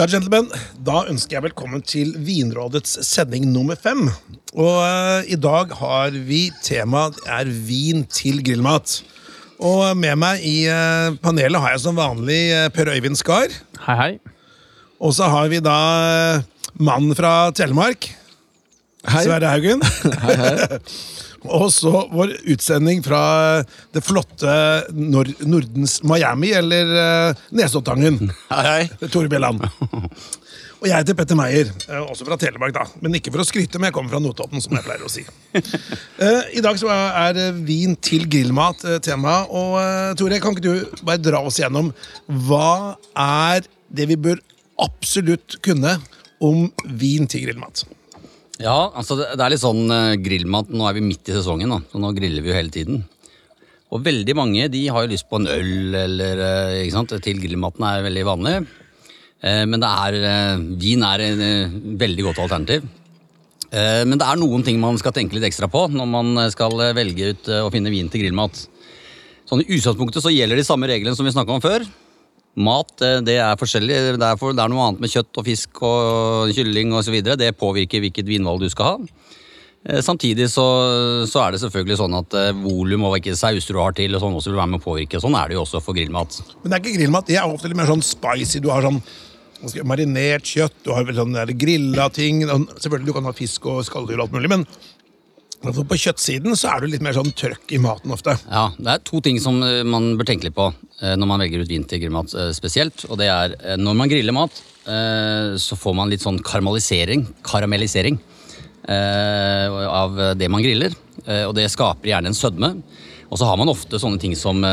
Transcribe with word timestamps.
Ja, 0.00 0.06
gentlemen, 0.08 0.46
Da 0.80 1.02
ønsker 1.12 1.36
jeg 1.36 1.44
velkommen 1.50 1.82
til 1.84 2.14
Vinrådets 2.24 2.94
sending 3.04 3.44
nummer 3.52 3.76
fem. 3.76 4.06
Og 4.56 4.78
uh, 4.80 5.20
I 5.28 5.36
dag 5.36 5.74
har 5.76 6.14
vi 6.24 6.38
temaet 6.64 7.18
er 7.28 7.50
vin 7.66 8.06
til 8.08 8.40
grillmat. 8.40 8.94
Og 9.60 9.92
med 10.00 10.16
meg 10.16 10.40
i 10.40 10.54
uh, 10.72 11.12
panelet 11.20 11.60
har 11.60 11.74
jeg 11.74 11.82
som 11.84 12.00
vanlig 12.00 12.38
uh, 12.48 12.70
Per 12.72 12.88
Øyvind 12.94 13.20
Skar. 13.20 13.52
Hei, 13.84 13.98
hei. 14.00 14.10
Og 15.04 15.12
så 15.18 15.28
har 15.28 15.52
vi 15.52 15.60
da 15.60 15.76
mannen 16.80 17.12
fra 17.12 17.50
Telemark. 17.52 18.08
Hei. 19.04 19.26
Sverre 19.28 19.52
Haugen. 19.52 19.84
Hei, 20.24 20.38
hei. 20.46 20.80
Og 21.48 21.70
så 21.72 21.92
vår 22.12 22.34
utsending 22.52 23.00
fra 23.04 23.22
det 23.94 24.02
flotte 24.04 24.52
Nord 24.92 25.32
Nordens 25.46 26.00
Miami, 26.04 26.52
eller 26.56 26.92
uh, 27.30 27.46
Nesoddtangen. 27.56 28.20
Hei, 28.52 28.66
hei. 28.66 29.08
Tore 29.08 29.30
Bjelland. 29.32 29.64
Og 30.80 30.88
jeg 30.88 30.96
heter 30.96 31.16
Petter 31.16 31.36
Meyer, 31.36 31.68
eh, 31.92 32.00
også 32.00 32.24
fra 32.24 32.38
Telemark. 32.40 32.72
da. 32.72 32.86
Men 33.04 33.18
ikke 33.18 33.32
for 33.34 33.42
å 33.42 33.44
skryte, 33.44 33.76
men 33.76 33.90
jeg 33.90 33.96
kommer 33.98 34.14
fra 34.14 34.20
Notodden, 34.24 34.62
som 34.64 34.72
jeg 34.76 34.86
pleier 34.86 35.04
å 35.04 35.12
si. 35.12 35.26
Eh, 36.20 36.56
I 36.60 36.62
dag 36.64 36.76
så 36.80 36.88
er 36.92 37.36
eh, 37.40 37.60
vin 37.64 37.94
til 37.96 38.26
grillmat 38.28 38.84
eh, 38.84 38.98
tema. 39.04 39.42
Og 39.48 39.76
eh, 39.80 40.12
Tore, 40.20 40.40
kan 40.40 40.56
ikke 40.56 40.64
du 40.64 41.04
bare 41.04 41.20
dra 41.20 41.40
oss 41.44 41.60
gjennom 41.60 41.92
hva 42.48 42.96
er 43.16 43.64
det 43.88 44.08
vi 44.10 44.18
bør 44.20 44.40
absolutt 44.80 45.56
kunne 45.64 45.98
om 46.44 46.68
vin 47.00 47.28
til 47.28 47.44
grillmat? 47.46 47.84
Ja, 48.60 48.90
altså 48.92 49.16
det, 49.16 49.30
det 49.38 49.44
er 49.44 49.54
litt 49.54 49.62
sånn 49.62 49.86
eh, 49.94 50.18
grillmat. 50.20 50.68
Nå 50.74 50.84
er 50.88 50.98
vi 50.98 51.04
midt 51.06 51.30
i 51.30 51.36
sesongen, 51.36 51.72
da, 51.72 51.80
så 51.88 52.00
nå 52.02 52.12
griller 52.16 52.44
vi 52.44 52.52
jo 52.52 52.56
hele 52.58 52.72
tiden. 52.74 53.02
Og 53.90 54.04
veldig 54.06 54.34
mange 54.38 54.68
de 54.70 54.84
har 54.92 55.06
jo 55.06 55.10
lyst 55.10 55.26
på 55.30 55.40
en 55.40 55.48
øl 55.50 55.96
eller 56.04 56.42
eh, 56.44 56.76
ikke 56.84 56.94
sant? 56.98 57.14
til 57.24 57.40
grillmaten 57.42 57.86
er 57.88 58.04
veldig 58.06 58.26
vanlig. 58.28 58.54
Eh, 59.40 59.64
men 59.66 59.80
det 59.82 59.90
er, 59.90 60.18
eh, 60.28 60.64
vin 60.82 61.06
er 61.08 61.24
et 61.24 61.44
eh, 61.46 61.78
veldig 62.04 62.26
godt 62.28 62.42
alternativ. 62.44 62.84
Eh, 63.70 64.02
Men 64.04 64.18
det 64.18 64.26
er 64.26 64.38
noen 64.38 64.64
ting 64.66 64.80
man 64.82 64.98
skal 64.98 65.14
tenke 65.14 65.36
litt 65.36 65.46
ekstra 65.46 65.68
på 65.70 65.84
når 65.94 66.08
man 66.10 66.44
skal 66.50 66.74
eh, 66.82 66.94
velge 66.96 67.32
ut 67.32 67.50
eh, 67.50 67.64
å 67.64 67.72
finne 67.72 67.92
vin 67.92 68.10
til 68.10 68.24
grillmat. 68.24 68.64
Sånn 69.48 69.64
I 69.64 69.68
utgangspunktet 69.78 70.22
så 70.22 70.32
gjelder 70.34 70.58
de 70.60 70.66
samme 70.66 70.90
reglene 70.90 71.16
som 71.18 71.26
vi 71.26 71.34
snakka 71.34 71.56
om 71.56 71.62
før. 71.62 71.86
Mat 72.58 73.02
eh, 73.06 73.20
det 73.24 73.36
er 73.38 73.58
forskjellig. 73.60 73.98
Det 74.18 74.26
er, 74.26 74.38
det 74.40 74.64
er 74.64 74.72
noe 74.72 74.88
annet 74.88 75.04
med 75.04 75.12
kjøtt 75.12 75.38
og 75.38 75.46
fisk 75.46 75.82
og 75.86 76.50
kylling 76.56 76.94
osv. 76.98 77.20
Det 77.22 77.52
påvirker 77.58 78.02
hvilket 78.02 78.26
vinvalg 78.26 78.64
du 78.64 78.68
skal 78.72 78.90
ha. 78.96 79.28
Eh, 79.86 80.00
Samtidig 80.04 80.50
så, 80.50 80.66
så 81.30 81.44
er 81.44 81.54
det 81.54 81.62
selvfølgelig 81.62 82.00
sånn 82.02 82.18
at 82.18 82.36
eh, 82.36 82.52
volum 82.58 83.06
og 83.08 83.16
hvilke 83.16 83.36
sauser 83.38 83.76
du 83.76 83.80
har 83.80 83.96
til, 83.96 84.14
og 84.16 84.24
sånn 84.24 84.36
også 84.40 84.52
vil 84.52 84.60
være 84.60 84.74
med 84.74 84.82
å 84.82 84.86
påvirke. 84.88 85.22
Sånn 85.22 85.38
er 85.38 85.50
det 85.50 85.58
jo 85.58 85.64
også 85.64 85.82
for 85.84 85.96
grillmat. 85.96 86.40
Men 86.62 86.72
det 86.72 86.76
er 86.76 86.84
ikke 86.84 86.98
grillmat. 86.98 87.30
Det 87.30 87.38
er 87.40 87.48
ofte 87.48 87.70
litt 87.70 87.80
mer 87.80 87.90
sånn 87.90 88.04
spicy. 88.04 88.62
Du 88.64 88.72
har 88.74 88.84
sånn 88.86 89.00
marinert 89.84 90.48
kjøtt, 90.48 90.78
du 90.86 90.94
har 90.96 91.08
sånn 91.14 91.36
grilla 91.60 92.08
ting. 92.12 92.42
og 92.48 92.70
Selvfølgelig 92.80 93.12
du 93.12 93.16
kan 93.18 93.28
ha 93.28 93.36
fisk 93.36 93.68
og 93.70 93.84
skalldyr 93.86 94.18
og 94.18 94.26
alt 94.26 94.36
mulig, 94.36 94.50
men 94.52 94.66
altså 95.66 95.84
på 95.86 95.98
kjøttsiden 96.00 96.56
så 96.58 96.70
er 96.72 96.82
du 96.82 96.90
litt 96.92 97.04
mer 97.04 97.16
sånn 97.16 97.32
trøkk 97.36 97.74
i 97.76 97.80
maten 97.82 98.12
ofte. 98.14 98.36
Ja, 98.48 98.70
Det 98.78 98.94
er 98.94 99.02
to 99.04 99.20
ting 99.24 99.40
som 99.42 99.60
eh, 99.66 99.82
man 99.84 100.14
bør 100.18 100.28
tenke 100.30 100.48
litt 100.48 100.56
på 100.56 100.70
eh, 100.70 101.16
når 101.18 101.28
man 101.28 101.44
velger 101.44 101.64
ut 101.64 101.72
vin 101.72 101.86
eh, 101.86 102.52
spesielt. 102.56 103.04
Og 103.10 103.18
det 103.20 103.28
er 103.28 103.56
når 103.80 103.98
man 103.98 104.10
griller 104.10 104.36
mat, 104.36 104.62
så 105.60 105.76
får 105.76 105.94
man 105.94 106.08
litt 106.10 106.22
sånn 106.24 106.40
karamellisering, 106.42 107.20
karamellisering 107.46 108.16
av 108.90 110.16
det 110.40 110.48
man 110.50 110.64
griller. 110.64 110.96
Og 111.46 111.52
det 111.54 111.68
skaper 111.70 112.10
gjerne 112.10 112.32
en 112.32 112.34
sødme. 112.34 112.70
Og 113.28 113.38
så 113.38 113.46
har 113.46 113.60
man 113.60 113.70
ofte 113.70 114.00
sånne 114.00 114.18
ting 114.18 114.34
som 114.34 114.64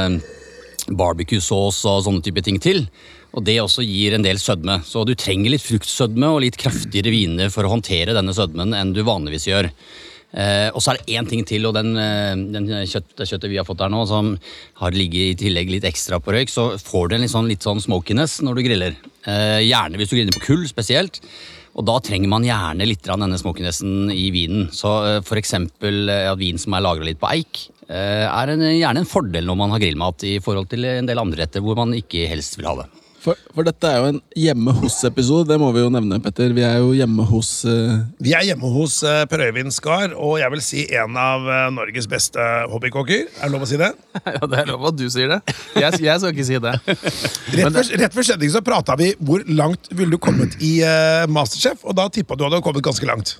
barbecue-sås 0.88 1.84
og 1.92 2.02
sånne 2.08 2.24
type 2.26 2.42
ting 2.42 2.58
til. 2.64 2.88
Og 3.36 3.46
det 3.46 3.60
også 3.62 3.86
gir 3.86 4.16
en 4.16 4.26
del 4.26 4.40
sødme. 4.42 4.80
Så 4.88 5.04
du 5.06 5.14
trenger 5.14 5.54
litt 5.54 5.66
fruktsødme 5.66 6.32
og 6.34 6.42
litt 6.46 6.58
kraftigere 6.58 7.14
viner 7.14 7.54
for 7.54 7.68
å 7.68 7.76
håndtere 7.76 8.16
denne 8.18 8.34
sødmen 8.34 8.74
enn 8.74 8.96
du 8.96 9.04
vanligvis 9.06 9.50
gjør. 9.52 9.70
Eh, 10.36 10.68
og 10.74 10.84
så 10.84 10.92
er 10.92 11.00
det 11.00 11.16
én 11.16 11.28
ting 11.30 11.46
til, 11.48 11.66
og 11.70 11.76
den, 11.78 11.94
eh, 11.98 12.36
den 12.36 12.68
kjøtt, 12.68 13.14
det 13.16 13.30
kjøttet 13.30 13.52
vi 13.52 13.60
har 13.60 13.68
fått 13.68 13.80
her 13.80 13.92
nå, 13.94 14.02
som 14.10 14.34
har 14.82 14.92
ligget 14.92 15.32
i 15.32 15.38
tillegg 15.46 15.72
litt 15.72 15.88
ekstra 15.88 16.20
på 16.20 16.36
røyk, 16.36 16.52
så 16.52 16.74
får 16.82 17.10
du 17.10 17.16
en 17.16 17.24
litt 17.24 17.34
sånn, 17.34 17.48
litt 17.48 17.64
sånn 17.64 17.82
smokiness 17.82 18.42
når 18.44 18.60
du 18.60 18.66
griller. 18.68 18.98
Eh, 19.26 19.62
gjerne 19.64 19.98
hvis 19.98 20.12
du 20.12 20.18
griller 20.18 20.36
på 20.36 20.48
kull 20.50 20.68
spesielt. 20.68 21.22
Og 21.78 21.86
da 21.86 22.00
trenger 22.02 22.30
man 22.32 22.46
gjerne 22.46 22.88
litt 22.90 23.06
av 23.12 23.20
denne 23.22 23.38
smokinessen 23.38 24.10
i 24.10 24.30
vinen. 24.34 24.70
Så 24.74 24.94
eh, 25.22 25.34
eksempel 25.38 26.10
eh, 26.10 26.26
at 26.32 26.40
vin 26.42 26.58
som 26.62 26.74
er 26.74 26.86
lagra 26.86 27.06
litt 27.06 27.22
på 27.22 27.30
eik, 27.30 27.68
eh, 27.86 28.26
er 28.26 28.54
en, 28.54 28.64
gjerne 28.66 29.04
en 29.04 29.10
fordel 29.10 29.46
når 29.46 29.60
man 29.62 29.76
har 29.76 29.84
grillmat 29.84 30.26
i 30.26 30.38
forhold 30.44 30.72
til 30.72 30.90
en 30.90 31.10
del 31.10 31.22
andre 31.22 31.46
retter 31.46 31.62
hvor 31.62 31.78
man 31.78 31.94
ikke 31.98 32.26
helst 32.32 32.58
vil 32.58 32.70
ha 32.72 32.80
det. 32.82 32.88
For, 33.18 33.40
for 33.56 33.66
dette 33.66 33.90
er 33.90 33.98
jo 33.98 34.10
en 34.12 34.20
hjemme 34.38 34.74
hos-episode, 34.78 35.48
det 35.50 35.58
må 35.60 35.72
vi 35.76 35.82
jo 35.82 35.90
nevne, 35.94 36.20
Petter. 36.24 36.54
Vi 36.54 36.64
er 36.66 36.78
jo 36.84 36.92
hjemme 36.96 37.26
hos 37.28 37.50
uh... 37.66 37.98
Vi 38.24 38.36
er 38.38 38.46
hjemme 38.46 38.70
hos 38.76 39.00
uh, 39.06 39.24
Per 39.30 39.42
Øyvind 39.48 39.74
Skar, 39.74 40.14
og 40.14 40.38
jeg 40.42 40.54
vil 40.54 40.64
si 40.64 40.86
en 41.00 41.18
av 41.18 41.48
uh, 41.48 41.66
Norges 41.74 42.08
beste 42.12 42.46
hobbykokker. 42.72 43.26
Er 43.42 43.50
det 43.50 43.54
lov 43.56 43.66
å 43.66 43.70
si 43.70 43.82
det? 43.82 43.92
Ja, 44.38 44.44
Det 44.46 44.62
er 44.62 44.70
lov 44.70 44.86
at 44.92 45.00
du 45.00 45.06
sier 45.10 45.34
det. 45.34 45.40
Jeg, 45.78 46.02
jeg 46.04 46.22
skal 46.22 46.34
ikke 46.36 46.48
si 46.48 46.62
det. 46.62 46.76
Rett 46.88 47.74
for, 47.74 47.94
rett 48.04 48.18
før 48.20 48.30
sending 48.30 48.54
så 48.54 48.64
prata 48.66 48.98
vi 49.00 49.12
hvor 49.18 49.44
langt 49.50 49.90
ville 49.92 50.14
du 50.14 50.22
kommet 50.22 50.58
i 50.64 50.78
eh, 50.86 51.26
Masterchef, 51.32 51.86
og 51.88 51.98
da 51.98 52.08
tippa 52.14 52.38
du 52.38 52.46
hadde 52.46 52.62
kommet 52.66 52.86
ganske 52.86 53.08
langt. 53.10 53.38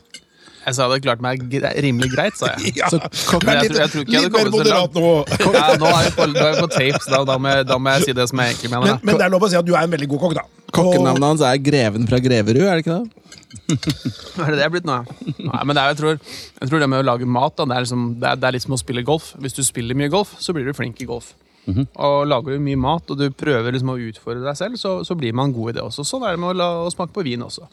Jeg 0.68 0.76
sa 0.76 0.86
det 0.92 0.98
klart 1.06 1.22
meg 1.24 1.44
rimelig 1.80 2.10
greit, 2.12 2.36
sa 2.36 2.50
jeg. 2.58 2.74
Ja, 2.82 2.90
Så 2.92 3.00
kokk- 3.30 3.46
Vær 3.48 3.62
jeg 3.62 3.70
litt, 3.70 3.72
tror- 3.72 3.82
jeg 3.86 3.92
tror 3.94 4.04
ikke 4.04 4.16
jeg 4.18 4.26
litt 4.26 4.36
hadde 4.36 4.36
mer 4.36 4.52
kommet 4.52 4.54
så 4.54 4.60
moderat 4.60 4.98
nå. 4.98 5.12
Ja, 5.58 5.68
nå 5.80 5.92
er 5.94 6.04
vi 6.04 6.12
på, 6.18 6.26
er 6.28 6.52
vi 6.52 6.62
på 6.66 6.70
tapes, 6.76 7.08
da, 7.14 7.22
da, 7.32 7.38
må 7.40 7.54
jeg, 7.56 7.68
da 7.72 7.78
må 7.80 7.94
jeg 7.96 8.08
si 8.10 8.16
det 8.20 8.26
som 8.32 8.42
jeg 8.44 8.54
egentlig 8.58 8.72
mener. 8.76 8.98
Men, 8.98 9.06
men 9.08 9.22
det 9.22 9.28
er 9.30 9.34
lov 9.38 9.48
å 9.48 9.52
si 9.54 9.60
at 9.62 9.68
du 9.70 9.74
er 9.78 9.88
en 9.88 9.96
veldig 9.96 10.10
god 10.14 10.24
kokk, 10.26 10.36
da. 10.42 10.46
Kokkenavnet 10.76 11.28
hans 11.32 11.46
er 11.48 11.62
Greven 11.64 12.10
fra 12.12 12.20
Greverud, 12.20 12.66
er 12.68 12.76
det 12.82 12.84
ikke 12.84 13.00
det? 13.00 13.24
Er 13.72 14.52
det 14.52 14.58
det 14.58 14.62
jeg 14.62 14.68
er 14.68 14.74
blitt 14.76 14.88
nå? 14.88 14.98
ja? 15.00 15.34
Nei, 15.48 15.62
men 15.64 15.74
det 15.78 15.82
er, 15.84 15.94
jeg, 15.94 16.00
tror, 16.02 16.20
jeg 16.62 16.70
tror 16.70 16.84
det 16.84 16.90
med 16.92 17.00
å 17.04 17.08
lage 17.08 17.28
mat 17.40 17.56
da, 17.58 17.66
det, 17.72 17.78
er 17.80 17.86
liksom, 17.88 18.04
det, 18.20 18.28
er, 18.34 18.40
det 18.44 18.50
er 18.50 18.56
litt 18.58 18.66
som 18.68 18.76
å 18.76 18.80
spille 18.82 19.04
golf. 19.08 19.32
Hvis 19.42 19.56
du 19.58 19.64
spiller 19.66 19.98
mye 19.98 20.12
golf, 20.14 20.36
så 20.44 20.56
blir 20.56 20.68
du 20.68 20.76
flink 20.78 21.00
i 21.04 21.08
golf. 21.10 21.32
Og 21.68 22.22
Lager 22.32 22.56
du 22.56 22.62
mye 22.64 22.80
mat 22.80 23.10
og 23.12 23.18
du 23.20 23.26
prøver 23.36 23.74
liksom 23.76 23.90
å 23.92 23.98
utfordre 24.00 24.40
deg 24.46 24.56
selv, 24.60 24.78
så, 24.80 24.94
så 25.08 25.18
blir 25.20 25.34
man 25.36 25.52
god 25.56 25.74
i 25.74 25.78
det 25.80 25.84
også. 25.84 26.06
Sånn 26.08 26.24
er 26.24 26.36
det 26.38 26.40
med 26.44 26.54
å, 26.54 26.56
la, 26.56 26.68
å 26.86 26.92
smake 26.94 27.12
på 27.16 27.26
vin 27.28 27.44
også. 27.44 27.68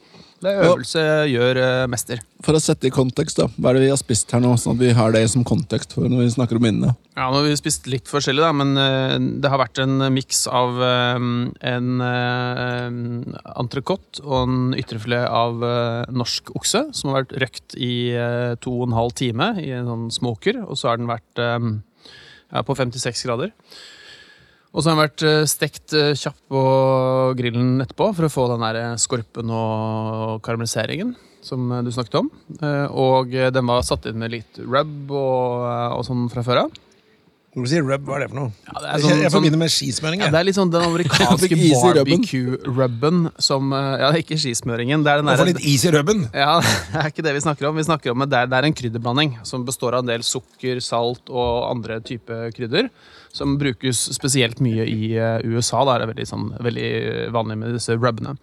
Det 0.44 0.52
er 0.52 0.66
øvelse 0.68 1.02
gjør 1.30 1.58
uh, 1.62 1.86
mester. 1.88 2.20
For 2.44 2.56
å 2.56 2.60
sette 2.60 2.90
i 2.90 2.92
kontekst, 2.92 3.38
da. 3.40 3.46
Hva 3.56 3.70
er 3.70 3.78
det 3.78 3.86
vi 3.86 3.92
har 3.92 4.00
spist 4.00 4.32
her 4.34 4.42
nå, 4.44 4.50
sånn 4.60 4.76
at 4.76 4.82
vi 4.82 4.90
har 4.96 5.14
det 5.14 5.22
som 5.32 5.46
kontekst 5.46 5.94
for 5.96 6.10
når 6.10 6.20
vi 6.20 6.34
snakker 6.34 6.60
om 6.60 6.66
minnene? 6.66 6.92
Ja, 7.14 7.30
nå 7.30 7.38
har 7.38 7.46
vi 7.46 7.56
spist 7.56 7.88
litt 7.88 8.10
forskjellig, 8.10 8.44
da, 8.44 8.50
men 8.52 8.74
uh, 8.76 9.16
det 9.40 9.52
har 9.52 9.62
vært 9.62 9.80
en 9.80 10.04
miks 10.12 10.44
av 10.52 10.76
uh, 10.82 11.24
en 11.70 12.04
uh, 12.04 12.98
entrecôte 13.54 14.20
og 14.26 14.36
en 14.42 14.76
ytrefilet 14.76 15.24
av 15.24 15.64
norsk 16.12 16.52
okse, 16.58 16.84
som 16.92 17.10
har 17.10 17.22
vært 17.22 17.36
røkt 17.40 17.78
i 17.80 17.94
to 18.60 18.72
og 18.82 18.88
en 18.88 18.98
halv 18.98 19.16
time 19.16 19.48
i 19.62 19.70
en 19.76 19.88
sånn 19.88 20.06
smoker, 20.12 20.60
og 20.66 20.76
så 20.76 20.90
har 20.90 21.00
den 21.00 21.08
vært 21.08 21.40
på 22.68 22.76
56 22.76 23.24
grader. 23.26 23.54
Og 24.74 24.82
så 24.82 24.90
har 24.90 24.96
den 24.96 25.04
vært 25.04 25.22
eh, 25.28 25.44
stekt 25.46 25.94
eh, 25.94 26.12
kjapt 26.18 26.40
på 26.50 26.62
grillen 27.38 27.76
etterpå 27.84 28.08
for 28.16 28.26
å 28.26 28.32
få 28.32 28.46
den 28.50 28.64
der 28.66 28.80
eh, 28.80 28.96
skorpen 28.98 29.52
og 29.54 30.40
karamelliseringen 30.44 31.14
som 31.44 31.68
du 31.84 31.90
snakket 31.92 32.14
om. 32.22 32.30
Og 32.96 33.34
den 33.52 33.66
var 33.68 33.82
satt 33.84 34.06
inn 34.08 34.16
med 34.16 34.32
litt 34.32 34.56
rub 34.64 35.10
og, 35.12 35.66
og 35.92 36.00
sånn 36.06 36.22
fra 36.32 36.40
før 36.46 36.62
av. 36.62 36.78
Når 37.54 37.66
du 37.66 37.70
sier 37.70 37.84
rub, 37.84 38.06
hva 38.08 38.16
er 38.16 38.22
det 38.24 38.28
for 38.32 38.38
noe? 38.38 38.52
Ja, 38.64 38.80
det 38.80 38.94
sånn- 39.02 39.10
jeg 39.12 39.28
sånn- 39.28 39.34
forbinder 39.36 39.60
med 39.60 39.70
skismøring. 39.74 40.22
Ja, 40.24 40.30
det 40.32 40.38
er 40.40 40.46
litt 40.48 40.56
sånn 40.56 40.72
den 40.72 40.86
amerikanske 40.88 41.58
barbecue-rubben 41.60 43.20
som 43.36 43.68
Ja, 43.76 44.08
det 44.08 44.08
er 44.08 44.22
ikke 44.24 44.38
skismøringen. 44.40 45.04
Det 45.04 45.12
er 45.12 45.20
den 45.20 45.28
der, 45.30 45.44
litt 45.52 45.60
is 45.62 45.84
i 45.84 45.92
rubben. 45.94 46.24
ja, 46.32 46.56
det 46.94 47.02
er 47.04 47.12
ikke 47.12 47.26
det 47.28 47.34
vi 47.36 47.44
snakker 47.44 47.68
om. 47.68 47.76
Vi 47.78 47.84
snakker 47.86 48.16
om 48.16 48.24
det 48.24 48.40
er, 48.40 48.48
det 48.50 48.58
er 48.58 48.70
en 48.72 48.78
krydderblanding 48.80 49.36
som 49.46 49.68
består 49.68 49.94
av 50.00 50.02
en 50.06 50.10
del 50.10 50.24
sukker, 50.26 50.80
salt 50.82 51.28
og 51.28 51.68
andre 51.68 52.00
typer 52.08 52.48
krydder. 52.56 52.88
Som 53.34 53.56
brukes 53.58 53.98
spesielt 54.14 54.60
mye 54.62 54.84
i 54.86 55.08
eh, 55.18 55.40
USA. 55.42 55.80
Da 55.84 55.96
er 55.96 56.04
det 56.04 56.12
veldig, 56.12 56.26
sånn, 56.30 56.46
veldig 56.62 56.90
vanlig 57.34 57.56
med 57.58 57.74
disse 57.74 57.96
rubbene. 57.98 58.36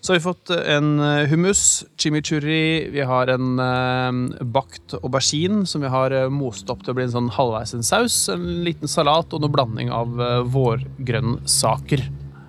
Så 0.00 0.12
har 0.12 0.20
vi 0.20 0.24
fått 0.24 0.52
en 0.54 0.92
eh, 1.02 1.26
hummus, 1.28 1.84
chimichurri, 2.00 2.88
vi 2.94 3.02
har 3.04 3.28
en 3.34 3.58
eh, 3.60 4.44
bakt 4.46 4.94
aubergine 5.02 5.66
som 5.68 5.82
vi 5.84 5.90
har 5.92 6.14
eh, 6.14 6.28
most 6.32 6.70
opp 6.72 6.84
til 6.84 6.94
å 6.94 6.96
bli 6.96 7.08
en 7.08 7.12
sånn 7.16 7.32
halvveis 7.34 7.74
en 7.76 7.84
saus, 7.84 8.16
en 8.32 8.46
liten 8.64 8.88
salat 8.88 9.34
og 9.34 9.42
noe 9.42 9.52
blanding 9.52 9.90
av 9.92 10.16
eh, 10.22 10.38
vårgrønnsaker. 10.54 12.06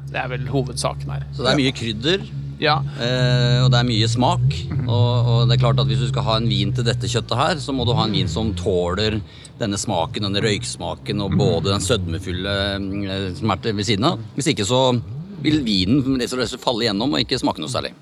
Det 0.09 0.17
er 0.17 0.29
vel 0.31 0.45
hovedsaken 0.49 1.09
her. 1.13 1.25
Så 1.33 1.43
det 1.45 1.51
er 1.55 1.59
mye 1.63 1.73
krydder, 1.75 2.29
Ja, 2.59 2.79
Eh, 2.99 3.59
og 3.63 3.69
det 3.71 3.79
er 3.79 3.87
mye 3.87 4.07
smak. 4.11 4.45
Og, 4.83 5.11
og 5.31 5.43
det 5.47 5.55
er 5.55 5.61
klart 5.61 5.79
at 5.79 5.87
hvis 5.87 6.01
du 6.03 6.09
skal 6.09 6.25
ha 6.27 6.33
en 6.39 6.49
vin 6.49 6.73
til 6.75 6.83
dette 6.87 7.07
kjøttet 7.07 7.37
her, 7.39 7.61
så 7.63 7.71
må 7.75 7.85
du 7.87 7.93
ha 7.95 8.03
en 8.07 8.15
vin 8.15 8.27
som 8.27 8.49
tåler 8.57 9.19
denne 9.59 9.79
smaken, 9.79 10.27
denne 10.27 10.43
røyksmaken, 10.43 11.23
og 11.25 11.37
både 11.39 11.73
den 11.73 11.85
sødmefulle 11.85 12.57
eh, 12.75 13.31
som 13.39 13.55
er 13.55 13.71
ved 13.71 13.87
siden 13.87 14.11
av. 14.11 14.27
Hvis 14.35 14.51
ikke 14.53 14.67
så 14.67 14.83
vil 15.43 15.61
vinen 15.63 16.19
falle 16.59 16.85
gjennom 16.85 17.13
og 17.13 17.21
ikke 17.23 17.39
smake 17.39 17.61
noe 17.61 17.71
særlig. 17.71 17.93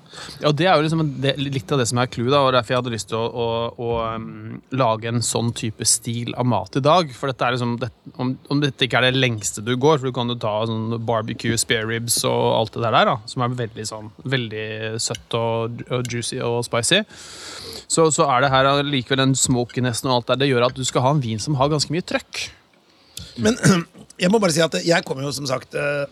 Ja, 0.42 0.52
Det 0.52 0.66
er 0.66 0.76
jo 0.76 0.84
liksom 0.84 1.02
litt 1.38 1.72
av 1.72 1.80
det 1.80 1.86
som 1.90 2.00
er 2.02 2.10
clouet, 2.10 2.34
og 2.34 2.52
derfor 2.54 2.74
jeg 2.74 2.80
hadde 2.80 2.94
lyst 2.94 3.10
til 3.12 3.18
å, 3.18 3.26
å, 3.28 3.46
å 3.78 3.90
um, 4.16 4.58
lage 4.74 5.10
en 5.10 5.22
sånn 5.24 5.52
type 5.56 5.86
stil 5.88 6.34
av 6.38 6.48
mat 6.48 6.78
i 6.78 6.84
dag. 6.84 7.12
For 7.14 7.30
dette 7.30 7.52
liksom, 7.54 7.76
det, 7.82 7.90
om, 8.16 8.34
om 8.50 8.62
dette 8.62 8.88
ikke 8.88 9.00
er 9.00 9.08
det 9.08 9.22
lengste 9.22 9.64
du 9.64 9.74
går, 9.76 10.00
for 10.00 10.10
du 10.10 10.16
kan 10.16 10.30
jo 10.32 10.38
ta 10.40 10.54
sånn 10.68 10.98
barbecue, 11.06 11.58
spare 11.60 11.88
ribs 11.88 12.20
og 12.28 12.44
alt 12.56 12.74
det 12.78 12.86
der, 12.88 13.12
da, 13.12 13.16
som 13.30 13.46
er 13.46 13.56
veldig 13.62 13.88
sånn 13.88 14.12
veldig 14.28 14.68
søtt 15.02 15.38
og, 15.38 15.84
og 15.94 16.10
juicy 16.10 16.40
og 16.44 16.60
spicy, 16.66 17.02
så, 17.88 18.10
så 18.12 18.26
er 18.28 18.44
det 18.44 18.52
her 18.52 18.68
likevel 18.84 19.22
den 19.22 19.34
smokinessen 19.38 20.10
og 20.10 20.18
alt 20.18 20.30
der. 20.30 20.42
Det 20.42 20.50
gjør 20.50 20.68
at 20.68 20.76
du 20.76 20.84
skal 20.84 21.06
ha 21.06 21.12
en 21.14 21.22
vin 21.24 21.40
som 21.40 21.56
har 21.56 21.70
ganske 21.72 21.92
mye 21.94 22.04
trøkk. 22.04 22.42
Men 23.40 23.56
jeg 24.22 24.32
må 24.32 24.40
bare 24.42 24.54
si 24.54 24.64
at 24.64 24.76
jeg 24.84 25.06
kommer 25.06 25.24
jo 25.24 25.32
som 25.34 25.48
sagt 25.48 25.76
eh, 25.78 26.04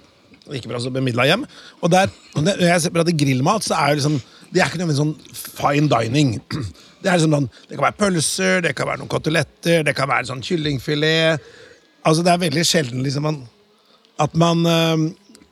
ikke 0.56 0.70
fra 0.70 0.80
så 0.80 0.92
bemidla 0.94 1.26
hjem. 1.28 1.44
Og 1.82 1.92
der, 1.92 2.08
når 2.38 2.64
jeg 2.64 2.82
ser 2.82 2.94
på 2.94 3.02
at 3.02 3.10
det 3.10 3.18
grillmat, 3.20 3.66
så 3.66 3.76
er 3.76 3.92
det 3.92 4.00
liksom 4.00 4.18
Det 4.46 4.62
er 4.62 4.70
ikke 4.70 4.78
noe 4.78 4.94
sånn 4.94 5.14
fine 5.34 5.90
dining. 5.90 6.36
Det, 6.96 7.10
er 7.12 7.18
liksom 7.20 7.34
sånn, 7.36 7.44
det 7.68 7.76
kan 7.76 7.84
være 7.84 7.98
pølser, 8.00 8.62
det 8.64 8.70
kan 8.74 8.88
være 8.88 8.98
noen 8.98 9.10
koteletter, 9.12 9.82
det 9.86 9.92
kan 9.94 10.08
være 10.10 10.26
sånn 10.26 10.40
kyllingfilet. 10.42 11.44
Altså 12.08 12.24
Det 12.24 12.32
er 12.32 12.40
veldig 12.40 12.64
sjelden 12.66 13.04
liksom 13.04 13.26
man, 13.28 13.36
at 14.18 14.34
man 14.34 14.64
eh, 14.66 15.04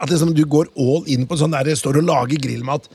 At 0.02 0.10
liksom 0.10 0.32
du 0.34 0.42
går 0.50 0.72
all 0.80 1.04
in 1.12 1.28
på 1.28 1.36
sånn 1.38 1.54
der 1.54 1.68
står 1.78 2.00
og 2.00 2.08
lager 2.08 2.40
grillmat 2.42 2.88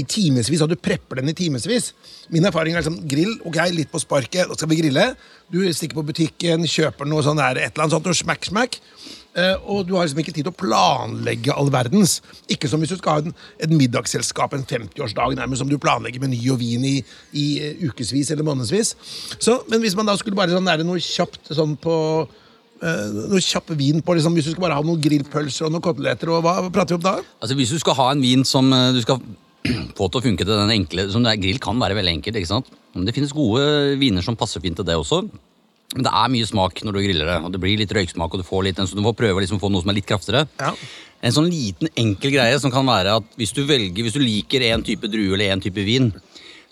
i 0.00 0.04
timevis, 0.08 0.62
og 0.64 0.70
du 0.72 0.78
prepper 0.80 1.20
den 1.20 1.30
i 1.30 1.36
timevis. 1.36 1.92
Min 2.34 2.46
erfaring 2.48 2.74
er 2.74 2.82
liksom 2.82 3.02
grill, 3.08 3.36
ok, 3.46 3.60
litt 3.74 3.92
på 3.92 4.02
sparket, 4.02 4.48
da 4.50 4.56
skal 4.58 4.70
vi 4.70 4.80
grille. 4.82 5.10
Du 5.52 5.60
stikker 5.72 6.00
på 6.00 6.06
butikken, 6.08 6.66
kjøper 6.68 7.08
noe 7.08 7.24
sånn 7.26 7.40
der, 7.40 7.60
et 7.60 7.74
eller 7.74 7.86
annet 7.86 7.96
sånt, 7.98 8.10
og 8.10 8.18
smack, 8.18 8.48
smack. 8.48 8.80
Uh, 9.34 9.58
og 9.66 9.88
du 9.88 9.96
har 9.96 10.04
liksom 10.06 10.20
ikke 10.22 10.30
tid 10.30 10.46
til 10.46 10.52
å 10.52 10.58
planlegge 10.58 11.54
all 11.58 11.70
verdens. 11.74 12.20
Ikke 12.50 12.70
som 12.70 12.82
hvis 12.82 12.92
du 12.94 13.00
skal 13.00 13.16
ha 13.16 13.24
en, 13.24 13.34
et 13.58 13.72
middagsselskap 13.74 14.54
en 14.54 14.62
50-årsdag 14.62 15.34
nærmest 15.40 15.64
som 15.64 15.70
du 15.70 15.74
planlegger 15.82 16.22
med 16.22 16.36
ny 16.36 16.38
og 16.54 16.60
vin 16.62 16.86
i, 16.86 16.94
i 17.34 17.46
uh, 17.64 17.82
ukevis 17.90 18.30
eller 18.30 18.46
månedsvis. 18.46 18.94
Så, 19.34 19.58
men 19.72 19.82
hvis 19.82 19.98
man 19.98 20.06
da 20.06 20.14
skulle 20.20 20.38
bare 20.38 20.54
sånn, 20.54 20.70
er 20.70 20.86
noe 20.86 21.02
kjapt 21.02 21.50
sånn 21.50 21.74
på 21.82 21.96
uh, 22.84 23.08
noe 23.32 23.42
kjapp 23.42 23.74
vin 23.74 24.02
på 24.04 24.14
liksom, 24.14 24.38
Hvis 24.38 24.50
du 24.50 24.54
skal 24.54 24.68
bare 24.68 24.78
ha 24.78 24.86
noen 24.86 25.02
grillpølser 25.02 25.66
og 25.66 25.74
noen 25.74 25.84
koteletter, 25.84 26.30
og 26.30 26.44
hva, 26.46 26.60
prater 26.70 26.94
vi 26.94 27.02
om 27.02 27.06
da? 27.08 27.16
Altså 27.42 27.58
Hvis 27.58 27.74
du 27.74 27.82
skal 27.82 27.98
ha 27.98 28.12
en 28.14 28.22
vin 28.22 28.46
som 28.46 28.70
eh, 28.74 28.92
du 28.94 29.02
skal 29.02 29.18
få 29.98 30.08
til 30.08 30.20
å 30.20 30.24
funke 30.24 30.44
til 30.44 30.52
den 30.52 30.74
enkle 30.74 31.08
som 31.12 31.24
det 31.24 31.34
er, 31.34 31.40
Grill 31.42 31.60
kan 31.62 31.80
være 31.80 31.96
veldig 31.98 32.18
enkelt, 32.18 32.38
ikke 32.40 32.50
sant? 32.50 32.70
Men 32.94 33.08
det 33.08 33.14
finnes 33.16 33.34
gode 33.34 33.96
viner 34.00 34.24
som 34.24 34.36
passer 34.38 34.62
fint 34.64 34.76
til 34.78 34.86
det 34.86 34.96
også. 34.98 35.24
Men 35.94 36.06
det 36.06 36.10
er 36.10 36.30
mye 36.32 36.48
smak 36.48 36.82
når 36.82 36.96
du 36.96 37.00
griller 37.04 37.30
det, 37.30 37.38
og 37.46 37.54
det 37.54 37.60
blir 37.62 37.78
litt 37.78 37.92
røyksmak, 37.94 38.32
og 38.34 38.42
du 38.42 38.46
får 38.46 38.66
litt, 38.66 38.82
så 38.82 38.98
du 38.98 39.04
får 39.04 39.16
prøve 39.18 39.44
liksom 39.44 39.60
å 39.60 39.62
få 39.62 39.70
noe 39.72 39.84
som 39.84 39.92
er 39.92 39.98
litt 40.00 40.08
kraftigere. 40.08 40.46
Ja. 40.60 40.72
En 41.24 41.34
sånn 41.36 41.48
liten, 41.48 41.88
enkel 42.00 42.34
greie 42.34 42.56
som 42.60 42.72
kan 42.74 42.86
være 42.88 43.14
at 43.20 43.36
hvis 43.40 43.54
du 43.56 43.62
velger, 43.68 44.04
hvis 44.04 44.16
du 44.16 44.22
liker 44.22 44.64
en 44.68 44.84
type 44.84 45.08
drue 45.08 45.36
eller 45.36 45.54
en 45.54 45.62
type 45.64 45.86
vin, 45.86 46.10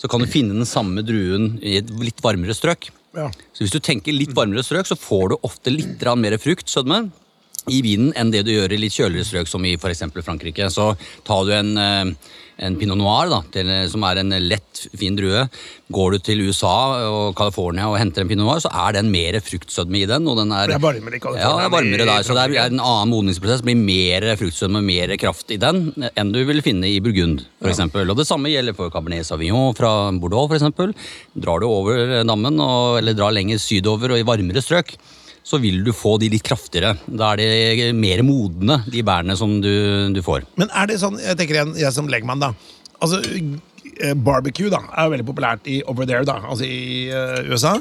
så 0.00 0.10
kan 0.10 0.20
du 0.20 0.28
finne 0.28 0.56
den 0.56 0.68
samme 0.68 1.04
druen 1.06 1.54
i 1.62 1.78
et 1.78 1.92
litt 2.02 2.20
varmere 2.24 2.56
strøk. 2.56 2.90
Ja. 3.16 3.28
Så 3.54 3.64
hvis 3.64 3.74
du 3.74 3.78
tenker 3.84 4.16
litt 4.16 4.34
varmere 4.36 4.64
strøk, 4.66 4.88
så 4.88 4.98
får 4.98 5.32
du 5.32 5.36
ofte 5.46 5.72
litt 5.72 6.02
mer 6.18 6.36
frukt, 6.42 6.68
sødme, 6.68 7.04
i 7.70 7.82
vinen 7.84 8.12
enn 8.18 8.32
det 8.34 8.42
du 8.46 8.52
gjør 8.54 8.74
i 8.74 8.80
litt 8.80 8.96
kjøligere 8.96 9.28
strøk, 9.28 9.50
som 9.50 9.64
i 9.66 9.76
f.eks. 9.78 10.02
Frankrike. 10.22 10.70
Så 10.72 10.92
tar 11.26 11.44
du 11.46 11.52
en 11.54 11.76
eh, 11.78 12.30
en 12.62 12.76
pinot 12.78 12.98
noir, 12.98 13.30
da, 13.30 13.40
til, 13.54 13.70
som 13.90 14.04
er 14.06 14.20
en 14.20 14.34
lett, 14.44 14.84
fin 14.98 15.16
drue. 15.16 15.44
Går 15.92 16.14
du 16.14 16.18
til 16.24 16.42
USA 16.46 16.72
og 17.08 17.36
California 17.38 17.88
og 17.90 17.98
henter 18.00 18.24
en 18.24 18.30
pinot 18.30 18.46
noir, 18.46 18.62
så 18.62 18.70
er 18.84 18.96
den 18.98 19.10
mer 19.12 19.38
fruktsødme 19.44 20.02
i 20.02 20.08
den. 20.08 20.28
Og 20.30 20.38
den 20.38 20.52
er, 20.54 20.70
Det 20.70 20.78
er 20.78 20.84
varmere 20.84 21.18
i 21.18 21.22
California 21.22 21.48
Ja, 21.48 21.54
det 21.58 21.66
er 21.66 21.74
varmere 21.74 22.08
der, 22.08 22.26
så 22.26 22.36
det 22.36 22.44
er, 22.46 22.72
en 22.72 22.82
annen 22.82 23.12
modningsprosess. 23.12 23.64
blir 23.66 23.78
mer 23.78 24.28
fruktsødme 24.40 24.82
mer 24.84 25.16
kraft 25.20 25.50
i 25.54 25.60
den 25.60 25.90
enn 26.12 26.34
du 26.34 26.42
vil 26.48 26.62
finne 26.64 26.90
i 26.90 27.00
Burgund. 27.02 27.46
For 27.62 27.72
eksempel. 27.72 28.10
og 28.10 28.20
Det 28.20 28.28
samme 28.28 28.52
gjelder 28.52 28.76
for 28.76 28.92
Cabernet 28.92 29.26
Sauvignon 29.26 29.74
fra 29.78 30.12
Bordeaux. 30.12 30.52
Eksempel. 30.52 30.92
drar 31.34 31.60
du 31.60 31.66
over 31.66 32.22
dammen, 32.28 32.60
og, 32.60 32.98
eller 33.00 33.16
drar 33.16 33.32
lenger 33.32 33.58
sydover 33.58 34.12
og 34.12 34.20
i 34.20 34.26
varmere 34.26 34.62
strøk, 34.62 34.94
så 35.42 35.58
vil 35.62 35.82
du 35.84 35.90
få 35.94 36.16
de 36.22 36.30
litt 36.32 36.44
kraftigere. 36.46 36.94
Da 37.06 37.32
er 37.34 37.42
de 37.78 37.88
mer 37.96 38.22
modne, 38.26 38.80
de 38.90 39.02
bærene 39.06 39.36
som 39.38 39.58
du, 39.62 39.72
du 40.14 40.20
får. 40.24 40.46
Men 40.60 40.70
er 40.70 40.90
det 40.90 41.00
sånn, 41.02 41.18
jeg 41.22 41.38
tenker 41.38 41.58
igjen, 41.58 41.74
jeg 41.80 41.94
som 41.94 42.10
legmann 42.10 42.42
da 42.42 42.52
Altså, 43.02 43.18
eh, 43.26 44.12
barbecue 44.14 44.70
da 44.70 44.78
er 44.92 45.08
jo 45.08 45.12
veldig 45.16 45.26
populært 45.26 45.66
i 45.66 45.80
over 45.90 46.06
there 46.06 46.22
da 46.28 46.36
Altså 46.46 46.68
i 46.68 47.08
uh, 47.10 47.40
USA 47.50 47.72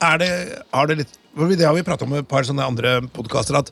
Er 0.00 0.16
det, 0.22 0.30
har 0.72 0.88
det 0.88 0.96
litt 1.02 1.12
Det 1.36 1.66
har 1.66 1.76
vi 1.76 1.84
pratet 1.84 2.06
om 2.06 2.14
i 2.16 2.22
et 2.22 2.30
par 2.30 2.48
sånne 2.48 2.64
andre 2.64 2.94
podcaster 3.12 3.58
At 3.60 3.68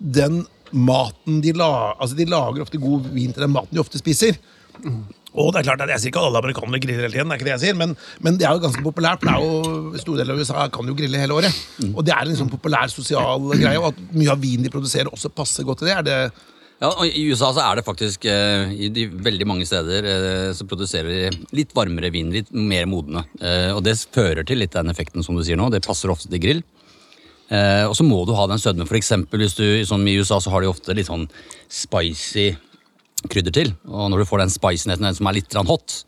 den 0.00 0.46
maten 0.72 1.42
de 1.44 1.52
la, 1.52 1.92
Altså 1.98 2.16
de 2.16 2.24
lager 2.32 2.64
ofte 2.64 2.80
god 2.80 3.10
vin 3.12 3.36
til 3.36 3.44
den 3.44 3.52
maten 3.52 3.76
de 3.76 3.84
ofte 3.84 4.00
spiser 4.00 4.40
og 5.34 5.52
det 5.54 5.60
er 5.60 5.66
klart 5.68 5.82
at 5.84 5.92
Jeg 5.94 6.02
sier 6.02 6.10
ikke 6.10 6.22
at 6.22 6.28
alle 6.30 6.40
amerikanere 6.42 6.80
griller 6.82 7.04
hele 7.06 7.14
tiden, 7.14 7.30
det 7.30 7.36
er 7.36 7.40
ikke 7.40 7.48
det 7.48 7.52
jeg 7.54 7.62
sier, 7.64 7.76
men, 7.78 7.96
men 8.26 8.38
det 8.40 8.46
er 8.48 8.56
jo 8.56 8.64
ganske 8.64 8.82
populært. 8.82 9.20
for 9.22 9.30
det 9.30 9.34
er 9.36 9.44
jo 9.44 10.00
Store 10.02 10.22
deler 10.22 10.34
av 10.34 10.40
USA 10.42 10.64
kan 10.74 10.88
jo 10.90 10.96
grille 10.98 11.20
hele 11.22 11.36
året. 11.36 11.60
Og 11.92 12.02
det 12.06 12.14
er 12.14 12.26
en 12.26 12.38
sånn 12.40 12.50
populær 12.50 12.90
sosial 12.90 13.46
greie, 13.52 13.78
og 13.78 13.92
at 13.92 14.00
mye 14.16 14.32
av 14.32 14.40
vinen 14.42 14.66
de 14.66 14.72
produserer, 14.72 15.12
også 15.12 15.30
passer 15.34 15.66
godt 15.68 15.84
til 15.84 15.90
det. 15.90 15.98
Er 16.00 16.08
det 16.08 16.18
Ja, 16.80 16.88
og 16.88 17.04
I 17.06 17.26
USA 17.28 17.52
så 17.52 17.60
er 17.60 17.76
det 17.76 17.84
faktisk 17.84 18.24
eh, 18.24 18.70
i 18.72 18.88
de 18.88 19.06
veldig 19.12 19.46
mange 19.46 19.66
steder 19.68 20.06
eh, 20.08 20.50
så 20.56 20.64
produserer 20.64 21.10
de 21.12 21.46
litt 21.52 21.74
varmere 21.76 22.08
vin, 22.10 22.30
litt 22.32 22.50
mer 22.56 22.86
modne. 22.88 23.26
Eh, 23.38 23.70
og 23.76 23.84
det 23.84 23.98
fører 24.10 24.46
til 24.48 24.62
litt 24.62 24.72
den 24.72 24.88
effekten 24.88 25.22
som 25.22 25.36
du 25.36 25.44
sier 25.44 25.60
nå. 25.60 25.68
Det 25.70 25.84
passer 25.84 26.10
ofte 26.10 26.30
til 26.32 26.40
grill. 26.40 26.62
Eh, 27.50 27.84
og 27.84 27.92
så 27.98 28.06
må 28.06 28.22
du 28.24 28.32
ha 28.38 28.46
den 28.48 28.62
sødmen. 28.62 28.88
For 28.88 28.96
eksempel 28.96 29.44
hvis 29.44 29.58
du, 29.58 29.66
sånn 29.84 30.08
I 30.08 30.16
USA 30.22 30.40
så 30.40 30.54
har 30.54 30.64
de 30.64 30.70
ofte 30.72 30.96
litt 30.96 31.10
sånn 31.10 31.28
spicy 31.68 32.54
krydder 33.28 33.52
til. 33.52 33.72
Og 33.90 34.08
når 34.12 34.22
du 34.22 34.28
får 34.30 34.44
den 34.44 34.52
spicinesen 34.54 35.04
den 35.04 35.16
som 35.18 35.28
er 35.30 35.36
litt 35.40 35.54
hot, 35.68 36.00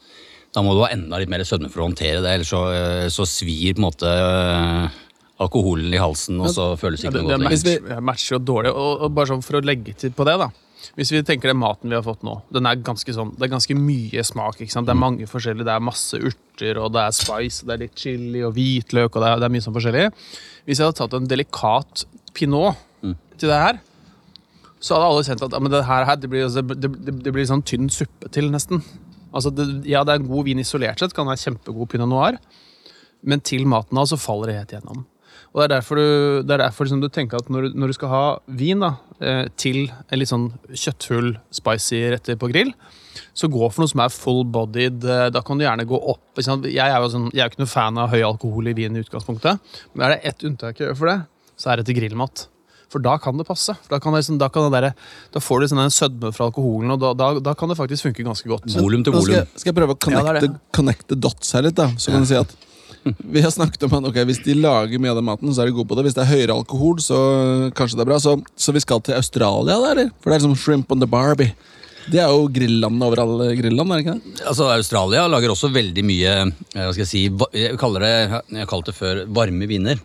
da 0.53 0.63
må 0.65 0.75
du 0.77 0.83
ha 0.85 0.91
enda 0.93 1.19
litt 1.21 1.31
mer 1.33 1.45
sødme 1.49 1.71
for 1.73 1.83
å 1.83 1.89
håndtere 1.91 2.21
det, 2.25 2.33
ellers 2.39 2.51
så, 2.53 2.63
eh, 2.73 3.07
så 3.13 3.25
svir 3.29 3.73
på 3.77 3.81
en 3.83 3.87
måte 3.89 4.09
eh, 4.09 4.99
alkoholen 5.43 5.93
i 5.93 6.01
halsen, 6.01 6.41
og 6.41 6.51
så 6.53 6.73
føles 6.81 7.01
det 7.01 7.09
Ja, 7.09 7.11
ikke 7.11 7.19
det, 7.19 7.23
noe 7.25 7.39
det 7.39 7.39
godt 7.39 7.65
lenger. 7.65 7.81
matcher, 7.89 8.05
matcher 8.11 8.37
jo 8.37 8.43
dårlig. 8.53 8.73
Og, 8.77 9.07
og 9.07 9.17
bare 9.17 9.33
sånn 9.33 9.43
for 9.45 9.59
å 9.59 9.65
legge 9.65 9.95
til 9.99 10.13
på 10.17 10.27
det, 10.29 10.37
da. 10.43 10.51
Hvis 10.99 11.13
vi 11.15 11.21
tenker 11.23 11.53
den 11.53 11.61
maten 11.61 11.89
vi 11.93 11.95
har 11.95 12.03
fått 12.03 12.25
nå, 12.27 12.41
den 12.53 12.67
er 12.67 12.81
ganske 12.83 13.13
sånn, 13.15 13.31
det 13.39 13.47
er 13.47 13.53
ganske 13.53 13.75
mye 13.79 14.25
smak. 14.27 14.59
ikke 14.61 14.73
sant? 14.75 14.89
Det 14.89 14.93
er 14.97 14.99
mange 14.99 15.29
forskjellige, 15.31 15.65
det 15.69 15.77
er 15.77 15.85
masse 15.87 16.19
urter, 16.19 16.81
og 16.83 16.91
det 16.97 17.05
er 17.07 17.15
spice, 17.15 17.63
og 17.63 17.69
det 17.71 17.75
er 17.77 17.83
litt 17.85 18.03
chili 18.03 18.43
og 18.43 18.57
hvitløk, 18.57 19.15
og 19.15 19.23
det 19.23 19.29
er, 19.31 19.39
det 19.39 19.47
er 19.47 19.55
mye 19.55 19.63
sånn 19.65 19.77
forskjellig. 19.77 20.09
Hvis 20.67 20.81
jeg 20.83 20.89
hadde 20.89 20.99
tatt 20.99 21.15
en 21.21 21.31
delikat 21.31 22.05
pinot 22.35 22.77
til 23.39 23.49
det 23.51 23.61
her, 23.63 23.79
så 24.83 24.97
hadde 24.97 25.09
alle 25.13 25.23
kjent 25.29 25.45
at 25.47 25.55
ja, 25.55 25.63
det 25.77 25.85
her, 25.87 26.09
det, 26.19 26.31
blir, 26.33 26.49
det, 26.51 26.91
det, 27.07 27.15
det 27.23 27.33
blir 27.35 27.47
sånn 27.49 27.63
tynn 27.67 27.89
suppe 27.93 28.31
til, 28.35 28.51
nesten. 28.51 28.83
Altså, 29.33 29.53
Ja, 29.89 30.03
det 30.05 30.13
er 30.17 30.21
en 30.21 30.29
god 30.29 30.45
vin 30.51 30.61
isolert 30.61 31.01
sett, 31.01 31.15
kan 31.17 31.29
være 31.31 31.41
kjempegod 31.41 31.89
pinot 31.95 32.11
noir, 32.11 32.37
men 33.23 33.41
til 33.47 33.65
maten 33.71 33.97
da, 33.97 34.05
så 34.11 34.19
faller 34.21 34.51
det 34.51 34.59
helt 34.59 34.75
gjennom. 34.77 35.05
Og 35.53 35.61
Det 35.61 35.65
er 35.67 35.73
derfor 35.75 35.99
du, 36.01 36.05
er 36.49 36.61
derfor 36.63 36.87
liksom 36.87 37.01
du 37.03 37.09
tenker 37.13 37.39
at 37.41 37.49
når, 37.53 37.71
når 37.77 37.93
du 37.93 37.97
skal 37.97 38.09
ha 38.13 38.23
vin 38.49 38.81
da, 38.83 38.95
eh, 39.21 39.47
til 39.61 39.85
en 40.09 40.19
litt 40.21 40.31
sånn 40.31 40.47
kjøttfull, 40.73 41.35
spicy 41.53 42.01
retter 42.15 42.39
på 42.41 42.49
grill, 42.53 42.73
så 43.37 43.49
gå 43.53 43.61
for 43.69 43.83
noe 43.85 43.91
som 43.93 44.01
er 44.01 44.13
full-bodied. 44.13 45.05
eh, 45.05 45.27
Da 45.33 45.43
kan 45.45 45.61
du 45.61 45.65
gjerne 45.67 45.85
gå 45.89 45.99
opp. 46.01 46.41
Jeg 46.41 46.81
er 46.81 46.97
jo 47.05 47.11
sånn, 47.13 47.29
jeg 47.37 47.45
er 47.45 47.53
ikke 47.53 47.63
noe 47.63 47.73
fan 47.75 48.01
av 48.01 48.09
høy 48.15 48.23
alkohol 48.25 48.73
i 48.73 48.75
vin 48.77 48.97
i 48.97 49.05
utgangspunktet, 49.05 49.61
men 49.93 50.07
er 50.07 50.15
det 50.17 50.33
ett 50.33 50.45
unntak 50.49 50.81
jeg 50.81 50.89
gjør 50.89 50.99
for 51.03 51.13
det, 51.13 51.19
så 51.61 51.71
er 51.73 51.81
det 51.83 51.87
til 51.91 52.01
grillmat. 52.01 52.47
For 52.93 53.01
da 53.01 53.15
kan 53.19 53.39
det 53.41 53.47
passe. 53.49 53.73
For 53.87 53.95
da, 53.97 53.99
kan 54.05 54.13
det, 54.13 54.21
liksom- 54.23 54.39
da, 54.43 54.51
kan 54.53 54.67
det 54.69 54.83
der, 54.83 54.95
da 55.33 55.41
får 55.41 55.61
du 55.65 55.67
sånn 55.73 55.81
en 55.87 55.95
sødme 55.95 56.33
fra 56.37 56.51
alkoholen, 56.51 56.93
og 56.93 57.01
da, 57.01 57.15
da, 57.17 57.31
da 57.41 57.55
kan 57.57 57.73
det 57.73 57.79
faktisk 57.79 58.05
funke 58.11 58.27
ganske 58.27 58.51
godt. 58.53 58.69
Volum 58.77 59.03
til 59.07 59.15
volum. 59.17 59.25
skal, 59.25 59.35
jeg- 59.41 59.63
skal 59.63 59.73
jeg 59.73 59.79
prøve 59.81 59.97
å 59.97 60.11
Ja, 60.13 60.21
det 60.21 60.27
connecte, 60.27 60.53
det. 60.53 60.61
connecte 60.77 61.21
dots 61.21 61.53
her 61.57 61.63
litt. 61.63 61.75
da 61.81 61.89
Så 61.97 62.13
kan 62.13 62.21
du 62.21 62.27
si 62.29 62.37
at 62.37 62.53
Vi 63.27 63.41
har 63.43 63.51
snakket 63.51 63.83
om 63.83 63.95
at 63.99 64.11
okay, 64.13 64.23
hvis 64.29 64.45
de 64.45 64.55
lager 64.55 65.01
mye 65.01 65.11
av 65.11 65.17
den 65.17 65.25
maten, 65.27 65.49
så 65.51 65.63
er 65.63 65.67
de 65.67 65.73
gode 65.75 65.89
på 65.91 65.97
det. 65.97 66.05
Hvis 66.07 66.15
det 66.15 66.23
er 66.23 66.31
høyere 66.37 66.55
alkohol, 66.55 67.01
så 67.03 67.17
kanskje 67.75 67.97
det 67.99 68.05
er 68.05 68.11
bra. 68.13 68.19
Så, 68.23 68.37
så 68.57 68.73
vi 68.73 68.79
skal 68.85 69.01
til 69.01 69.17
Australia, 69.19 69.75
da, 69.75 69.91
eller? 69.91 70.11
For 70.23 70.31
det 70.31 70.37
er 70.37 70.47
liksom 70.47 70.55
shrimp 70.57 70.93
on 70.93 71.01
the 71.01 71.07
barbie. 71.11 71.53
Det 72.11 72.21
er 72.21 72.29
jo 72.31 72.47
grillandet 72.49 73.03
over 73.03 73.19
alle 73.23 73.57
grilland, 73.59 73.91
er 73.91 73.97
det 73.99 74.07
ikke 74.07 74.15
det? 74.37 74.47
Altså, 74.47 74.69
Australia 74.77 75.27
lager 75.31 75.51
også 75.51 75.73
veldig 75.75 76.05
mye 76.05 76.31
eh, 76.31 76.53
hva 76.79 76.93
skal 76.93 77.03
jeg 77.05 77.11
si, 77.11 77.23
jeg 77.55 77.77
kaller 77.79 78.01
det, 78.07 78.13
jeg 78.51 78.59
har 78.59 78.67
kalt 78.71 78.87
det 78.87 78.95
før 78.95 79.25
varme 79.35 79.67
viner. 79.71 79.99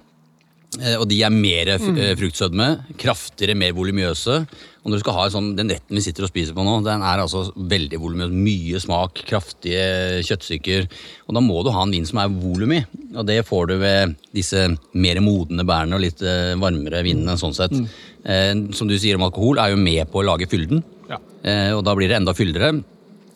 Eh, 0.82 0.96
Og 0.98 1.08
de 1.10 1.22
er 1.24 1.30
mer 1.34 1.66
Mm. 1.80 1.98
eh, 1.98 2.16
fruktsødme, 2.16 2.68
kraftigere, 2.98 3.56
mer 3.56 3.72
voluminøse. 3.74 4.48
Og 4.84 4.92
når 4.92 4.98
du 4.98 5.00
skal 5.04 5.14
ha 5.14 5.26
sånn, 5.30 5.56
Den 5.58 5.68
retten 5.70 5.96
vi 5.96 6.02
sitter 6.02 6.24
og 6.24 6.30
spiser 6.30 6.54
på 6.54 6.64
nå, 6.64 6.84
den 6.84 7.02
er 7.02 7.20
altså 7.20 7.52
veldig 7.56 7.98
voluminøs. 8.00 8.32
Mye 8.32 8.80
smak, 8.80 9.14
kraftige 9.28 10.22
kjøttstykker. 10.24 10.88
Og 11.28 11.34
da 11.36 11.42
må 11.42 11.64
du 11.64 11.72
ha 11.72 11.82
en 11.84 11.92
vin 11.92 12.06
som 12.06 12.20
er 12.20 12.30
volum 12.30 12.72
i. 12.72 12.86
Og 13.16 13.26
det 13.26 13.46
får 13.46 13.68
du 13.68 13.78
ved 13.80 14.16
disse 14.34 14.78
mer 14.94 15.16
modne 15.20 15.66
bærene 15.66 15.96
og 15.96 16.02
litt 16.02 16.22
eh, 16.22 16.56
varmere 16.56 17.04
vinene. 17.04 17.36
sånn 17.38 17.54
sett. 17.56 17.72
Mm. 17.72 17.88
Eh, 18.26 18.74
Som 18.74 18.88
du 18.88 18.98
sier 18.98 19.16
om 19.16 19.24
alkohol, 19.30 19.58
er 19.60 19.72
jo 19.72 19.78
med 19.78 20.10
på 20.12 20.22
å 20.24 20.26
lage 20.26 20.48
fylden. 20.48 20.84
Ja. 21.10 21.18
Eh, 21.44 21.72
og 21.76 21.84
da 21.84 21.94
blir 21.96 22.08
det 22.08 22.18
enda 22.22 22.34
fyldigere. 22.34 22.84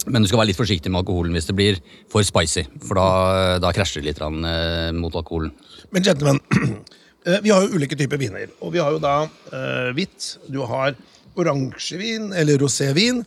Men 0.08 0.24
du 0.24 0.28
skal 0.28 0.40
være 0.40 0.48
litt 0.48 0.58
forsiktig 0.58 0.90
med 0.90 1.06
alkoholen 1.06 1.32
hvis 1.34 1.46
det 1.46 1.56
blir 1.56 1.80
for 2.10 2.24
spicy. 2.24 2.64
For 2.82 2.96
da, 2.96 3.60
da 3.60 3.72
krasjer 3.72 4.02
det 4.02 4.16
litt 4.16 4.22
eh, 4.22 4.92
mot 4.94 5.14
alkoholen. 5.14 5.52
Men 5.92 6.02
gentlemen, 6.04 6.40
vi 7.24 7.52
har 7.54 7.64
jo 7.64 7.78
ulike 7.78 7.98
typer 7.98 8.20
viner. 8.22 8.50
Og 8.62 8.74
vi 8.74 8.82
har 8.82 8.94
jo 8.94 9.02
da 9.02 9.16
eh, 9.54 9.90
hvitt, 9.98 10.36
du 10.50 10.62
har 10.66 10.96
oransjevin 11.38 12.32
eller 12.38 12.60
rosévin, 12.62 13.22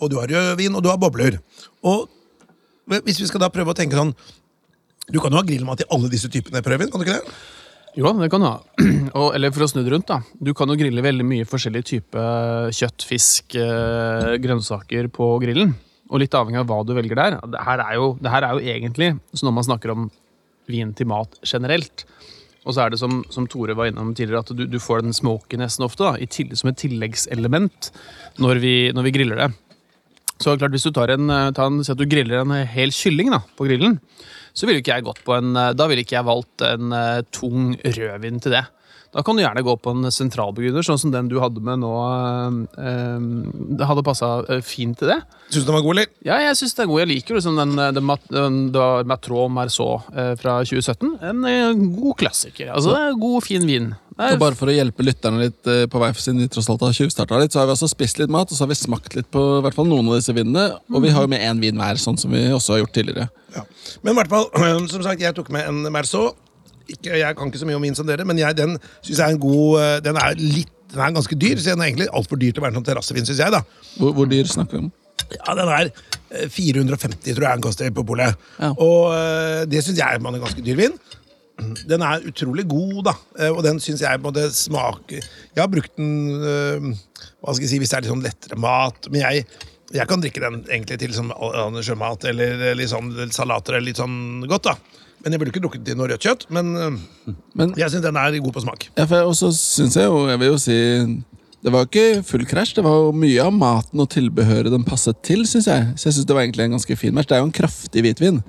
og 0.00 0.10
du 0.12 0.18
har 0.20 0.30
rødvin, 0.30 0.76
og 0.76 0.84
du 0.84 0.90
har 0.90 1.00
bobler. 1.00 1.40
Og 1.86 2.08
hvis 2.90 3.20
vi 3.20 3.28
skal 3.28 3.42
da 3.42 3.50
prøve 3.52 3.70
å 3.70 3.76
tenke 3.76 3.94
sånn 3.94 4.10
Du 5.10 5.18
kan 5.22 5.30
jo 5.30 5.38
ha 5.38 5.46
grillmat 5.46 5.82
i 5.82 5.88
alle 5.94 6.08
disse 6.10 6.30
typene 6.30 6.62
prøvin, 6.62 6.90
kan 6.90 7.02
du 7.02 7.04
ikke 7.06 7.18
det? 7.18 7.38
Jo, 7.98 8.12
det 8.14 8.28
kan 8.30 8.42
du 8.42 8.46
ha. 8.46 8.58
Og, 9.18 9.32
eller 9.34 9.50
for 9.50 9.66
å 9.66 9.68
snu 9.70 9.80
det 9.82 9.90
rundt, 9.90 10.06
da. 10.06 10.20
Du 10.38 10.52
kan 10.54 10.70
jo 10.70 10.76
grille 10.78 11.02
veldig 11.02 11.26
mye 11.26 11.48
forskjellig 11.50 11.82
type 11.88 12.26
kjøtt, 12.76 13.02
fisk, 13.02 13.56
eh, 13.58 14.36
grønnsaker 14.38 15.08
på 15.10 15.32
grillen. 15.42 15.74
Og 16.10 16.22
litt 16.22 16.36
avhengig 16.38 16.62
av 16.62 16.68
hva 16.70 16.78
du 16.86 16.94
velger 16.94 17.18
der. 17.18 17.38
Det 17.50 17.64
her 17.66 17.82
er 17.82 17.96
jo, 17.98 18.12
det 18.22 18.30
her 18.30 18.46
er 18.46 18.54
jo 18.54 18.76
egentlig 18.76 19.10
så 19.34 19.48
når 19.48 19.56
man 19.58 19.66
snakker 19.66 19.94
om 19.96 20.06
vin 20.70 20.94
til 20.94 21.10
mat 21.10 21.34
generelt. 21.42 22.06
Og 22.70 22.76
så 22.76 22.84
er 22.84 22.94
det 22.94 23.00
som, 23.02 23.20
som 23.34 23.48
Tore 23.50 23.74
var 23.78 23.90
innom 23.90 24.14
tidligere, 24.14 24.44
at 24.44 24.54
du, 24.54 24.64
du 24.70 24.78
får 24.82 25.02
den 25.02 25.16
smokinessen 25.16 25.86
ofte 25.86 26.06
da, 26.06 26.14
i 26.22 26.28
tillegg, 26.30 26.60
som 26.60 26.70
et 26.70 26.78
tilleggselement 26.78 27.90
når 28.42 28.62
vi, 28.62 28.74
når 28.94 29.08
vi 29.08 29.14
griller 29.18 29.42
det. 29.42 29.50
Så 30.40 30.54
klart, 30.56 30.72
hvis 30.72 30.86
du 30.86 30.94
tar 30.96 31.12
en, 31.12 31.28
eh, 31.34 31.50
tar 31.56 31.68
en, 31.68 31.82
at 31.82 32.00
du 32.00 32.06
griller 32.08 32.40
en 32.40 32.54
hel 32.70 32.94
kylling 32.94 33.32
da, 33.34 33.42
på 33.58 33.66
grillen, 33.68 33.98
så 34.56 34.66
ville 34.66 34.80
ikke 34.80 34.96
jeg 34.96 35.06
gått 35.06 35.20
på 35.26 35.34
en 35.36 35.54
Da 35.54 35.86
ville 35.86 36.02
ikke 36.02 36.16
jeg 36.16 36.26
valgt 36.26 36.64
en 36.66 36.94
tung 37.30 37.76
rødvin 37.84 38.40
til 38.42 38.56
det. 38.56 38.64
Da 39.10 39.24
kan 39.26 39.38
du 39.38 39.42
gjerne 39.42 39.64
gå 39.66 39.74
på 39.82 39.94
en 39.94 40.10
sentralbegrunner, 40.14 40.84
sånn 40.86 41.00
som 41.02 41.14
den 41.14 41.30
du 41.30 41.38
hadde 41.42 41.62
med 41.66 41.82
nå. 41.82 41.92
Det 43.80 43.88
hadde 43.88 44.04
passa 44.06 44.28
uh, 44.46 44.60
fint 44.62 44.98
til 45.00 45.10
det. 45.10 45.18
Syns 45.50 45.64
du 45.64 45.70
den 45.70 45.78
var 45.78 45.86
god, 45.86 45.96
eller? 45.96 46.12
Ja, 46.26 46.36
jeg 46.44 46.58
syns 46.60 46.76
den 46.76 46.84
er 46.84 46.92
god. 46.92 47.02
Jeg 47.02 47.10
liker 47.10 47.40
liksom 47.40 47.58
den, 47.58 47.74
den, 47.80 48.12
den, 48.30 48.60
den 48.76 49.10
Matron 49.10 49.56
Merceau 49.56 49.98
fra 50.38 50.60
2017. 50.62 51.16
En 51.26 51.90
god 51.96 52.20
klassiker. 52.22 52.70
Altså, 52.70 52.94
det 52.94 53.02
er 53.08 53.18
god, 53.24 53.42
fin 53.48 53.66
vin. 53.66 53.90
Så 54.20 54.36
bare 54.40 54.56
for 54.58 54.68
å 54.68 54.74
hjelpe 54.74 55.04
lytterne 55.04 55.46
litt 55.46 55.68
eh, 55.70 55.86
på 55.88 56.00
vei, 56.02 56.10
siden 56.18 56.42
vi 56.42 56.50
tross 56.52 56.68
alt 56.72 56.82
har 56.84 56.96
tjuvstarta 56.96 57.38
litt, 57.40 57.54
så 57.54 57.62
har 57.62 57.70
vi 57.70 57.74
altså 57.76 57.88
spist 57.88 58.20
litt 58.20 58.32
mat, 58.32 58.50
og 58.50 58.56
så 58.56 58.66
har 58.66 58.72
vi 58.72 58.76
smakt 58.76 59.16
litt 59.16 59.30
på 59.32 59.40
i 59.56 59.62
hvert 59.64 59.76
fall 59.76 59.88
noen 59.88 60.10
av 60.10 60.18
disse 60.18 60.34
vinene. 60.36 60.66
Og 60.92 61.04
vi 61.04 61.12
har 61.14 61.24
jo 61.24 61.30
med 61.32 61.44
én 61.46 61.62
vin 61.62 61.80
hver, 61.80 62.00
sånn 62.00 62.20
som 62.20 62.34
vi 62.34 62.42
også 62.52 62.76
har 62.76 62.82
gjort 62.82 62.94
tidligere. 62.98 63.30
Ja. 63.54 63.64
Men 64.04 64.12
i 64.12 64.18
hvert 64.20 64.32
fall, 64.32 64.50
som 64.92 65.06
sagt, 65.06 65.24
jeg 65.24 65.36
tok 65.36 65.48
med 65.54 65.68
en 65.70 65.88
Merceau. 65.94 66.34
Ikke, 66.90 67.14
jeg 67.20 67.36
kan 67.38 67.50
ikke 67.50 67.60
så 67.62 67.68
mye 67.68 67.78
om 67.78 67.84
vin 67.86 67.94
som 67.98 68.08
dere, 68.08 68.24
men 68.26 68.38
jeg, 68.40 68.56
den 68.58 68.76
synes 69.00 69.16
jeg 69.18 69.24
er 69.26 69.34
en 69.36 69.42
god 69.42 69.80
eh, 69.82 69.96
Den 70.06 70.18
er 70.20 70.34
litt, 70.40 70.72
den 70.90 71.02
er 71.04 71.12
ganske 71.14 71.36
dyr, 71.38 71.60
så 71.62 71.70
den 71.74 71.84
er 71.84 71.90
egentlig 71.92 72.08
altfor 72.18 72.40
dyr 72.40 72.50
til 72.54 72.62
å 72.62 72.66
være 72.66 72.74
en 72.74 72.80
sånn 72.80 72.88
terrassevin, 72.90 73.28
syns 73.28 73.42
jeg. 73.44 73.54
da. 73.54 73.60
Hvor, 74.00 74.16
hvor 74.16 74.30
dyr 74.30 74.48
snakker 74.50 74.78
vi 74.80 74.84
om? 74.88 74.90
Ja, 75.30 75.54
Den 75.54 75.68
er 75.70 75.90
eh, 75.92 76.48
450, 76.50 77.34
tror 77.36 77.46
jeg 77.46 77.60
den 77.60 77.64
koster 77.68 77.92
på 77.94 78.04
polet. 78.08 78.34
Ja. 78.58 78.72
Og 78.82 79.12
eh, 79.14 79.62
det 79.70 79.84
syns 79.86 80.00
jeg 80.00 80.06
er 80.06 80.18
en 80.20 80.40
ganske 80.42 80.64
dyr 80.66 80.78
vin. 80.80 80.96
Den 81.90 82.00
er 82.00 82.22
utrolig 82.24 82.64
god, 82.70 83.02
da. 83.10 83.12
Eh, 83.38 83.50
Og 83.52 83.60
den 83.66 83.78
syns 83.84 84.00
jeg 84.00 84.22
både 84.24 84.46
det 84.46 84.54
smake 84.56 85.18
Jeg 85.20 85.60
har 85.60 85.68
brukt 85.68 85.92
den 86.00 86.30
eh, 86.40 86.86
hva 87.44 87.52
skal 87.52 87.66
jeg 87.66 87.74
si, 87.74 87.80
hvis 87.82 87.92
det 87.92 87.98
er 87.98 88.06
litt 88.06 88.12
sånn 88.14 88.24
lettere 88.24 88.58
mat. 88.60 89.06
Men 89.12 89.20
jeg, 89.26 89.44
jeg 89.94 90.08
kan 90.08 90.22
drikke 90.24 90.40
den 90.42 90.62
egentlig 90.70 90.98
til 91.02 91.12
sånn 91.16 91.30
sjømat 91.84 92.24
eller 92.32 92.72
litt 92.78 92.90
sånn 92.92 93.12
salater 93.34 93.76
eller 93.76 93.90
litt 93.92 94.00
sånn 94.00 94.18
godt. 94.48 94.70
da. 94.72 94.74
Men 95.20 95.34
jeg 95.34 95.40
ville 95.42 95.52
ikke 95.52 95.62
drukket 95.64 95.84
det 95.84 95.96
noe 95.98 96.08
rødt 96.08 96.24
kjøtt. 96.24 96.46
Men, 96.54 96.70
eh, 96.76 97.34
Men 97.54 97.74
jeg 97.76 97.92
syns 97.92 98.06
den 98.06 98.16
er 98.16 98.38
god 98.40 98.54
på 98.56 98.64
smak. 98.64 98.88
ja, 98.96 99.04
for 99.04 99.16
jeg 99.16 99.26
også 99.26 99.52
synes 99.56 99.96
jeg 99.96 100.08
jo, 100.08 100.28
jeg 100.28 100.38
vil 100.40 100.52
jo 100.54 100.58
si 100.58 100.78
det 101.60 101.72
var 101.74 101.84
ikke 101.84 102.22
full 102.24 102.46
krasj. 102.48 102.72
Det 102.78 102.84
var 102.86 102.94
jo 102.96 103.10
mye 103.12 103.42
av 103.44 103.52
maten 103.52 104.00
og 104.00 104.08
tilbehøret 104.14 104.72
den 104.72 104.86
passet 104.86 105.18
til. 105.26 105.44
Synes 105.44 105.66
jeg 105.68 105.92
Så 105.96 106.08
jeg 106.08 106.14
synes 106.14 106.26
det 106.26 106.36
var 106.36 106.46
egentlig 106.46 106.64
en 106.64 106.78
ganske 106.78 106.96
fin 106.96 107.14
match. 107.14 107.28
Det 107.28 107.36
er 107.36 107.42
jo 107.44 107.50
en 107.50 107.52
kraftig 107.52 108.00
hvitvin. 108.06 108.40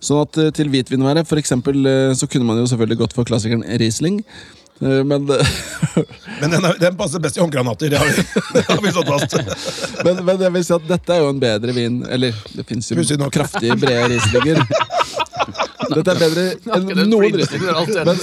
Sånn 0.00 0.22
at 0.22 0.38
eh, 0.38 0.52
til 0.56 0.70
hvitvinværet, 0.72 1.26
for 1.28 1.36
eksempel, 1.36 1.82
eh, 1.84 2.14
så 2.16 2.28
kunne 2.30 2.46
man 2.46 2.56
jo 2.56 2.68
selvfølgelig 2.70 3.02
gått 3.02 3.12
for 3.12 3.26
klassikeren 3.28 3.66
Riesling. 3.82 4.22
Eh, 4.80 5.02
Men, 5.04 5.26
Men 6.40 6.54
den, 6.54 6.64
er, 6.64 6.78
den 6.78 6.96
passer 6.96 7.20
best 7.20 7.36
i 7.36 7.42
håndgranater. 7.42 7.90
Det 7.90 7.98
har 7.98 8.06
vi, 8.06 8.22
det 8.54 8.64
har 8.70 8.80
vi 8.80 8.94
slått 8.94 9.10
fast. 9.10 9.36
men, 10.06 10.24
men 10.24 10.40
jeg 10.40 10.54
vil 10.54 10.64
si 10.64 10.72
at 10.78 10.88
dette 10.88 11.12
er 11.12 11.20
jo 11.20 11.34
en 11.34 11.42
bedre 11.42 11.74
vin 11.76 12.00
Eller 12.08 12.38
det 12.54 12.64
fins 12.68 12.88
jo 12.94 13.28
kraftige, 13.34 13.76
brede 13.76 14.14
Rieslinger. 14.14 14.62
Dette 15.94 16.14
er 16.14 16.20
bedre 16.20 16.44
enn 16.76 17.10
noen 17.10 17.34
drittsekk. 17.34 17.64
Men 18.06 18.18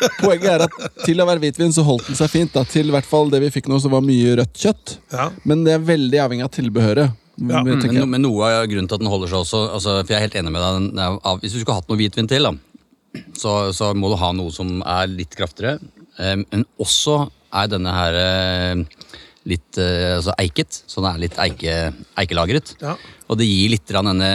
poenget 0.22 0.48
er 0.48 0.64
at 0.66 0.76
til 1.04 1.20
å 1.20 1.26
være 1.28 1.42
hvitvin 1.42 1.74
så 1.74 1.84
holdt 1.86 2.08
den 2.10 2.18
seg 2.18 2.30
fint. 2.32 2.52
da 2.54 2.64
Til 2.68 2.88
i 2.90 2.94
hvert 2.94 3.08
fall 3.08 3.30
det 3.32 3.42
vi 3.44 3.52
fikk 3.52 3.68
nå, 3.70 3.80
som 3.82 3.92
var 3.94 4.04
mye 4.04 4.36
rødt 4.40 4.62
kjøtt. 4.62 4.96
Ja. 5.12 5.28
Men 5.48 5.64
det 5.66 5.76
er 5.76 5.84
veldig 5.90 6.22
avhengig 6.24 6.46
av 6.46 6.54
tilbehøret. 6.56 7.16
Ja, 7.40 7.62
Men, 7.64 7.80
no- 7.80 8.08
men 8.10 8.24
noe 8.24 8.48
av 8.52 8.66
grunnen 8.68 8.88
til 8.90 8.98
at 8.98 9.00
den 9.00 9.08
holder 9.08 9.30
seg 9.30 9.38
også 9.38 9.60
altså, 9.72 9.92
For 10.02 10.12
jeg 10.12 10.18
er 10.18 10.24
helt 10.26 10.34
enig 10.36 10.50
med 10.52 10.60
deg 10.60 10.74
den 10.76 10.98
er 11.00 11.14
av, 11.24 11.38
Hvis 11.40 11.54
du 11.54 11.60
skulle 11.62 11.78
hatt 11.78 11.88
noe 11.88 11.96
hvitvin 11.96 12.28
til, 12.28 12.44
da, 12.44 13.22
så, 13.38 13.54
så 13.72 13.94
må 13.96 14.10
du 14.12 14.18
ha 14.20 14.28
noe 14.36 14.52
som 14.52 14.82
er 14.84 15.08
litt 15.08 15.32
kraftigere. 15.38 15.80
Um, 16.20 16.44
men 16.50 16.66
også 16.82 17.22
er 17.56 17.70
denne 17.72 17.90
her 17.94 18.16
eh, 18.20 18.82
litt 19.50 19.78
uh, 19.80 20.18
altså 20.18 20.34
eiket, 20.38 20.82
så 20.86 21.00
den 21.00 21.08
er 21.14 21.22
litt 21.24 21.38
eike, 21.42 21.78
eikelagret. 22.20 22.74
Ja. 22.82 22.92
Og 23.26 23.40
det 23.40 23.48
gir 23.48 23.72
litt 23.72 23.90
denne 23.90 24.28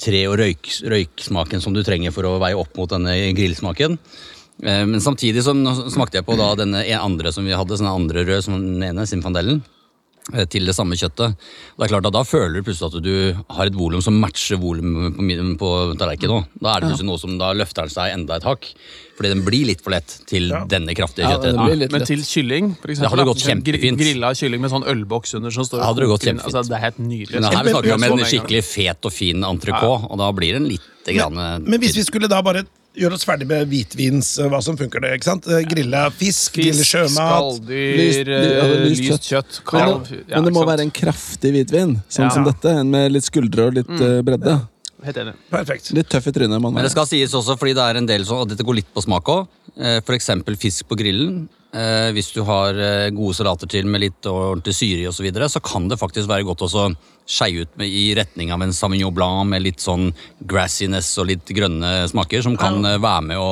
tre- 0.00 0.26
og 0.30 0.38
røyk, 0.40 0.70
røyksmaken 0.90 1.62
som 1.62 1.76
du 1.76 1.82
trenger 1.86 2.14
for 2.14 2.24
å 2.28 2.38
veie 2.40 2.58
opp 2.58 2.76
mot 2.80 2.90
denne 2.90 3.14
grillsmaken. 3.36 3.98
Eh, 4.62 4.84
Men 4.86 5.00
samtidig 5.00 5.44
så 5.44 5.54
smakte 5.92 6.20
jeg 6.20 6.26
på 6.26 6.36
da 6.36 6.54
denne 6.54 6.84
andre 6.98 7.32
som 7.32 7.44
vi 7.44 7.56
hadde, 7.56 7.76
sånn 7.76 7.90
andre 7.90 8.24
rød 8.24 8.44
som 8.44 8.54
den 8.58 8.82
ene, 8.82 9.06
Simfandellen, 9.06 9.62
eh, 9.62 9.79
til 10.50 10.66
det 10.66 10.74
samme 10.76 10.96
kjøttet. 10.98 11.36
Det 11.78 11.84
er 11.86 11.92
klart 11.92 12.06
at 12.06 12.12
Da 12.12 12.22
føler 12.26 12.54
du 12.60 12.62
plutselig 12.66 12.94
at 12.94 13.02
du 13.02 13.54
har 13.56 13.66
et 13.66 13.76
volum 13.76 14.02
som 14.04 14.18
matcher 14.20 14.56
volumet 14.60 15.16
på, 15.58 15.70
på 15.92 15.98
tallerkenen. 16.00 16.46
Da 16.60 16.74
er 16.76 16.80
det 16.80 16.90
plutselig 16.90 17.08
noe 17.10 17.18
som 17.22 17.38
da 17.40 17.52
løfter 17.56 17.86
den 17.88 17.94
seg 17.94 18.14
enda 18.16 18.36
et 18.40 18.44
hakk. 18.48 18.70
Fordi 19.20 19.34
den 19.34 19.42
blir 19.44 19.66
litt 19.68 19.82
for 19.84 19.92
lett 19.92 20.14
til 20.30 20.48
Ja. 20.48 20.64
denne 20.64 20.94
kraftige 20.96 21.28
Ja, 21.28 21.36
kjøttet. 21.36 21.52
den 21.78 21.92
Men 21.92 22.06
til 22.08 22.22
kylling, 22.24 22.70
for 22.80 22.88
eksempel. 22.88 23.04
Det 23.04 23.10
hadde 23.12 23.26
gått 23.28 23.44
kjempefint. 23.44 23.98
Grilla 24.00 24.32
kylling 24.32 24.60
med 24.64 24.70
sånn 24.72 24.86
ølboks 24.88 25.34
under 25.36 25.50
som 25.50 25.64
står 25.64 25.82
hadde 25.84 26.08
gått 26.08 26.24
kjempefint. 26.24 26.54
Altså, 26.54 26.68
det 26.72 26.76
er 26.78 26.84
helt 26.86 26.98
nydelig. 27.04 27.34
Men 27.36 27.44
her 27.52 27.64
vi 27.64 27.70
snakker 27.70 27.90
vi 27.90 27.92
om 27.92 28.02
en 28.18 28.24
skikkelig 28.24 28.64
fet 28.64 29.04
og 29.04 29.12
fin 29.12 29.42
entrecôte, 29.44 30.08
og 30.10 30.16
da 30.18 30.32
blir 30.32 30.52
den 30.56 30.68
litt 30.68 30.80
grann, 31.04 31.34
Men 31.64 31.80
hvis 31.80 31.96
vi 31.96 32.02
skulle 32.02 32.28
da 32.28 32.40
bare 32.40 32.64
gjøre 33.00 33.16
oss 33.16 33.24
ferdig 33.26 33.46
med 33.50 33.68
hvitvins, 33.70 34.30
eh, 34.38 34.48
hva 34.52 34.60
som 34.64 34.76
funker 34.78 35.02
det, 35.04 35.12
ikke 35.18 35.28
sant? 35.28 35.48
Eh, 35.48 35.62
Grille 35.68 36.02
fisk, 36.16 36.58
grille 36.58 36.84
sjømat. 36.86 37.14
skalldyr, 37.16 37.96
Lyst- 38.00 38.28
eh, 38.28 38.74
lyst 38.86 39.30
kjøtt, 39.30 39.60
Men, 39.60 39.70
kalv 39.70 40.08
det- 40.08 40.24
ja, 40.28 40.34
men 40.36 40.44
det 40.44 40.52
må 40.52 40.60
sant? 40.64 40.70
være 40.70 40.80
en 40.86 40.90
kraftig 40.90 41.52
hvitvin, 41.54 41.96
sånn 42.08 42.28
Ja. 42.28 42.30
som 42.30 42.44
dette. 42.44 42.66
En 42.80 42.90
med 42.90 43.12
litt 43.12 43.24
skuldre 43.24 43.66
og 43.68 43.74
litt 43.74 43.88
mm. 43.88 44.24
bredde. 44.24 44.68
Helt 45.02 45.16
enig. 45.16 45.34
Perfekt. 45.50 45.92
Litt 45.94 46.08
tøff 46.10 46.26
i 46.26 46.30
trynet. 46.32 46.60
Man 46.60 46.74
Men 46.74 46.82
det 46.84 46.90
skal 46.90 47.06
sies 47.06 47.32
også, 47.32 47.56
fordi 47.58 47.74
det 47.74 47.84
er 47.88 47.96
en 47.96 48.06
del 48.06 48.20
sånn, 48.22 48.42
og 48.42 48.48
dette 48.48 48.62
går 48.62 48.74
litt 48.76 48.94
på 48.94 49.02
smak 49.02 49.24
òg. 49.24 49.48
Eksempel 50.04 50.56
fisk 50.56 50.84
på 50.86 50.96
grillen. 50.98 51.48
Eh, 51.70 52.08
hvis 52.16 52.32
du 52.34 52.40
har 52.42 52.74
eh, 52.74 53.12
gode 53.14 53.36
salater 53.38 53.68
til 53.70 53.86
med 53.86 54.02
litt 54.02 54.26
ordentlig 54.26 54.74
syre 54.74 55.04
i 55.04 55.06
osv., 55.06 55.20
så, 55.20 55.26
videre, 55.28 55.46
så 55.52 55.62
kan 55.62 55.86
det 55.90 56.00
faktisk 56.00 56.26
være 56.30 56.48
godt 56.48 56.64
å 56.66 56.88
skeie 57.30 57.62
ut 57.62 57.76
med, 57.78 57.86
i 57.86 58.10
retning 58.18 58.50
av 58.50 58.64
en 58.64 58.74
Sauvignon 58.74 59.14
Blanc 59.14 59.46
med 59.52 59.62
litt 59.62 59.82
sånn 59.82 60.08
grassiness 60.50 61.12
og 61.22 61.28
litt 61.30 61.52
grønne 61.54 62.08
smaker, 62.10 62.42
som 62.42 62.58
kan 62.58 62.82
eh, 62.82 62.98
være 62.98 63.26
med 63.28 63.38
å 63.38 63.50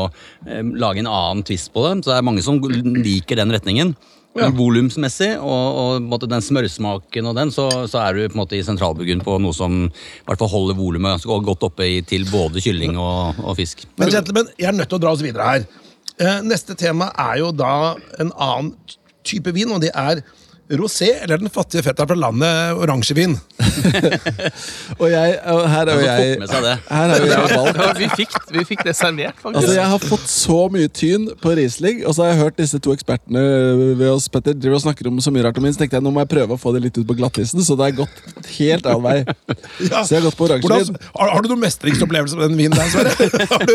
eh, 0.49 0.65
lage 0.83 1.05
en 1.05 1.11
annen 1.13 1.47
twist 1.47 1.71
på 1.71 1.87
det. 1.87 2.01
Så 2.03 2.11
det 2.11 2.19
er 2.19 2.27
mange 2.27 2.43
som 2.43 2.59
liker 2.59 3.39
den 3.39 3.55
retningen. 3.55 3.95
Ja. 4.39 4.53
volumsmessig 4.55 5.33
og, 5.41 6.05
og 6.07 6.25
den 6.31 6.43
smørsmaken 6.45 7.27
og 7.27 7.33
den, 7.35 7.51
så, 7.51 7.65
så 7.91 8.05
er 8.05 8.15
du 8.15 8.21
på 8.29 8.37
en 8.37 8.43
måte 8.45 8.55
i 8.55 8.63
sentralbuggen 8.63 9.25
på 9.25 9.39
noe 9.43 9.57
som 9.57 9.81
i 9.89 10.29
hvert 10.29 10.39
fall 10.39 10.53
holder 10.53 10.77
volumet 10.79 11.25
godt 11.27 11.65
oppe 11.67 11.89
i, 11.89 11.97
til 12.07 12.29
både 12.31 12.63
kylling 12.63 12.95
og, 13.01 13.41
og 13.43 13.57
fisk. 13.59 13.83
Men 13.99 14.13
gentlemen, 14.15 14.53
jeg 14.61 14.71
er 14.71 14.79
nødt 14.79 14.93
til 14.93 15.01
å 15.01 15.03
dra 15.03 15.15
oss 15.17 15.25
videre 15.25 15.49
her. 15.49 15.67
Eh, 16.19 16.41
Neste 16.43 16.75
tema 16.75 17.13
er 17.19 17.39
jo 17.39 17.53
da 17.55 17.95
en 18.19 18.33
annen 18.35 18.73
type 19.27 19.53
vin, 19.55 19.71
og 19.71 19.83
det 19.85 19.93
er 19.95 20.23
rosé, 20.77 21.09
eller 21.23 21.41
den 21.41 21.51
fattige 21.53 21.83
fetteren 21.87 22.11
fra 22.11 22.17
landet, 22.19 22.77
oransjevin. 22.83 23.37
Og 25.01 25.07
jeg, 25.11 25.35
og 25.47 25.61
her 25.71 25.89
er 25.89 25.97
jo 25.99 26.05
jeg? 26.05 26.49
Her 26.89 27.13
er 27.13 27.23
jo 27.23 27.29
jeg 27.29 27.51
valgt 27.53 27.79
Ja, 27.79 27.89
vi, 27.97 28.09
fikk, 28.19 28.35
vi 28.53 28.65
fikk 28.67 28.83
det 28.87 28.95
servert, 28.97 29.37
faktisk. 29.41 29.61
Altså, 29.63 29.75
Jeg 29.77 29.91
har 29.93 30.03
fått 30.03 30.27
så 30.31 30.59
mye 30.73 30.91
tyn 30.93 31.29
på 31.41 31.53
Riesling, 31.59 32.03
og 32.07 32.17
så 32.17 32.25
har 32.25 32.33
jeg 32.33 32.41
hørt 32.43 32.59
disse 32.61 32.81
to 32.83 32.95
ekspertene 32.97 33.43
ved 33.99 34.09
oss 34.11 34.29
Petter, 34.33 34.57
driver 34.57 34.79
og 34.81 34.85
snakker 34.85 35.11
om 35.11 35.21
så 35.25 35.33
mye 35.35 35.47
rart 35.47 35.61
om 35.61 35.65
min, 35.65 35.75
så 35.75 35.83
tenkte 35.83 35.99
jeg 35.99 36.05
nå 36.05 36.13
må 36.15 36.25
jeg 36.25 36.31
prøve 36.35 36.57
å 36.57 36.61
få 36.61 36.73
det 36.77 36.83
litt 36.87 36.99
ut 36.99 37.07
på 37.09 37.17
glattisen, 37.21 37.63
så 37.65 37.77
det 37.79 37.89
har 37.89 37.97
gått 38.03 38.53
helt 38.59 38.89
annen 38.89 39.07
vei. 39.07 39.19
Ja. 39.89 40.03
Så 40.03 40.17
jeg 40.17 40.21
har 40.21 40.27
gått 40.27 40.37
på 40.39 40.47
oransjevin. 40.49 40.97
har, 41.15 41.31
har 41.33 41.45
du 41.45 41.49
noen 41.53 41.63
mestringsopplevelse 41.63 42.37
med 42.39 42.51
den 42.51 42.59
vinen 42.59 42.75
der, 42.77 42.89
Sverre? 42.91 43.13
Har 43.49 43.63
du, 43.65 43.75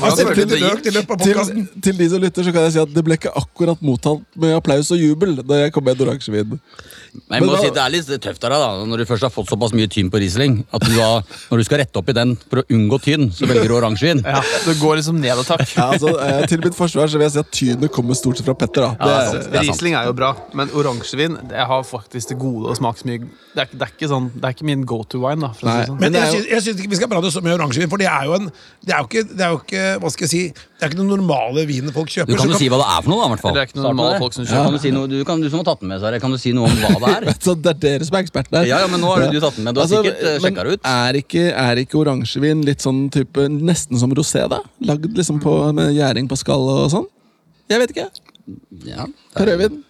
har 0.00 0.14
du, 0.14 0.54
har 0.62 0.76
økt 0.76 0.86
i 0.86 0.92
løpet 0.94 1.12
av 1.12 1.24
Til, 1.24 1.64
til 1.82 1.98
de 1.98 2.08
som 2.12 2.22
lytter, 2.22 2.46
så 2.46 2.54
kan 2.54 2.66
jeg 2.66 2.74
si 2.76 2.80
at 2.82 2.92
det 2.94 3.02
ble 3.04 3.16
ikke 3.18 3.32
akkurat 3.36 3.82
mottatt 3.84 4.22
med 4.38 4.54
applaus 4.56 4.90
og 4.94 5.00
jubel 5.00 5.36
da 5.42 5.64
jeg 5.64 5.74
kom 5.74 5.84
med 5.86 5.98
oransjevin. 6.06 6.58
Men 7.28 7.40
jeg 7.40 7.40
Men 7.40 7.48
må 7.48 7.52
hva- 7.56 7.60
si 7.64 7.70
Det 7.70 7.82
er 7.82 7.90
litt 7.90 8.06
tøft 8.22 8.44
av 8.44 8.50
deg 8.52 8.60
da, 8.60 8.84
når 8.86 8.98
du 8.98 9.04
først 9.08 9.22
har 9.22 9.30
fått 9.32 9.48
såpass 9.48 9.72
mye 9.72 9.88
tyn 9.88 10.10
på 10.10 10.18
Riesling, 10.20 10.64
at 10.72 10.80
du 10.84 10.94
da, 10.96 11.22
når 11.50 11.58
du 11.58 11.64
skal 11.64 11.78
rette 11.78 11.96
opp 11.96 12.08
i 12.08 12.12
den 12.12 12.36
for 12.36 12.62
å 12.62 12.64
unngå 12.70 12.98
tynn, 13.02 13.30
så 13.32 13.46
velger 13.48 13.68
du 13.68 13.74
oransjevin. 13.78 14.22
Ja, 14.24 14.40
Det 14.66 14.76
går 14.80 14.96
liksom 15.00 15.20
ned 15.20 15.32
og 15.38 15.46
takk. 15.46 15.64
Ja, 15.76 15.90
altså, 15.92 16.12
eh, 16.20 16.46
til 16.46 16.58
mitt 16.60 16.74
forsvar 16.76 17.08
så 17.08 17.16
vil 17.18 17.26
jeg 17.28 17.32
si 17.32 17.38
at 17.38 17.50
tynet 17.52 17.90
kommer 17.92 18.14
stort 18.14 18.36
sett 18.36 18.44
fra 18.46 18.54
Petter. 18.54 18.82
da. 18.82 18.90
Det 18.92 19.00
Ja, 19.00 19.18
er, 19.20 19.30
sant. 19.32 19.50
det 19.52 19.60
er. 19.60 19.64
Riesling 19.66 19.94
er 19.94 20.04
jo 20.06 20.12
bra, 20.12 20.34
men 20.54 20.68
oransjevin 20.70 21.38
det 21.48 21.66
har 21.66 21.82
faktisk 21.82 22.28
det 22.28 22.38
gode 22.38 22.68
å 22.70 22.76
smake 22.76 22.98
så 23.00 23.06
mye. 23.06 23.18
Det 23.56 23.62
er, 23.64 23.68
det 23.72 23.82
er 23.82 23.92
ikke 23.96 24.08
sånn, 24.12 24.30
det 24.34 24.44
er 24.44 24.52
ikke 24.52 24.64
min 24.68 24.84
go 24.84 25.02
to 25.04 25.18
wine. 25.24 25.40
da, 25.40 25.48
for 25.56 25.66
å 25.66 25.72
si 25.84 25.90
sånn. 25.90 26.00
Men 26.00 26.14
er 26.14 26.20
jeg 26.26 26.34
synes, 26.34 26.48
jeg 26.50 26.62
syns 26.66 26.80
ikke 26.84 26.90
vi 26.90 26.96
skal 26.96 27.08
prate 27.08 27.32
så 27.32 27.40
mye 27.42 27.56
oransjevin, 27.58 27.88
for 27.88 27.96
det 27.98 28.06
er 28.08 28.24
jo 28.24 28.34
en 28.34 28.52
Det 28.86 28.94
er 28.94 28.98
jo 29.02 29.06
ikke, 29.08 29.24
det 29.36 29.40
er 29.40 29.50
jo 29.50 29.58
ikke 29.64 30.00
hva 30.00 30.10
skal 30.12 30.24
jeg 30.28 30.30
si, 30.30 30.42
det 30.52 30.82
er 30.82 30.88
ikke 30.90 30.98
den 31.00 31.08
normale 31.08 31.66
vinen 31.66 31.90
folk 31.92 32.06
kjøper. 32.08 32.26
Du 32.26 32.36
kan 32.36 32.48
jo 32.50 32.58
si 32.60 32.68
hva 32.68 32.78
det 32.78 32.86
er 32.86 33.02
for 33.02 33.10
noe, 33.10 33.20
da. 33.20 33.26
i 33.26 33.30
hvert 33.34 33.40
fall. 33.42 33.54
Det 33.56 33.60
er 33.62 33.66
ikke 33.66 33.76
noe 33.80 33.88
normale 33.90 34.18
folk 34.20 34.32
som 34.36 34.44
Ja. 34.44 34.50
kjøper. 34.50 34.64
Kan 34.66 34.72
du, 34.72 34.78
si 34.78 34.90
noe, 34.92 35.06
du, 35.08 35.24
kan, 35.24 35.40
du 35.40 35.48
som 35.50 35.58
har 35.58 35.64
tatt 35.74 35.80
den 35.80 35.88
med, 35.88 35.95
Sverre, 36.02 36.20
kan 36.22 36.32
du 36.34 36.38
si 36.40 36.52
noe 36.56 36.68
om 36.70 36.76
hva 36.82 36.98
det 37.02 37.12
er? 37.30 37.38
så 37.46 37.54
det 37.58 37.72
er 37.74 37.80
dere 37.84 38.06
som 38.08 38.16
er 38.18 38.24
ekspertene? 38.26 38.62
Ja, 38.68 38.80
ja, 38.84 38.90
men 38.92 39.00
nå 39.02 39.10
har 39.12 39.26
du 39.32 39.38
tatt 39.42 39.56
den 39.58 39.66
med. 39.66 39.74
Du 39.76 39.80
har 39.80 39.86
Altså, 39.86 40.02
sikkert 40.04 40.22
eh, 40.30 40.38
sjekka 40.44 40.64
det 40.68 40.76
ut. 40.76 40.86
Er 40.92 41.18
ikke, 41.22 41.44
er 41.64 41.82
ikke 41.82 41.98
oransjevin 42.02 42.62
litt 42.66 42.84
sånn 42.84 43.06
type 43.14 43.48
Nesten 43.56 44.00
som 44.00 44.12
rosé, 44.16 44.44
da? 44.52 44.62
Lagd 44.88 45.12
liksom 45.18 45.40
på, 45.44 45.56
med 45.76 45.92
gjæring 45.96 46.28
på 46.30 46.38
skall 46.40 46.68
og 46.76 46.86
sånn? 46.94 47.06
Jeg 47.72 47.82
vet 47.82 47.94
ikke. 47.96 48.08
Ja. 48.86 49.06
Prøvin. 49.36 49.82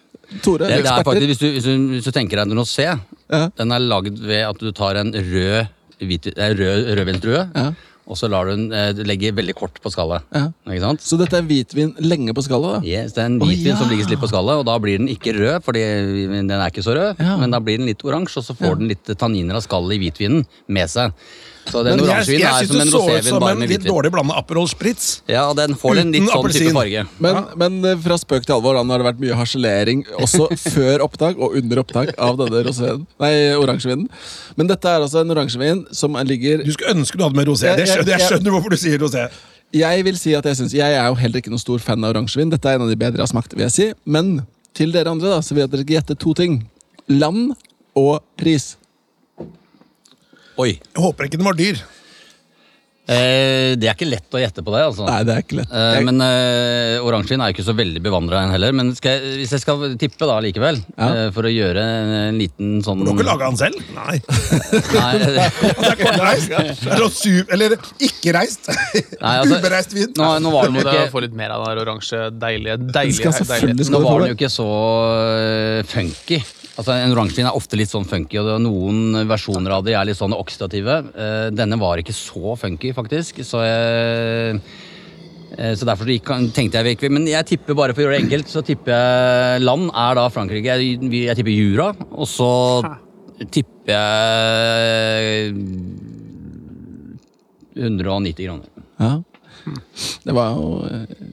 Tore, 0.43 0.67
Det, 0.67 0.81
det 0.83 0.91
er 0.91 1.05
faktisk, 1.07 1.27
hvis, 1.31 1.39
du, 1.39 1.45
hvis, 1.55 1.63
du, 1.67 1.83
hvis 1.95 2.07
du 2.07 2.11
tenker 2.11 2.41
deg 2.41 2.49
en 2.51 2.59
rosé, 2.59 2.87
Ja. 3.31 3.43
den 3.55 3.71
er 3.71 3.79
lagd 3.79 4.17
ved 4.19 4.41
at 4.43 4.57
du 4.59 4.71
tar 4.75 4.99
en 4.99 5.13
rød, 5.15 5.69
hvit, 6.03 6.27
eh, 6.35 6.51
rød 6.57 6.89
rødvinsdrue, 6.99 7.45
Ja. 7.55 7.69
Og 8.07 8.15
så 8.15 8.29
lar 8.31 8.47
du 8.47 8.53
den 8.55 8.71
eh, 8.71 9.03
legge 9.07 9.33
veldig 9.35 9.55
kort 9.59 9.81
på 9.83 9.91
skallet. 9.91 10.23
Ja. 10.31 10.47
Ikke 10.71 10.83
sant? 10.85 11.03
Så 11.03 11.19
dette 11.19 11.35
er 11.37 11.47
hvitvin 11.47 11.91
lenge 11.99 12.35
på 12.37 12.45
skallet? 12.45 12.77
da? 12.79 12.87
Yes, 12.87 13.11
det 13.17 13.23
er 13.25 13.31
en 13.33 13.39
hvitvin 13.41 13.57
hvitvin 13.57 13.73
ja. 13.73 13.79
som 13.81 13.91
ligger 13.91 14.11
litt 14.13 14.23
på 14.23 14.29
skallet, 14.31 14.61
og 14.61 14.65
da 14.69 14.77
blir 14.83 15.01
den 15.01 15.11
ikke 15.11 15.35
rød, 15.35 15.59
fordi 15.65 15.83
den 16.31 16.51
er 16.55 16.67
ikke 16.71 16.85
så 16.85 16.95
rød, 16.97 17.21
Ja. 17.23 17.35
men 17.41 17.51
da 17.51 17.59
blir 17.63 17.77
den 17.81 17.89
litt 17.89 18.03
oransje, 18.07 18.39
og 18.39 18.47
så 18.47 18.55
får 18.57 18.79
den 18.79 18.91
litt 18.93 19.11
tanniner 19.19 19.59
av 19.59 19.65
skallet 19.65 19.97
i 19.97 20.01
hvitvinen 20.05 20.45
med 20.67 20.89
seg. 20.91 21.11
Så 21.71 21.83
den 21.83 21.97
Men 21.97 22.05
jeg, 22.05 22.07
oransjevinen 22.07 22.41
jeg 22.41 22.47
er 22.47 22.59
syns 22.59 22.69
som 22.69 22.77
det 22.77 22.85
en 22.85 22.91
så 22.91 23.01
ut 23.17 23.25
som 23.27 23.43
en 23.47 23.59
litt 23.59 23.69
hvitvin. 23.73 23.91
dårlig 23.91 24.11
blanda 24.13 24.37
Aperol 24.39 24.67
Spritz. 24.71 25.07
Ja, 25.27 25.43
den 25.57 25.75
får 25.75 25.97
en 25.99 26.11
litt 26.13 26.21
Uten 26.23 26.29
sånn 26.31 26.47
type 26.47 26.69
appelsin. 26.69 26.73
farge. 26.77 27.03
Men, 27.19 27.39
men 27.57 27.77
eh, 27.91 27.97
fra 28.05 28.17
spøk 28.21 28.45
til 28.47 28.55
alvor, 28.55 28.77
da, 28.79 28.83
nå 28.87 28.95
har 28.95 29.03
det 29.03 29.07
vært 29.09 29.19
mye 29.25 29.35
harselering 29.39 30.05
også 30.21 30.47
før 30.77 31.03
opptak 31.07 31.37
og 31.37 31.57
under 31.59 31.81
opptak 31.83 32.13
av 32.17 32.37
denne 32.39 32.63
roséen. 32.69 33.03
Nei, 33.19 33.33
oransjevinen. 33.59 34.07
Men 34.55 34.67
dette 34.71 34.87
er 34.87 35.03
altså 35.05 35.21
en 35.25 35.35
oransjevin 35.35 35.85
som 35.91 36.15
ligger 36.27 36.63
Du 36.63 36.71
skulle 36.71 36.95
ønske 36.95 37.17
du 37.19 37.23
hadde 37.27 37.35
med 37.35 37.47
rosé. 37.51 37.67
Jeg- 37.67 37.77
Det 37.77 37.87
jeg- 37.87 37.97
skjønner, 37.97 38.11
jeg 38.15 38.19
ja. 38.23 38.27
skjønner 38.31 38.51
hvorfor 38.55 38.69
du 38.69 38.77
sier 38.77 38.97
rosé. 39.03 39.27
Jeg 39.75 40.03
vil 40.07 40.15
si 40.15 40.33
at 40.33 40.45
jeg 40.47 40.55
synes, 40.55 40.71
jeg 40.73 40.93
er 40.95 41.07
jo 41.09 41.15
heller 41.19 41.41
ikke 41.41 41.51
noen 41.51 41.59
stor 41.59 41.79
fan 41.83 42.03
av 42.03 42.13
oransjevin. 42.15 42.49
Dette 42.49 42.65
er 42.71 42.75
en 42.79 42.85
av 42.85 42.87
de 42.89 42.95
bedre 42.95 43.19
jeg 43.19 43.27
har 43.27 43.33
smakt, 43.33 43.51
vil 43.53 43.65
jeg 43.67 43.71
si. 43.75 43.87
Men 44.05 44.45
til 44.73 44.93
dere 44.95 45.11
andre 45.11 45.27
da, 45.35 45.39
så 45.43 45.51
vil 45.53 45.65
jeg 45.65 45.67
at 45.67 45.71
dere 45.75 45.83
skal 45.83 45.95
gjette 45.97 46.15
to 46.23 46.33
ting. 46.33 46.61
Land 47.09 47.51
og 47.97 48.21
pris. 48.39 48.77
Oi. 50.57 50.73
Jeg 50.79 51.03
håper 51.03 51.27
ikke 51.29 51.37
den 51.39 51.47
var 51.47 51.57
dyr. 51.57 51.83
Eh, 53.07 53.77
det 53.79 53.87
er 53.87 53.93
ikke 53.93 54.07
lett 54.09 54.35
å 54.35 54.39
gjette 54.41 54.59
på 54.67 54.71
det, 54.73 54.81
altså. 54.83 55.05
Nei, 55.07 55.21
det 55.23 55.31
er 55.31 55.43
ikke 55.45 55.57
lett. 55.61 55.69
Eh, 55.71 55.99
men 56.03 56.17
eh, 56.25 56.97
oransjevin 57.07 57.39
er 57.39 57.53
jo 57.53 57.55
ikke 57.55 57.63
så 57.69 57.75
veldig 57.77 58.01
bevandra 58.03 58.41
enn 58.43 58.51
heller. 58.51 58.73
Men 58.75 58.89
skal 58.97 59.15
jeg, 59.15 59.37
hvis 59.43 59.53
jeg 59.55 59.63
skal 59.63 59.85
tippe 60.01 60.27
da 60.27 60.35
likevel, 60.43 60.81
Ja. 60.97 61.07
eh, 61.07 61.29
for 61.31 61.47
å 61.47 61.51
gjøre 61.53 61.85
en 62.33 62.41
liten 62.41 62.81
sånn 62.83 63.05
Du 63.05 63.13
har 63.13 63.15
ikke 63.15 63.29
laga 63.29 63.47
den 63.53 63.61
selv? 63.61 63.79
Nei. 63.95 64.17
Nei, 64.97 65.13
eh, 65.21 65.29
Det 65.87 66.99
er 66.99 67.07
sånn 67.07 67.47
Eller 67.55 67.77
ikke 68.09 68.35
reist. 68.35 68.67
Nei, 68.73 69.35
altså, 69.37 69.61
Ubereist 69.61 69.95
vin. 69.95 70.11
nå, 70.19 70.31
nå 70.43 70.51
var 70.57 70.67
den 70.67 70.81
jo 70.81 70.83
ikke 70.83 71.07
få 71.15 71.23
litt 71.23 71.37
mer 71.45 71.55
av 71.55 71.63
den 71.69 71.85
oransje, 71.85 72.25
deilige, 72.43 72.75
deilige, 72.91 73.31
deilige. 73.47 73.87
Nå 73.95 74.03
var 74.03 74.25
den 74.25 74.33
jo 74.33 74.39
ikke 74.41 74.51
så 74.51 74.67
øh, 74.67 75.83
funky. 75.95 76.43
Altså 76.77 76.93
En 76.93 77.13
oransjevin 77.15 77.47
er 77.49 77.57
ofte 77.57 77.77
litt 77.79 77.89
sånn 77.89 78.05
funky, 78.05 78.37
og 78.37 78.59
noen 78.61 79.23
versjoner 79.29 79.79
av 79.79 79.85
de 79.87 79.95
er 79.97 80.05
litt 80.05 80.19
sånn 80.19 80.35
oksidative. 80.37 80.99
Eh, 81.17 81.47
denne 81.55 81.79
var 81.81 81.97
ikke 81.97 82.13
så 82.13 82.53
funky, 82.59 82.91
faktisk. 82.93 83.41
Så 83.45 83.63
jeg 83.65 84.59
eh, 85.57 85.73
så 85.79 85.87
derfor 85.89 86.05
tenkte 86.53 86.77
jeg 86.77 86.85
virkelig 86.91 87.09
Men 87.15 87.25
jeg 87.25 87.47
tipper 87.49 87.77
bare 87.77 87.95
for 87.95 88.03
å 88.03 88.05
gjøre 88.05 88.17
det 88.19 88.23
enkelt, 88.27 88.51
så 88.51 88.61
tipper 88.65 88.93
jeg 88.93 89.63
land 89.65 89.89
er 89.89 90.19
da 90.19 90.27
Frankrike. 90.29 90.77
Jeg, 90.77 90.99
jeg 91.23 91.39
tipper 91.39 91.55
Jura, 91.55 91.89
og 92.13 92.29
så 92.29 92.51
tipper 93.53 93.95
jeg 93.95 95.55
190 97.77 98.45
kroner. 98.45 98.69
Ja. 99.01 99.15
Det 100.27 100.33
var 100.35 100.55
jo 100.55 100.67
eh, 100.87 101.27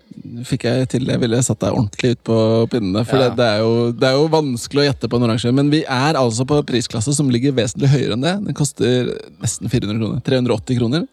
Fikk 0.48 0.64
jeg 0.66 0.88
til 0.90 1.06
Jeg 1.08 1.20
ville 1.22 1.38
satt 1.46 1.60
deg 1.62 1.76
ordentlig 1.76 2.14
ut 2.16 2.22
på 2.26 2.36
pinnene. 2.72 3.04
For 3.06 3.20
Ja. 3.20 3.28
det, 3.28 3.36
det, 3.38 3.48
er 3.54 3.58
jo, 3.62 3.72
det 3.92 4.08
er 4.08 4.14
jo 4.18 4.28
vanskelig 4.32 4.82
å 4.82 4.86
gjette 4.88 5.10
på 5.10 5.18
en 5.20 5.26
oransje. 5.28 5.52
Men 5.54 5.70
vi 5.72 5.82
er 5.84 6.18
altså 6.18 6.46
på 6.48 6.58
prisklasse 6.66 7.14
som 7.14 7.30
ligger 7.30 7.54
vesentlig 7.54 7.92
høyere 7.92 8.16
enn 8.16 8.24
det. 8.24 8.34
Den 8.48 8.56
koster 8.56 9.12
nesten 9.42 9.70
400 9.70 10.00
kroner. 10.00 10.22
380 10.26 10.80
kroner. 10.80 11.06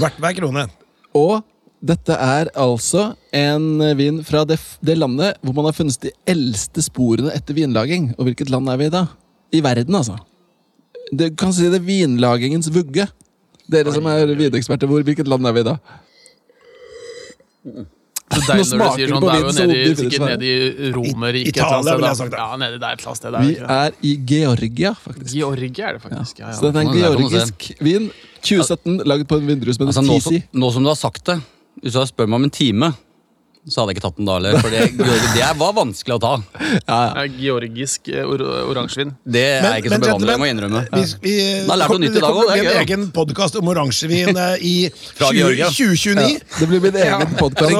Hvert 0.00 0.20
hver 0.22 0.36
krone. 0.38 0.66
Og 1.18 1.42
dette 1.82 2.14
er 2.14 2.48
altså 2.54 3.08
en 3.34 3.82
vin 3.98 4.20
fra 4.24 4.44
det, 4.48 4.60
det 4.86 4.94
landet 5.00 5.40
hvor 5.42 5.56
man 5.56 5.66
har 5.66 5.74
funnet 5.76 5.98
de 6.04 6.12
eldste 6.30 6.84
sporene 6.86 7.32
etter 7.34 7.58
vinlaging. 7.58 8.12
Og 8.16 8.28
hvilket 8.30 8.52
land 8.54 8.70
er 8.70 8.78
vi 8.80 8.86
i 8.88 8.94
da? 8.94 9.08
I 9.52 9.60
verden, 9.64 9.98
altså. 9.98 10.16
Du 11.12 11.26
kan 11.36 11.52
si 11.52 11.66
det 11.68 11.82
er 11.82 11.84
vinlagingens 11.84 12.70
vugge. 12.72 13.08
Dere 13.72 13.92
som 13.94 14.06
er 14.10 14.30
vineksperter, 14.38 14.88
hvor, 14.90 15.02
hvilket 15.04 15.28
land 15.28 15.46
er 15.48 15.56
vi 15.56 15.64
i 15.64 15.66
da? 15.66 15.76
Så 18.32 18.40
Nå 18.40 18.46
deilig 18.48 18.64
når 18.64 18.64
du 18.64 18.68
smaker 18.72 18.96
sier 18.96 19.06
det 19.06 19.12
sånn, 19.12 19.22
på 19.22 19.28
det 19.28 19.34
er 19.34 19.42
jo 19.42 19.52
nede 19.52 19.74
i, 19.76 19.94
sikkert 19.98 20.22
nede 20.24 20.46
i 20.48 20.90
Romerriket. 20.94 21.50
Italia, 21.52 21.96
ville 21.98 22.10
jeg 22.12 22.18
sagt 22.22 22.36
Ja, 22.38 22.46
nede 22.62 22.78
der 22.80 22.96
et 22.96 23.04
sted. 23.18 23.34
Der, 23.34 23.42
Vi 23.42 23.52
ikke 23.52 23.76
er 23.76 23.96
i 24.00 24.12
Georgia, 24.32 24.92
faktisk. 24.96 25.32
Georgia 25.34 25.88
er 25.90 25.98
det 25.98 26.02
faktisk. 26.02 26.40
Ja, 26.40 26.52
Så 26.56 26.64
ja. 26.64 26.70
dette 26.70 26.80
er 26.80 26.88
en 26.88 26.96
georgisk 26.96 27.68
vin. 27.84 28.08
2017, 28.40 29.02
lagd 29.06 29.28
på 29.28 29.38
en 29.38 29.46
vindrus 29.50 29.78
med 29.78 29.92
Altså, 29.92 30.04
nå, 30.06 30.16
som, 30.24 30.38
nå 30.64 30.72
som 30.72 30.86
du 30.86 30.90
har 30.90 30.98
sagt 30.98 31.26
det, 31.28 31.38
hvis 31.82 31.92
du 31.98 32.06
spør 32.08 32.30
meg 32.30 32.40
om 32.40 32.48
en 32.48 32.54
time, 32.56 32.92
så 33.68 33.82
hadde 33.82 33.92
jeg 33.92 34.00
ikke 34.00 34.04
tatt 34.08 34.16
den 34.18 34.26
da 34.26 34.34
heller. 34.40 34.56
For 34.58 34.74
det, 34.74 34.80
det 35.36 35.48
var 35.60 35.74
vanskelig 35.76 36.16
å 36.16 36.20
ta. 36.22 36.30
Ja, 36.58 36.78
ja. 36.88 37.10
Ja, 37.14 37.26
Georgisk 37.38 38.08
eh, 38.10 38.24
or 38.26 38.42
oransjevin. 38.72 39.12
Det 39.22 39.42
er 39.60 39.66
jeg 39.68 39.84
ikke 39.84 39.92
så 39.92 40.00
bevandret, 40.02 40.32
jeg 40.34 40.42
må 40.42 40.48
innrømme. 40.50 40.80
Vi, 40.90 41.04
vi, 41.22 41.34
Da 41.68 41.76
lærte 41.78 41.98
du 41.98 42.02
nytt 42.02 42.18
i 42.18 42.22
dag 42.24 42.38
da. 42.40 42.56
en 42.56 42.70
egen 42.80 43.04
podkast 43.14 43.58
om 43.60 43.70
oransjevin 43.70 44.34
eh, 44.34 44.64
i 44.66 44.74
20, 45.20 45.62
2029. 45.76 46.40
Det 46.58 46.68
blir 46.72 46.82
min 46.82 46.98
egen 47.04 47.36
podkast. 47.38 47.76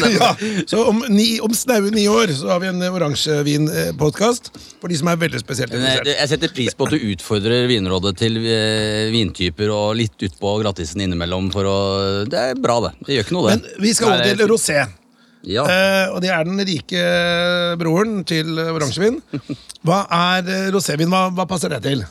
Så-. 0.00 0.08
Ja, 0.16 0.86
om, 0.86 1.04
ni, 1.12 1.28
om 1.44 1.52
snaue 1.56 1.92
ni 1.92 2.06
år 2.08 2.32
så 2.38 2.54
har 2.54 2.64
vi 2.64 2.70
en 2.72 2.80
oransjevinpodkast 2.88 4.48
for 4.80 4.88
de 4.88 4.96
som 5.02 5.12
er 5.12 5.20
veldig 5.20 5.42
spesielt 5.44 5.76
jeg, 5.76 5.82
interessert. 5.82 6.14
jeg 6.14 6.32
setter 6.32 6.54
pris 6.56 6.74
på 6.78 6.88
at 6.88 6.96
du 6.96 7.06
utfordrer 7.12 7.68
Vinrådet 7.68 8.14
til 8.22 8.40
eh, 8.40 9.12
vintyper 9.12 9.70
og 9.76 9.92
litt 10.00 10.24
utpå 10.24 10.56
grattisen 10.64 11.04
innimellom. 11.04 11.52
For 11.52 11.68
å, 11.68 11.78
det 12.32 12.48
er 12.48 12.58
bra, 12.58 12.80
det. 12.88 12.96
Det 13.04 13.20
gjør 13.20 13.28
ikke 13.28 13.38
noe, 13.38 13.52
det. 13.52 13.60
Men 13.60 13.86
vi 13.86 13.94
skal 14.00 14.16
over 14.16 14.32
til 14.32 14.48
rosé. 14.56 14.80
Ja. 15.48 15.64
Eh, 15.66 16.12
og 16.14 16.20
det 16.22 16.30
er 16.30 16.46
den 16.46 16.60
rike 16.66 17.04
broren 17.80 18.20
til 18.28 18.58
eh, 18.62 18.70
oransjevin. 18.74 19.18
Hva 19.82 20.04
er 20.06 20.50
eh, 20.50 20.68
rosévin? 20.74 21.10
Hva, 21.10 21.28
hva 21.34 21.46
passer 21.50 21.72
det 21.74 21.80
til? 21.86 22.04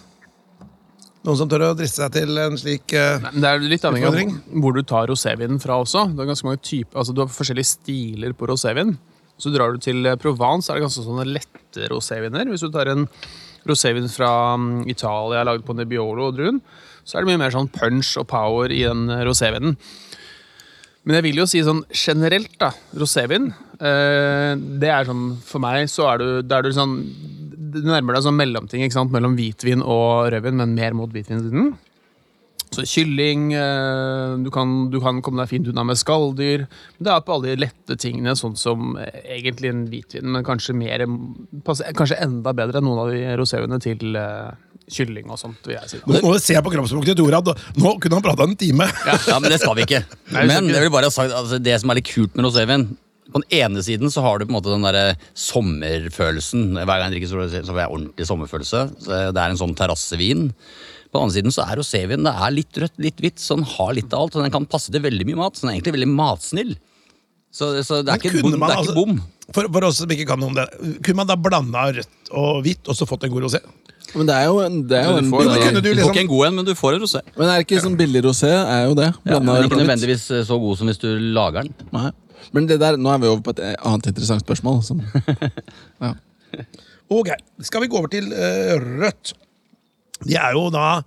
Noen 1.22 1.38
som 1.38 1.50
tør 1.50 1.67
å 1.67 1.76
driste 1.78 2.02
seg 2.02 2.15
til 2.15 2.39
en 2.41 2.58
slik 2.58 2.96
eh, 2.98 3.22
Nei, 3.22 3.32
Det 3.44 3.50
er 3.52 3.65
litt 3.70 3.84
avhengig 3.86 4.10
av 4.10 4.62
hvor 4.63 4.74
du 4.74 4.82
tar 4.88 5.08
rosévinen 5.12 5.62
fra 5.62 5.78
også. 5.84 6.08
Det 6.15 6.24
er 6.24 6.32
ganske 6.32 6.48
mange 6.50 6.63
typer, 6.65 6.98
altså 6.98 7.13
Du 7.13 7.22
har 7.24 7.32
forskjellige 7.32 7.72
stiler 7.76 8.34
på 8.38 8.50
rosévin. 8.50 8.96
Så 9.41 9.54
drar 9.54 9.74
du 9.74 9.82
til 9.82 10.06
eh, 10.10 10.17
Provence, 10.22 10.70
er 10.70 10.80
det 10.80 10.88
ganske 10.88 11.06
sånne 11.06 11.28
lette 11.30 11.89
roséviner. 11.94 12.50
Hvis 12.50 12.65
du 12.65 12.72
tar 12.74 12.89
en 12.91 13.06
rosévin 13.70 14.10
fra 14.10 14.32
mm, 14.58 14.88
Italia 14.89 15.46
lagd 15.46 15.63
på 15.67 15.78
Nebbiolo 15.78 16.32
og 16.32 16.39
druen, 16.39 16.58
så 17.06 17.17
er 17.17 17.24
det 17.24 17.32
mye 17.32 17.44
mer 17.44 17.54
sånn 17.54 17.70
punch 17.74 18.15
og 18.22 18.28
power 18.32 18.74
i 18.74 18.82
den 18.88 19.08
eh, 19.13 19.22
rosévinen. 19.28 19.78
Men 21.06 21.18
jeg 21.18 21.26
vil 21.30 21.42
jo 21.42 21.48
si 21.50 21.62
sånn 21.66 21.82
generelt, 21.90 22.54
da. 22.62 22.72
Rosévin. 22.98 23.50
Eh, 23.82 24.52
det 24.82 24.92
er 24.94 25.08
sånn 25.08 25.38
For 25.42 25.64
meg 25.64 25.88
så 25.90 26.12
er 26.12 26.22
du, 26.22 26.26
da 26.46 26.60
er 26.60 26.68
du 26.68 26.76
sånn 26.76 27.00
Du 27.74 27.80
nærmer 27.88 28.14
deg 28.14 28.28
sånn 28.28 28.38
mellomting 28.38 28.84
ikke 28.86 29.00
sant, 29.00 29.14
mellom 29.16 29.34
hvitvin 29.40 29.82
og 29.82 30.30
rødvin, 30.34 30.60
men 30.60 30.76
mer 30.78 30.94
mot 30.98 31.10
hvitvinsiden. 31.10 31.72
Så 32.72 32.86
kylling 32.88 33.50
eh, 33.58 34.38
du, 34.40 34.48
kan, 34.54 34.76
du 34.92 35.00
kan 35.04 35.20
komme 35.24 35.44
deg 35.44 35.52
fint 35.52 35.68
unna 35.68 35.84
med 35.88 36.00
skalldyr. 36.00 36.68
Det 37.04 37.12
er 37.12 37.24
på 37.28 37.36
alle 37.36 37.52
de 37.52 37.64
lette 37.66 37.98
tingene, 38.00 38.36
sånn 38.40 38.56
som 38.60 38.94
eh, 39.02 39.18
egentlig 39.40 39.74
en 39.74 39.82
hvitvin, 39.92 40.30
men 40.32 40.46
kanskje, 40.48 40.76
mer, 40.80 41.04
kanskje 41.68 42.20
enda 42.24 42.54
bedre 42.56 42.80
enn 42.80 42.88
noen 42.88 43.02
av 43.04 43.12
de 43.12 43.36
rosévinene 43.42 43.82
til 43.84 44.16
eh, 44.20 44.54
kylling 44.91 45.30
og 45.32 45.39
sånt. 45.39 45.62
vil 45.67 45.77
jeg 45.77 45.89
si. 45.91 45.99
Nå 46.06 46.19
må 46.25 46.34
du 46.36 46.41
se 46.43 46.58
på 46.62 46.73
kroppsspråket 46.73 47.13
til 47.13 47.21
Tora. 47.23 47.39
Nå 47.80 47.93
kunne 48.04 48.19
han 48.19 48.25
prata 48.25 48.47
en 48.47 48.58
time. 48.60 48.88
Ja, 49.08 49.39
Men 49.39 49.49
det 49.54 49.62
skal 49.63 49.77
vi 49.80 49.86
ikke. 49.88 50.04
Nei, 50.36 50.45
Men 50.49 50.67
ikke 50.67 50.77
jeg 50.77 50.86
vil 50.88 50.93
bare 50.97 51.10
ha 51.10 51.15
sagt, 51.15 51.34
altså, 51.38 51.60
det 51.63 51.80
som 51.82 51.93
er 51.93 52.01
litt 52.01 52.12
kult 52.12 52.36
med 52.38 52.47
rosévin 52.47 52.86
På 53.32 53.39
den 53.41 53.47
ene 53.63 53.84
siden 53.86 54.12
så 54.12 54.23
har 54.25 54.39
du 54.41 54.45
på 54.45 54.51
en 54.51 54.58
måte 54.60 54.73
den 54.73 54.84
der 54.84 55.15
sommerfølelsen. 55.39 56.71
Hver 56.75 56.89
gang 56.99 57.08
jeg 57.10 57.15
drikker 57.17 57.32
så 57.32 57.71
får 57.71 57.84
jeg 57.84 57.91
ordentlig 57.95 58.27
sommerfølelse. 58.27 58.82
Så 59.06 59.21
det 59.32 59.43
er 59.43 59.54
en 59.54 59.60
sånn 59.62 59.75
terrassevin. 59.80 60.49
På 61.12 61.19
den 61.19 61.25
andre 61.27 61.36
siden 61.39 61.56
så 61.56 61.65
er 61.65 61.80
rosévin 61.80 62.23
det 62.27 62.32
er 62.32 62.54
litt 62.56 62.77
rødt, 62.84 62.95
litt 63.04 63.19
hvitt, 63.23 63.39
så 63.43 63.58
den 63.60 63.67
har 63.67 63.91
litt 63.97 64.13
av 64.15 64.25
alt. 64.25 64.36
Og 64.38 64.45
den 64.45 64.54
kan 64.54 64.67
passe 64.71 64.91
til 64.93 65.04
veldig 65.04 65.27
mye 65.27 65.39
mat. 65.41 65.56
Så 65.58 65.65
den 65.65 65.73
er 65.73 65.80
egentlig 65.80 65.95
veldig 65.97 66.12
matsnill. 66.12 66.73
Så, 67.51 67.73
så 67.84 67.99
det 67.99 68.13
er 68.13 68.21
ikke, 68.21 68.43
bom, 68.45 68.54
man 68.56 68.69
det 68.69 68.75
er 68.75 68.84
altså- 68.84 68.93
ikke 68.95 69.06
bom. 69.06 69.21
For, 69.51 69.67
for 69.67 69.84
oss 69.84 69.97
som 69.99 70.12
ikke 70.15 70.23
kan 70.30 70.39
noe 70.39 70.47
om 70.54 70.56
det, 70.56 70.63
kunne 71.04 71.17
man 71.19 71.27
da 71.27 71.36
blanda 71.36 71.82
rødt 71.91 72.30
og 72.39 72.62
hvitt 72.63 72.88
og 72.88 72.95
så 72.95 73.04
fått 73.10 73.25
en 73.27 73.34
god 73.34 73.43
rosé? 73.49 73.60
Men 74.15 74.28
det 74.28 74.36
er 74.36 74.47
jo 74.50 74.58
en, 74.63 74.82
det 74.89 74.97
er 75.00 75.08
jo 75.08 75.19
en 75.21 75.30
får, 75.32 75.43
billig, 75.45 75.62
du, 75.62 75.80
du 75.82 75.88
får 75.88 75.95
liksom- 75.95 76.12
ikke 76.12 76.24
en 76.26 76.32
god 76.32 76.47
en, 76.47 76.56
men 76.60 76.67
du 76.67 76.74
får 76.76 76.97
en 76.97 77.04
rosé. 77.06 77.21
Men 77.38 77.52
er 77.54 77.63
ikke 77.65 77.80
sånn 77.84 77.97
billig 78.00 78.24
rosé? 78.26 78.52
Er 78.52 78.89
jo 78.89 78.97
det. 79.00 79.08
Ja, 79.26 79.39
men 79.39 79.67
ikke 79.67 79.80
nødvendigvis 79.80 80.26
eh, 80.32 80.43
så 80.47 80.60
god 80.60 80.80
som 80.80 80.91
hvis 80.91 81.02
du 81.02 81.10
lager 81.38 81.67
den. 81.67 81.74
Nei. 81.95 82.12
Men 82.52 82.67
det 82.67 82.80
der, 82.82 82.97
nå 83.00 83.12
er 83.13 83.21
vi 83.21 83.30
over 83.32 83.43
på 83.45 83.54
et 83.56 83.63
annet 83.78 84.12
interessant 84.12 84.43
spørsmål. 84.43 84.82
Som, 84.84 85.02
ja. 86.04 86.13
Ok, 87.12 87.32
Skal 87.63 87.84
vi 87.84 87.89
gå 87.91 88.00
over 88.00 88.12
til 88.12 88.32
uh, 88.34 88.76
rødt? 89.02 89.34
De 90.26 90.36
er 90.36 90.56
jo 90.58 90.69
da 90.74 91.02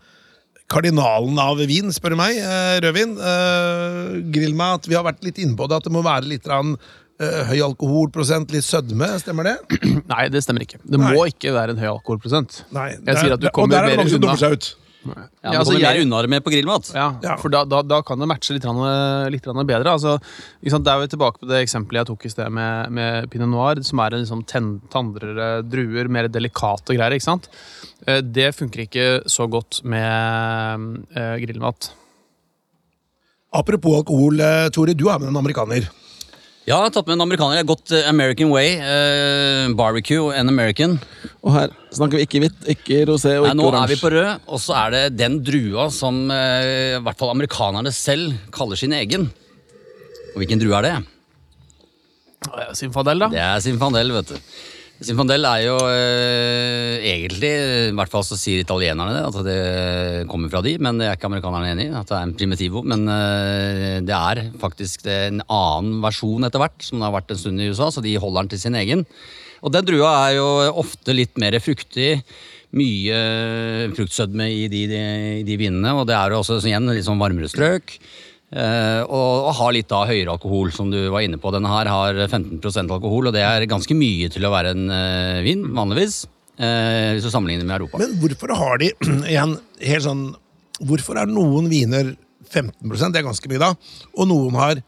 kardinalen 0.70 1.38
av 1.38 1.60
vin, 1.68 1.92
spør 1.92 2.14
du 2.14 2.20
meg. 2.20 2.38
Uh, 2.40 2.76
rødvin. 2.84 3.16
Uh, 3.20 4.20
grillmat. 4.32 4.88
Vi 4.88 4.96
har 4.96 5.04
vært 5.06 5.24
litt 5.26 5.40
inne 5.42 5.56
på 5.58 5.68
det, 5.68 5.80
at 5.82 5.88
det 5.88 5.92
må 5.94 6.04
være 6.06 6.30
litt 6.30 6.48
rann 6.48 6.74
eh, 6.76 7.03
høy 7.20 7.60
alkoholprosent, 7.62 8.50
litt 8.50 8.64
sødme. 8.66 9.06
Stemmer 9.22 9.44
det? 9.44 9.56
Nei, 10.12 10.28
det 10.28 10.42
stemmer 10.42 10.64
ikke. 10.66 10.80
Det 10.84 10.98
Nei. 10.98 11.12
må 11.14 11.26
ikke 11.30 11.52
være 11.54 11.70
en 11.76 11.78
høy 11.82 11.90
alkoholprosent. 11.92 12.64
Nei. 12.74 12.90
Jeg 13.06 13.16
sier 13.20 13.34
at 13.36 13.40
du 13.40 13.46
det- 13.46 13.52
kommer 13.54 13.70
og 13.70 13.76
der 13.76 13.84
er 13.84 13.86
det 13.86 13.92
bedre 13.94 14.02
mange 14.04 14.10
som 14.10 14.18
unna. 14.22 14.26
dummer 14.32 14.42
seg 14.42 14.52
ut. 14.58 14.74
Ja, 15.04 15.12
Ja, 15.44 15.58
altså, 15.60 15.74
jeg- 15.78 16.00
unna 16.00 16.22
det 16.24 16.30
med 16.32 16.42
på 16.42 16.48
grillmat. 16.50 16.86
Ja, 16.94 17.18
Ja. 17.22 17.36
for 17.36 17.50
da, 17.52 17.62
da, 17.68 17.82
da 17.82 18.00
kan 18.00 18.18
det 18.18 18.26
matche 18.26 18.54
litt, 18.56 18.64
litt 18.64 19.44
bedre. 19.68 19.92
Altså, 19.92 20.14
ikke 20.64 20.70
sant? 20.72 20.84
Der 20.86 20.96
er 20.96 21.00
vi 21.04 21.08
tilbake 21.12 21.38
på 21.42 21.46
det 21.46 21.58
eksempelet 21.68 22.00
jeg 22.00 22.06
tok 22.08 22.24
i 22.24 22.30
sted 22.32 22.48
med, 22.50 22.90
med 22.90 23.28
pinot 23.30 23.48
noir, 23.52 23.82
som 23.84 24.00
er 24.00 24.14
en 24.14 24.24
liksom 24.24 24.46
ten, 24.46 24.80
tandrere 24.90 25.60
druer, 25.68 26.08
mer 26.08 26.26
delikate 26.28 26.96
greier. 26.96 27.12
ikke 27.12 27.22
sant? 27.28 27.48
Eh, 28.06 28.22
Det 28.22 28.54
funker 28.56 28.86
ikke 28.88 29.28
så 29.28 29.44
godt 29.46 29.84
med 29.84 31.04
eh, 31.14 31.36
grillmat. 31.44 31.90
Apropos 33.52 34.00
alkohol, 34.00 34.40
eh, 34.40 34.68
Tore. 34.70 34.94
Du 34.96 35.08
er 35.10 35.18
med 35.20 35.28
en 35.28 35.36
amerikaner. 35.36 35.84
Ja, 36.64 36.78
jeg 36.78 36.86
har 36.86 36.92
tatt 36.94 37.08
med 37.10 37.18
en 37.18 37.24
amerikaner. 37.26 37.58
Jeg 37.58 37.66
har 37.66 37.68
gått 37.74 37.92
eh, 37.92 38.06
American 38.08 38.48
Way. 38.48 38.70
eh, 38.80 39.72
barbecue 39.76 40.30
and 40.32 40.48
American. 40.48 40.94
Og 41.44 41.52
her 41.52 41.74
snakker 41.92 42.16
vi 42.16 42.24
ikke 42.24 42.40
hvitt, 42.40 42.62
ikke 42.72 43.02
rosé 43.10 43.34
og 43.36 43.44
Nei, 43.44 43.52
ikke 43.52 43.58
nå 43.60 43.82
er 43.82 43.90
vi 43.92 43.98
på 44.00 44.12
rød, 44.14 44.46
og 44.48 44.62
så 44.64 44.76
er 44.80 44.94
det 44.94 45.02
den 45.18 45.36
drua 45.44 45.90
som 45.92 46.22
eh, 46.32 46.96
i 46.96 47.02
hvert 47.04 47.20
fall 47.20 47.34
amerikanerne 47.34 47.92
selv 47.92 48.32
kaller 48.54 48.80
sin 48.80 48.96
egen. 48.96 49.28
Og 50.32 50.40
hvilken 50.40 50.62
drue 50.62 50.78
er 50.80 50.88
det? 50.88 50.94
Eh, 52.48 52.72
Zinfandel, 52.80 53.26
da? 53.26 53.28
Det 53.36 53.44
er 53.44 53.60
Zinfandel, 53.68 54.14
vet 54.16 54.32
du. 54.32 54.40
Zinfandel 55.02 55.42
er 55.48 55.62
jo 55.64 55.74
eh, 55.90 57.02
egentlig, 57.10 57.50
i 57.90 57.94
hvert 57.98 58.12
fall 58.12 58.22
så 58.26 58.36
sier 58.38 58.60
italienerne 58.62 59.16
det, 59.16 59.22
at 59.26 59.38
det 59.46 60.26
kommer 60.30 60.52
fra 60.52 60.60
de, 60.62 60.76
men 60.78 61.00
det 61.00 61.08
er 61.08 61.18
ikke 61.18 61.26
amerikanerne 61.26 61.72
enig 61.72 61.88
i. 61.88 61.94
At 61.98 62.12
det 62.12 62.14
er 62.14 62.28
en 62.28 62.34
primitivo. 62.38 62.84
Men 62.86 63.02
eh, 63.10 63.98
det 64.06 64.14
er 64.14 64.44
faktisk 64.62 65.02
det 65.08 65.16
en 65.32 65.42
annen 65.48 65.98
versjon 66.04 66.46
etter 66.46 66.62
hvert, 66.62 66.78
som 66.86 67.02
det 67.02 67.08
har 67.08 67.16
vært 67.16 67.34
en 67.34 67.40
stund 67.42 67.64
i 67.64 67.70
USA, 67.72 67.90
så 67.90 68.04
de 68.04 68.14
holder 68.22 68.44
den 68.44 68.52
til 68.54 68.62
sin 68.62 68.78
egen. 68.78 69.02
Og 69.66 69.74
den 69.74 69.88
drua 69.88 70.12
er 70.28 70.36
jo 70.38 70.46
ofte 70.84 71.16
litt 71.16 71.34
mer 71.42 71.58
fruktig. 71.64 72.20
Mye 72.74 73.18
fruktsødme 73.94 74.46
i 74.50 74.64
de, 74.70 74.86
de, 74.90 75.02
de 75.46 75.58
vinene, 75.58 75.90
og 75.94 76.06
det 76.10 76.14
er 76.18 76.34
jo 76.34 76.40
også 76.42 76.60
igjen 76.62 76.90
litt 76.90 77.06
sånn 77.06 77.22
varmere 77.22 77.50
strøk. 77.50 77.98
Eh, 78.54 79.02
og, 79.10 79.50
har 79.58 79.72
litt 79.74 79.88
da 79.90 80.04
høyere 80.06 80.36
alkohol, 80.36 80.70
som 80.74 80.90
du 80.92 80.98
var 81.10 81.24
inne 81.26 81.40
på. 81.42 81.50
Denne 81.54 81.70
her 81.72 81.90
har 81.90 82.18
15% 82.28 82.92
alkohol, 82.94 83.28
og 83.28 83.34
det 83.34 83.42
er 83.42 83.66
ganske 83.70 83.96
mye 83.98 84.30
til 84.30 84.46
å 84.46 84.52
være 84.54 84.74
en 84.76 84.84
eh, 84.94 85.42
vin, 85.46 85.64
vanligvis. 85.74 86.20
eh, 86.58 87.14
hvis 87.16 87.26
du 87.26 87.32
sammenligner 87.32 87.66
med 87.66 87.80
Europa. 87.80 87.98
Men 87.98 88.14
hvorfor 88.22 88.54
har 88.54 88.78
de 88.82 88.92
igjen 89.32 89.58
helt 89.82 90.06
sånn 90.06 90.26
Hvorfor 90.74 91.14
er 91.20 91.30
noen 91.30 91.68
viner 91.70 92.16
15% 92.50 93.14
det 93.14 93.20
er 93.20 93.26
ganske 93.28 93.50
mye 93.50 93.60
da, 93.62 93.68
og 94.18 94.26
noen 94.26 94.56
har 94.58 94.80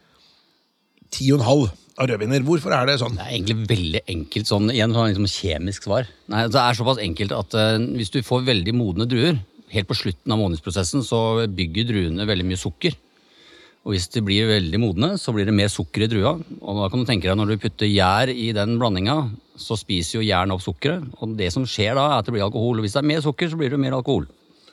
10,5 1.15 1.39
av 1.39 2.09
rødviner? 2.11 2.43
Hvorfor 2.43 2.75
er 2.75 2.89
det 2.89 2.97
sånn? 2.99 3.15
Det 3.15 3.23
er 3.23 3.37
egentlig 3.37 3.69
veldig 3.69 4.01
enkelt 4.11 4.49
sånn, 4.51 4.67
igjen 4.73 4.91
sånn 4.91 5.07
liksom 5.13 5.29
kjemisk 5.31 5.87
svar. 5.87 6.09
Nei, 6.27 6.43
Det 6.51 6.59
er 6.59 6.75
såpass 6.75 6.99
enkelt 6.99 7.31
at 7.37 7.55
uh, 7.55 7.79
hvis 7.95 8.11
du 8.11 8.19
får 8.19 8.43
veldig 8.51 8.75
modne 8.75 9.07
druer, 9.07 9.39
helt 9.71 9.87
på 9.87 9.95
slutten 9.95 10.35
av 10.35 10.41
modningsprosessen, 10.43 11.07
så 11.07 11.21
bygger 11.47 11.87
druene 11.87 12.27
veldig 12.27 12.49
mye 12.51 12.59
sukker. 12.59 12.99
Og 13.87 13.93
hvis 13.95 14.09
de 14.11 14.19
blir 14.19 14.49
veldig 14.49 14.79
modne, 14.83 15.13
så 15.15 15.31
blir 15.31 15.47
det 15.47 15.55
mer 15.55 15.69
sukker 15.71 16.03
i 16.03 16.09
drua. 16.11 16.33
Og 16.59 16.79
da 16.81 16.89
kan 16.91 16.99
du 16.99 17.07
tenke 17.07 17.29
deg 17.29 17.37
når 17.39 17.53
du 17.53 17.61
putter 17.63 17.87
gjær 17.87 18.27
i 18.27 18.49
den 18.51 18.75
blandinga, 18.81 19.15
så 19.55 19.77
spiser 19.79 20.19
jo 20.19 20.25
gjæren 20.27 20.51
opp 20.51 20.65
sukkeret. 20.65 21.05
Og 21.23 21.37
det 21.39 21.53
som 21.55 21.63
skjer 21.63 21.95
da, 21.95 22.09
er 22.09 22.19
at 22.19 22.27
det 22.27 22.33
blir 22.35 22.43
alkohol. 22.43 22.81
Og 22.81 22.83
hvis 22.83 22.97
det 22.97 22.99
er 22.99 23.07
mer 23.13 23.23
sukker, 23.23 23.47
så 23.47 23.59
blir 23.59 23.71
det 23.71 23.79
mer 23.79 23.95
alkohol. 23.95 24.27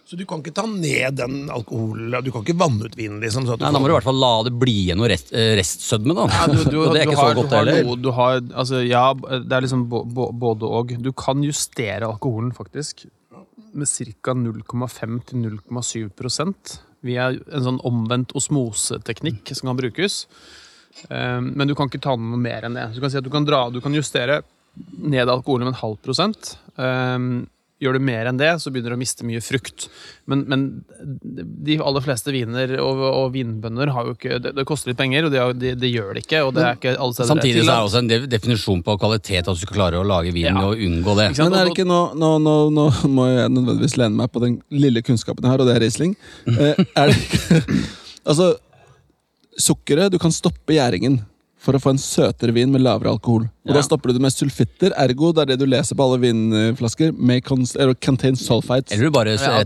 Så 0.05 0.18
du 0.18 0.24
kan 0.29 0.42
ikke 0.42 0.53
ta 0.53 0.66
ned 0.68 1.14
den 1.16 1.46
alkoholen 1.48 2.12
Du 2.27 2.29
kan 2.35 2.42
ikke 2.44 2.59
vanne 2.61 2.90
ut 2.90 2.96
vinen, 2.98 3.22
liksom? 3.22 3.46
Så 3.46 3.55
at 3.55 3.62
du 3.62 3.64
Nei, 3.64 3.70
da 3.72 3.81
må 3.81 3.88
du 3.88 3.94
i 3.94 3.96
hvert 3.96 4.09
fall 4.11 4.18
la 4.20 4.33
det 4.44 4.53
bli 4.61 4.74
igjen 4.83 4.98
noe 5.00 5.09
rest, 5.09 5.31
eh, 5.33 5.55
restsødme, 5.57 6.16
da. 6.18 6.27
Ja, 6.35 6.48
du, 6.50 6.59
du, 6.66 6.77
og 6.83 6.90
det 6.90 7.05
er 7.05 7.07
ikke 7.07 7.20
har, 7.22 7.31
så 7.31 7.38
godt 7.38 7.55
heller. 7.57 7.79
Du, 7.87 7.94
du 8.05 8.11
har, 8.18 8.42
altså, 8.53 8.83
ja, 8.85 9.05
det 9.14 9.55
er 9.55 9.64
liksom 9.64 9.87
både 9.88 10.72
og. 10.74 10.92
Du 11.07 11.12
kan 11.16 11.46
justere 11.46 12.11
alkoholen 12.11 12.50
faktisk 12.57 13.07
med 13.74 13.88
ca. 13.88 14.35
0,5 14.42 15.16
til 15.31 15.46
0,7 15.46 16.11
via 17.05 17.31
en 17.35 17.67
sånn 17.67 17.81
omvendt 17.87 18.35
osmoseteknikk 18.38 19.53
som 19.53 19.71
kan 19.71 19.81
brukes. 19.81 20.25
Um, 21.09 21.53
men 21.59 21.69
du 21.69 21.75
kan 21.77 21.90
ikke 21.90 22.03
ta 22.05 22.14
med 22.17 22.33
noe 22.33 22.40
mer 22.40 22.67
enn 22.67 22.79
det. 22.79 22.88
Du 22.95 23.03
kan 23.03 23.12
si 23.12 23.23
du 23.23 23.33
kan, 23.33 23.47
dra, 23.47 23.67
du 23.71 23.81
kan 23.85 23.95
justere 23.97 24.43
ned 24.75 25.31
alkoholen 25.31 25.69
med 25.69 25.75
en 25.75 25.83
halv 25.83 25.99
prosent. 26.03 26.55
Gjør 27.85 27.99
du 27.99 28.05
mer 28.07 28.31
enn 28.31 28.38
det, 28.40 28.49
så 28.62 28.70
begynner 28.73 28.94
du 28.94 28.97
å 28.97 29.01
miste 29.05 29.27
mye 29.29 29.42
frukt. 29.44 29.87
Men, 30.31 30.42
men 30.49 30.62
de 31.68 31.77
aller 31.85 32.05
fleste 32.05 32.33
viner 32.33 32.73
og, 32.81 33.03
og 33.11 33.27
vinbønder 33.35 33.92
har 33.92 34.07
jo 34.09 34.14
ikke 34.16 34.38
Det, 34.40 34.55
det 34.57 34.64
koster 34.68 34.90
litt 34.92 34.99
penger, 35.03 35.27
og 35.29 35.35
det, 35.35 35.40
har- 35.42 35.53
de, 35.61 35.75
de 35.77 35.90
gjør 35.92 36.14
det 36.16 36.23
ikke. 36.25 36.40
Og 36.49 36.55
det 36.57 36.64
er 36.64 36.79
ikke 36.79 36.94
alle 36.97 37.12
steder 37.18 37.31
Samtidig 37.35 37.62
så 37.66 37.75
er 37.75 37.77
det 37.77 37.88
også 37.90 38.01
en 38.03 38.31
definisjon 38.33 38.83
på 38.87 38.97
kvalitet, 39.03 39.42
at 39.44 39.53
du 39.53 39.61
skal 39.62 39.77
klare 39.79 40.01
å 40.01 40.07
lage 40.09 40.33
vin 40.35 40.49
Ja. 40.49 40.57
og 40.70 40.81
unngå 40.81 41.14
det. 41.20 41.29
Ikke 41.35 41.42
sant? 41.42 41.53
Men 41.53 41.61
er 41.61 41.68
det 41.68 41.75
ikke 41.77 41.88
nå, 41.90 42.01
nå, 42.25 42.31
nå, 42.42 42.55
nå 42.75 42.87
må 43.12 43.29
jeg 43.31 43.53
nødvendigvis 43.53 43.99
lene 44.01 44.16
meg 44.23 44.33
på 44.33 44.42
den 44.47 44.57
lille 44.73 45.03
kunnskapen 45.05 45.44
jeg 45.44 45.53
har, 45.55 45.61
og 45.64 45.68
det 45.68 45.77
er 45.77 45.85
Riesling. 45.85 46.16
Eh, 46.64 46.81
er 46.97 47.11
det 47.11 47.18
ikke 47.20 47.62
Altså, 48.31 48.55
sukkeret 49.61 50.12
Du 50.14 50.18
kan 50.23 50.33
stoppe 50.35 50.75
gjæringen 50.77 51.20
for 51.64 51.77
å 51.77 51.81
få 51.81 51.94
en 51.94 52.00
søtere 52.00 52.53
vin 52.53 52.70
med 52.72 52.83
lavere 52.85 53.09
alkohol. 53.14 53.46
Og 53.64 53.70
Ja. 53.72 53.79
Da 53.79 53.83
stopper 53.87 54.12
du 54.12 54.18
det 54.18 54.22
med 54.27 54.33
sulfitter, 54.35 54.92
ergo 55.00 55.33
det 55.33 55.42
er 55.42 55.46
det 55.55 55.59
du 55.62 55.66
leser 55.66 55.96
på 55.96 56.05
alle 56.05 56.18
vinflasker. 56.20 57.14
May 57.16 57.40
contain 57.40 58.37
sulfites. 58.37 58.92
Eller 58.92 59.09
du 59.09 59.11
bare 59.11 59.33
Ja. 59.38 59.64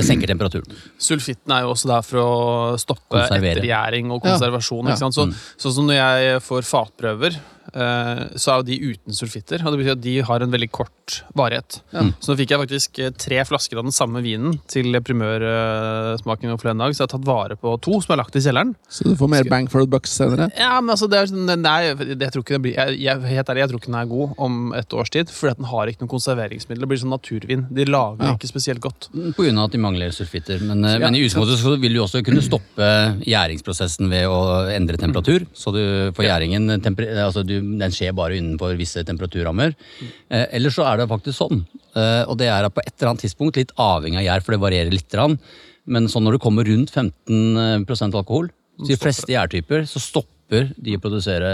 senker 0.00 0.26
temperaturen. 0.26 0.72
Sulfitten 0.98 1.52
er 1.52 1.62
jo 1.66 1.74
også 1.74 1.86
der 1.92 2.02
for 2.02 2.18
å 2.24 2.78
stoppe 2.80 3.20
ettergjæring 3.28 4.10
og 4.10 4.22
konservasjon. 4.24 4.88
Ja. 4.88 4.94
Ikke 4.94 4.98
sant? 5.04 5.14
Så, 5.14 5.28
Sånn 5.60 5.74
som 5.74 5.86
når 5.86 5.98
jeg 6.00 6.40
får 6.42 6.62
fatprøver, 6.64 7.36
så 7.72 8.52
er 8.52 8.60
jo 8.60 8.66
de 8.70 8.78
uten 8.92 9.14
sulfitter. 9.16 9.62
Og 9.64 9.72
det 9.74 9.80
betyr 9.82 9.96
at 9.96 10.02
de 10.04 10.14
har 10.26 10.42
en 10.44 10.50
veldig 10.52 10.70
kort 10.74 11.20
varighet. 11.36 11.80
Så 12.20 12.30
nå 12.32 12.36
fikk 12.38 12.50
jeg 12.54 12.62
faktisk 12.64 12.98
eh, 13.02 13.10
tre 13.18 13.40
flasker 13.48 13.78
av 13.80 13.86
den 13.88 13.94
samme 13.94 14.22
vinen 14.24 14.58
til 14.70 14.92
primørsmaking 15.02 16.52
forleden 16.60 16.82
dag. 16.82 16.94
Så 16.94 17.02
jeg 17.02 17.08
har 17.08 17.12
tatt 17.14 17.26
vare 17.28 17.56
på 17.60 17.72
to 17.82 17.98
som 18.02 18.14
er 18.14 18.20
lagt 18.22 18.36
i 18.38 18.42
kjelleren. 18.44 18.74
Så 18.90 19.06
du 19.08 19.14
får 19.18 19.30
mer 19.32 19.48
bang 19.50 19.68
for 19.70 19.82
the 19.84 19.90
bucks 19.90 20.12
senere. 20.20 20.50
Ja, 20.58 20.76
men 20.80 20.94
altså, 20.94 21.08
det 21.10 21.18
er, 21.20 21.30
sånn- 21.30 21.50
nei, 21.60 21.78
jeg 21.90 22.30
tror 22.34 22.44
ikke 22.44 22.56
den 22.56 22.64
blir 22.66 22.76
jeg, 22.78 22.98
jeg, 23.04 23.16
Helt 23.30 23.50
ærlig, 23.52 23.62
jeg 23.64 23.70
tror 23.70 23.80
ikke 23.82 23.90
den 23.92 24.00
er 24.00 24.10
god 24.10 24.34
om 24.46 24.72
et 24.78 24.94
års 24.96 25.10
tid. 25.14 25.30
Fordi 25.30 25.52
at 25.54 25.60
den 25.60 25.68
har 25.70 25.90
ikke 25.92 26.04
noe 26.04 26.12
konserveringsmiddel. 26.14 26.82
Det 26.84 26.90
blir 26.90 27.02
sånn 27.02 27.14
naturvin. 27.14 27.66
De 27.70 27.84
lager 27.88 28.24
Ja. 28.26 28.34
ikke 28.36 28.50
spesielt 28.50 28.80
godt. 28.80 29.08
På 29.36 29.44
grunn 29.46 29.58
av 29.58 29.68
at 29.70 29.72
de 29.76 29.78
mangler 29.82 30.10
sulfitter. 30.14 30.60
Men, 30.60 30.84
eh, 30.84 30.98
Ja, 30.98 31.06
men 31.10 31.14
i 31.14 31.24
utgangspunktet 31.26 31.58
så 31.62 31.76
vil 31.80 31.94
du 31.94 32.00
også 32.00 32.22
kunne 32.24 32.42
stoppe 32.42 32.88
gjæringsprosessen 33.26 34.08
ved 34.10 34.26
å 34.26 34.68
endre 34.74 34.96
temperatur. 34.96 35.46
Så 35.54 35.72
du 35.72 36.12
får 36.16 36.24
gjæringen 36.26 36.82
temper 36.82 37.06
altså 37.26 37.44
du, 37.46 37.59
Den 37.60 37.94
skjer 37.94 38.14
bare 38.16 38.38
innenfor 38.38 38.76
visse 38.78 39.04
temperaturrammer. 39.06 39.74
Eh, 40.30 40.46
Eller 40.56 40.74
så 40.74 40.86
er 40.88 41.00
det 41.00 41.10
faktisk 41.10 41.38
sånn, 41.38 41.64
eh, 41.94 42.22
og 42.26 42.38
det 42.40 42.48
er 42.50 42.66
at 42.66 42.74
på 42.74 42.82
et 42.84 42.94
eller 42.96 43.12
annet 43.12 43.26
tidspunkt, 43.26 43.60
litt 43.60 43.74
avhengig 43.78 44.22
av 44.22 44.26
gjær, 44.28 44.44
for 44.46 44.56
det 44.56 44.64
varierer 44.64 44.94
litt, 44.94 45.18
men 45.90 46.06
sånn 46.08 46.22
når 46.26 46.36
det 46.36 46.44
kommer 46.44 46.68
rundt 46.68 46.92
15% 46.92 48.14
alkohol, 48.14 48.50
så 48.80 48.88
de 48.94 49.00
fleste 49.00 49.32
gjærtyper, 49.32 49.84
så 49.88 50.00
stopper 50.00 50.70
de 50.80 50.96
å 50.96 51.00
produsere 51.02 51.50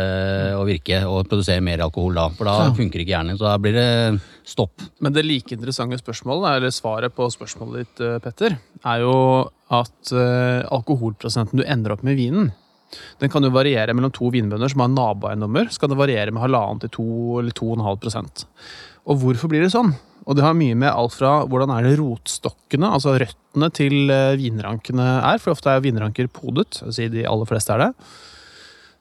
og 0.57 0.67
virke 0.69 1.03
og 1.09 1.27
produsere 1.29 1.65
mer 1.65 1.83
alkohol 1.85 2.17
da. 2.17 2.29
For 2.37 2.49
da 2.49 2.71
funker 2.77 3.03
ikke 3.03 3.13
hjernen, 3.13 3.39
så 3.39 3.49
da 3.49 3.57
blir 3.61 3.75
det 3.77 4.21
stopp. 4.47 4.85
Men 5.05 5.13
det 5.17 5.27
like 5.27 5.57
interessante 5.57 5.99
spørsmålet, 6.01 6.61
eller 6.61 6.75
svaret 6.75 7.17
på 7.17 7.27
spørsmålet 7.33 7.83
ditt, 7.83 8.05
eh, 8.07 8.21
Petter, 8.25 8.59
er 8.85 9.03
jo 9.03 9.17
at 9.75 10.13
eh, 10.15 10.63
alkoholprosenten 10.73 11.61
du 11.61 11.67
ender 11.67 11.97
opp 11.97 12.07
med 12.07 12.17
i 12.17 12.27
vinen, 12.27 12.53
den 13.23 13.33
kan 13.33 13.45
jo 13.45 13.53
variere 13.55 13.95
mellom 13.97 14.13
to 14.15 14.31
vinbønder 14.35 14.73
som 14.73 14.85
har 14.85 14.93
naboeiendommer. 14.93 15.71
Skal 15.75 15.93
det 15.93 16.01
variere 16.01 16.35
med 16.35 16.45
halvannen 16.45 16.83
til 16.85 16.93
to 16.99 17.09
eller 17.41 17.57
to 17.57 17.71
og 17.71 17.79
en 17.79 17.89
halv 17.89 18.03
prosent. 18.03 18.47
Og 19.07 19.21
hvorfor 19.23 19.51
blir 19.53 19.65
det 19.65 19.73
sånn? 19.75 19.95
Og 20.27 20.35
det 20.35 20.43
har 20.43 20.57
mye 20.59 20.75
med 20.79 20.91
alt 20.91 21.15
fra 21.15 21.39
hvordan 21.47 21.71
er 21.71 21.87
det 21.87 21.99
rotstokkene, 22.01 22.89
altså 22.91 23.15
røttene 23.21 23.69
til 23.75 24.11
eh, 24.11 24.39
vinrankene 24.41 25.05
er, 25.21 25.39
for 25.43 25.55
ofte 25.55 25.71
er 25.71 25.85
vinranker 25.85 26.31
podet, 26.35 26.81
si 26.91 27.07
de 27.13 27.27
aller 27.31 27.47
fleste 27.49 27.75
er 27.77 27.87
det. 27.87 27.93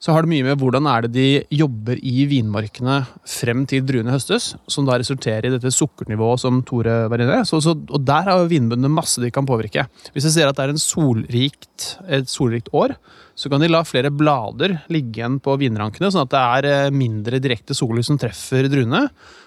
så 0.06 0.14
har 0.14 0.22
det 0.22 0.30
mye 0.30 0.46
med 0.46 0.60
hvordan 0.62 0.86
er 0.86 1.06
det 1.06 1.12
de 1.16 1.58
jobber 1.58 1.98
i 1.98 2.28
vinmarkene 2.30 3.00
frem 3.26 3.64
til 3.66 3.82
druene 3.88 4.14
høstes, 4.14 4.52
som 4.70 4.86
da 4.86 5.00
resulterer 5.02 5.48
i 5.48 5.54
dette 5.56 5.72
sukkernivået 5.74 6.44
som 6.44 6.60
Tore 6.68 7.08
var 7.10 7.24
inne 7.24 7.40
i. 7.42 7.46
Og 7.58 7.98
der 8.06 8.30
har 8.30 8.44
jo 8.44 8.52
vinbøndene 8.52 8.92
masse 8.94 9.24
de 9.24 9.32
kan 9.34 9.48
påvirke. 9.50 9.88
Hvis 10.14 10.28
jeg 10.30 10.36
ser 10.36 10.52
at 10.52 10.60
det 10.60 10.68
er 10.68 10.84
solrikt, 10.84 11.96
et 12.06 12.30
solrikt 12.30 12.70
år, 12.76 12.94
så 13.36 13.50
kan 13.52 13.60
de 13.60 13.68
la 13.68 13.82
flere 13.84 14.12
blader 14.16 14.78
ligge 14.92 15.20
igjen 15.20 15.38
på 15.44 15.58
vinrankene, 15.60 16.08
sånn 16.12 16.24
at 16.24 16.32
det 16.32 16.42
er 16.42 16.68
eh, 16.70 16.94
mindre 16.96 17.42
direkte 17.44 17.76
sollys 17.76 18.08
som 18.08 18.20
treffer 18.20 18.70
druene. 18.72 19.06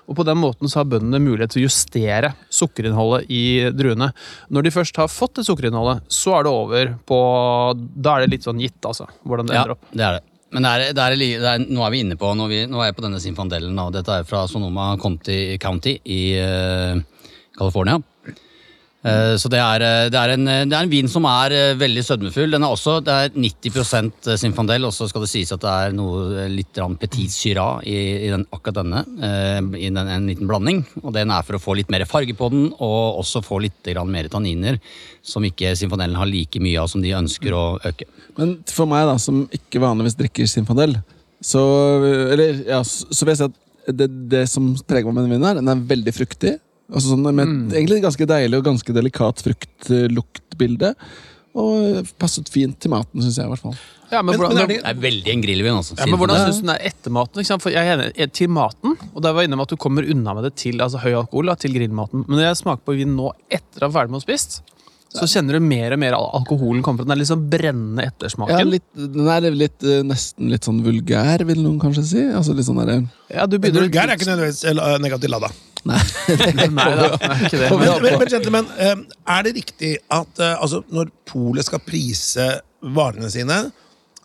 Og 0.09 0.17
på 0.17 0.25
den 0.29 0.39
måten 0.41 0.69
så 0.69 0.83
har 0.83 0.91
bøndene 0.93 1.21
mulighet 1.21 1.55
til 1.55 1.63
å 1.63 1.67
justere 1.67 2.35
sukkerinnholdet 2.53 3.29
i 3.33 3.43
druene. 3.77 4.11
Når 4.53 4.67
de 4.69 4.75
først 4.77 5.01
har 5.01 5.09
fått 5.13 5.41
det 5.41 5.47
sukkerinnholdet, 5.49 6.05
så 6.13 6.39
er 6.39 6.47
det 6.47 6.53
over 6.53 6.93
på 7.09 7.19
Da 7.97 8.17
er 8.17 8.25
det 8.25 8.35
litt 8.37 8.49
sånn 8.49 8.61
gitt, 8.61 8.81
altså, 8.85 9.09
hvordan 9.25 9.49
det 9.49 9.57
Ja, 9.57 9.65
ender 9.65 9.77
opp. 9.77 9.89
det 9.93 10.05
er 10.05 10.19
det. 10.19 10.25
Men 10.53 10.65
det 10.65 10.71
er, 10.71 10.93
det 10.97 11.03
er, 11.05 11.17
det 11.21 11.49
er, 11.51 11.65
nå 11.69 11.83
er 11.85 11.91
vi 11.93 11.99
inne 12.01 12.17
på 12.17 12.31
Nå 12.33 12.47
vi, 12.49 12.63
nå 12.65 12.81
er 12.81 12.89
jeg 12.89 12.97
på 12.97 13.05
denne 13.05 13.21
Sinfandelen. 13.21 13.81
Og 13.85 13.93
dette 13.93 14.21
er 14.21 14.29
fra 14.29 14.47
Sonoma 14.49 14.95
County, 15.01 15.59
County 15.61 15.99
i 16.09 16.21
uh, 16.41 16.97
California. 17.59 17.99
Eh, 19.07 19.37
så 19.39 19.47
det 19.53 19.61
er, 19.63 19.83
eh, 19.87 20.09
det, 20.11 20.19
er 20.19 20.33
en, 20.35 20.49
det 20.67 20.75
er 20.75 20.83
en 20.83 20.91
vin 20.91 21.09
som 21.11 21.27
er 21.31 21.55
eh, 21.55 21.77
veldig 21.79 22.03
sødmefull. 22.03 22.51
Den 22.51 22.65
er 22.67 22.75
også, 22.75 22.97
Det 23.05 23.15
er 23.15 23.37
90% 23.37 24.31
Sinfandel, 24.41 24.89
og 24.89 24.95
så 24.95 25.07
skal 25.09 25.23
det 25.23 25.31
sies 25.31 25.53
at 25.55 25.63
det 25.63 25.75
er 25.85 25.95
noe 25.95 26.25
eh, 26.45 26.49
litt 26.51 26.81
Petit 26.99 27.31
Syrah 27.31 27.79
i, 27.87 27.95
i 28.27 28.33
den, 28.33 28.47
akkurat 28.51 28.81
denne. 28.81 29.05
eh, 29.23 29.61
I 29.79 29.93
den, 29.93 30.03
en 30.03 30.27
liten 30.27 30.51
blanding. 30.51 30.83
Og 31.05 31.15
den 31.15 31.31
er 31.31 31.47
for 31.47 31.59
å 31.59 31.63
få 31.63 31.79
litt 31.79 31.93
mer 31.95 32.07
farge 32.11 32.35
på 32.39 32.51
den, 32.55 32.73
og 32.75 33.23
også 33.23 33.45
få 33.47 33.63
litt 33.63 33.93
mer 34.09 34.29
tanniner, 34.33 34.81
som 35.23 35.47
ikke 35.47 35.77
Sinfandelen 35.79 36.19
har 36.19 36.27
like 36.27 36.59
mye 36.61 36.83
av 36.83 36.91
som 36.91 37.05
de 37.05 37.15
ønsker 37.15 37.55
å 37.55 37.79
øke. 37.87 38.09
Men 38.39 38.59
for 38.67 38.91
meg, 38.91 39.07
da, 39.07 39.17
som 39.23 39.47
ikke 39.55 39.83
vanligvis 39.83 40.19
drikker 40.19 40.51
Sinfandel, 40.51 40.99
så, 41.39 41.63
eller, 42.35 42.65
ja, 42.67 42.83
så 42.83 43.23
vil 43.23 43.37
jeg 43.37 43.45
si 43.45 43.47
at 43.47 43.95
det, 43.95 44.09
det 44.31 44.49
som 44.51 44.73
preger 44.89 45.07
meg 45.07 45.15
med 45.15 45.29
den 45.29 45.37
vinen, 45.37 45.47
her, 45.47 45.61
den 45.63 45.71
er 45.73 45.87
veldig 45.95 46.15
fruktig. 46.17 46.59
Altså 46.89 47.13
sånn 47.13 47.27
med 47.27 47.45
mm. 47.45 47.57
egentlig 47.75 48.01
ganske 48.05 48.29
deilig 48.29 48.61
og 48.61 48.69
ganske 48.71 48.95
delikat 48.97 49.43
fruktluktbilde. 49.45 50.95
Og 51.59 52.09
passet 52.21 52.49
fint 52.53 52.77
til 52.81 52.93
maten, 52.93 53.23
syns 53.25 53.39
jeg. 53.41 53.49
i 53.49 53.53
hvert 53.53 53.65
fall. 53.65 53.77
Ja, 54.13 54.23
men, 54.23 54.33
Men- 54.33 54.41
hvordan, 54.41 54.57
men 54.57 54.63
er 54.63 54.69
Det 54.69 54.85
er 54.85 55.03
veldig 55.03 55.33
en 55.33 55.43
grillvin, 55.43 55.75
altså. 55.81 55.99
ja, 55.99 56.07
men 56.07 56.19
hvordan 56.21 56.47
syns 56.47 56.61
du 56.61 56.67
den 56.67 56.75
er 56.77 56.87
etter 56.89 57.11
maten? 57.11 57.41
Ikke 57.41 57.51
sant? 57.51 57.63
For 57.63 57.71
jeg 57.71 57.85
er 57.85 57.99
enig, 57.99 58.13
eh, 58.17 58.27
til 58.27 58.49
maten, 58.49 58.97
og 59.13 59.23
der 59.23 59.33
var 59.33 59.43
jeg 59.43 59.51
inne 59.51 59.57
med 59.57 59.69
at 59.69 59.75
du 59.75 59.77
kommer 59.77 60.09
unna 60.09 60.35
med 60.35 60.45
det 60.45 60.55
til 60.57 60.81
altså 60.81 61.03
høy 61.03 61.13
alkohol, 61.13 61.47
da, 61.47 61.55
til 61.55 61.75
grillmaten. 61.75 62.25
Men 62.27 62.39
når 62.39 62.45
jeg 62.49 62.63
smaker 62.63 62.85
på 62.85 62.97
vin 62.97 63.17
nå 63.17 63.33
etter 63.51 63.85
å 63.85 63.89
er 63.89 63.93
ferdig 63.93 64.11
med 64.11 64.23
å 64.23 64.25
spist, 64.25 64.63
så 65.09 65.25
kjenner 65.25 65.57
du 65.57 65.61
mer 65.65 65.93
og 65.93 65.99
mer 65.99 66.13
alkoholen 66.13 66.83
kommer 66.85 67.03
fra. 67.03 67.09
Den 67.09 67.21
er 67.21 67.29
sånn 67.29 67.49
brennende 67.49 68.05
Ja, 68.05 68.13
ettersmaken. 68.13 68.71
litt, 68.71 68.89
den 68.95 69.29
er 69.29 69.51
litt, 69.51 69.83
eh, 69.83 70.03
nesten 70.05 70.51
litt 70.53 70.65
sånn 70.69 70.83
vulgær, 70.85 71.45
vil 71.49 71.63
noen 71.65 71.81
kanskje 71.81 72.05
si. 72.05 72.25
Altså 72.29 72.55
litt 72.55 72.67
sånn 72.69 72.85
der, 72.85 73.09
Ja, 73.33 73.47
du 73.47 73.59
begynner 73.59 73.89
vulgær 73.89 74.09
er 74.09 74.17
ikke 74.17 74.29
nødvendigvis 74.29 74.65
eh, 74.65 74.99
negativt 74.99 75.31
lada. 75.31 75.49
Nei. 75.87 75.99
Nei 76.75 76.95
da, 76.99 77.11
det 77.15 77.29
er 77.29 77.45
ikke 77.47 77.61
det. 77.61 77.69
Men, 77.71 77.93
Men, 78.03 78.17
men 78.23 78.33
gentlemen, 78.33 78.71
eh, 78.81 78.95
er 79.37 79.45
det 79.47 79.55
riktig 79.59 79.93
at 80.11 80.43
eh, 80.43 80.57
altså, 80.57 80.83
når 80.95 81.13
polet 81.29 81.69
skal 81.69 81.83
prise 81.85 82.49
varene 82.83 83.31
sine, 83.31 83.59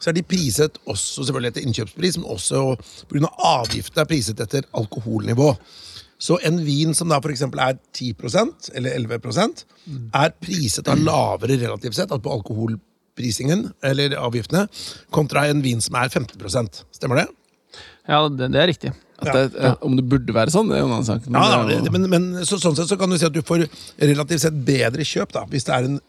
så 0.03 0.11
er 0.11 0.17
de 0.17 0.25
priset 0.27 0.77
også 0.89 1.23
selvfølgelig 1.23 1.53
etter 1.53 1.67
innkjøpspris, 1.67 2.19
men 2.19 2.31
også 2.33 2.63
pga. 3.09 3.29
avgiftene 3.53 4.03
er 4.03 4.09
priset 4.09 4.41
etter 4.43 4.65
alkoholnivå. 4.75 5.53
Så 6.23 6.37
en 6.47 6.59
vin 6.63 6.93
som 6.95 7.11
da 7.11 7.19
f.eks. 7.19 7.43
er 7.43 7.77
10% 7.95 8.71
eller 8.79 8.97
11% 8.99 9.63
er 10.15 10.33
priset 10.39 10.87
av 10.91 10.99
lavere 11.03 11.57
relativt 11.59 11.97
sett, 11.97 12.11
altså 12.11 12.23
på 12.23 12.35
alkoholprisingen 12.37 13.65
eller 13.83 14.15
avgiftene, 14.19 14.67
kontra 15.11 15.47
en 15.51 15.63
vin 15.63 15.83
som 15.83 15.97
er 15.99 16.11
15% 16.11 16.83
Stemmer 16.95 17.23
det? 17.23 17.27
ja, 18.07 18.21
det, 18.27 18.51
det 18.51 18.61
er 18.61 18.67
riktig. 18.71 18.93
At 19.27 19.33
det, 19.53 19.61
ja, 19.63 19.73
om 19.87 19.95
det 19.99 20.05
burde 20.11 20.35
være 20.35 20.53
sånn, 20.53 20.69
det 20.71 20.77
er 20.77 20.83
jo 20.83 20.87
en 20.89 20.95
annen 20.99 21.07
sak. 21.09 21.27
Men 21.29 21.39
Ja, 21.41 21.49
da, 21.53 21.63
det 21.69 21.79
det, 21.87 21.91
men, 21.95 22.09
men 22.11 22.45
så, 22.45 22.59
sånn 22.61 22.75
sett 22.77 22.91
så 22.91 22.97
kan 22.99 23.09
du 23.09 23.17
si 23.17 23.25
at 23.27 23.33
du 23.35 23.41
får 23.45 23.65
relativt 24.01 24.43
sett 24.45 24.59
bedre 24.67 25.05
kjøp 25.07 25.31
da, 25.35 25.45
hvis 25.51 25.65
det 25.69 25.73
er 25.77 25.89
en, 25.91 25.99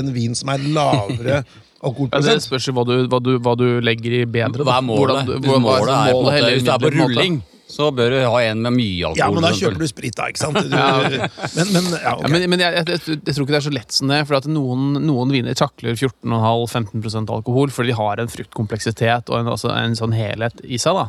en 0.00 0.12
vin 0.14 0.34
som 0.38 0.50
er 0.54 0.58
lavere 0.74 1.42
Ja, 1.84 1.90
det 1.90 1.90
alkoholprosent. 1.90 2.44
spørs 2.46 2.66
hva 2.72 2.82
du, 2.88 2.94
hva, 3.12 3.18
du, 3.20 3.34
hva 3.44 3.52
du 3.60 3.66
legger 3.84 4.14
i 4.22 4.24
bedre. 4.24 4.64
Hva 4.64 4.78
er 4.80 4.84
målet? 4.86 5.00
Hvordan 5.02 5.26
du- 5.28 5.34
Hvis 5.36 5.50
hva- 5.50 5.58
hva 5.58 5.64
målet 5.66 5.90
er 5.98 6.14
på 6.14 6.22
en 6.24 6.32
heller 6.38 6.54
hvis 6.56 6.64
du 6.64 6.70
er 6.72 6.78
på 6.80 6.90
rulling, 6.94 7.34
så 7.74 7.88
bør 7.92 8.08
du 8.14 8.16
ha 8.30 8.38
en 8.46 8.62
med 8.64 8.72
mye 8.76 9.04
alkohol. 9.10 9.18
Ja, 9.20 9.26
men 9.34 9.42
da 9.44 9.50
kjøper 9.58 9.82
du 9.82 9.86
sprit, 9.90 10.14
da. 10.16 10.28
ikke 10.32 10.40
sant? 10.40 10.56
Du, 10.64 10.72
Ja. 10.72 11.28
Men, 11.58 11.72
men, 11.74 11.88
ja, 11.92 12.14
okay. 12.14 12.24
Ja, 12.24 12.30
men 12.32 12.46
men 12.54 12.62
jeg, 12.64 12.72
jeg, 12.78 12.88
jeg, 12.88 13.18
jeg 13.26 13.34
tror 13.36 13.44
ikke 13.44 13.52
det 13.56 13.60
er 13.60 13.66
så 13.66 13.72
lett 13.74 13.92
som 13.98 14.08
det. 14.14 14.20
For 14.30 14.38
at 14.38 14.48
noen, 14.48 14.94
noen 15.04 15.32
viner 15.34 15.58
takler 15.60 15.92
14,5-15% 15.98 17.32
alkohol 17.36 17.72
fordi 17.74 17.92
de 17.92 17.98
har 17.98 18.22
en 18.22 18.32
fruktkompleksitet 18.32 19.28
og 19.32 19.40
en, 19.42 19.52
altså 19.52 19.72
en 19.74 19.96
sånn 19.98 20.14
helhet 20.16 20.64
i 20.64 20.78
seg. 20.80 20.96
da. 20.96 21.08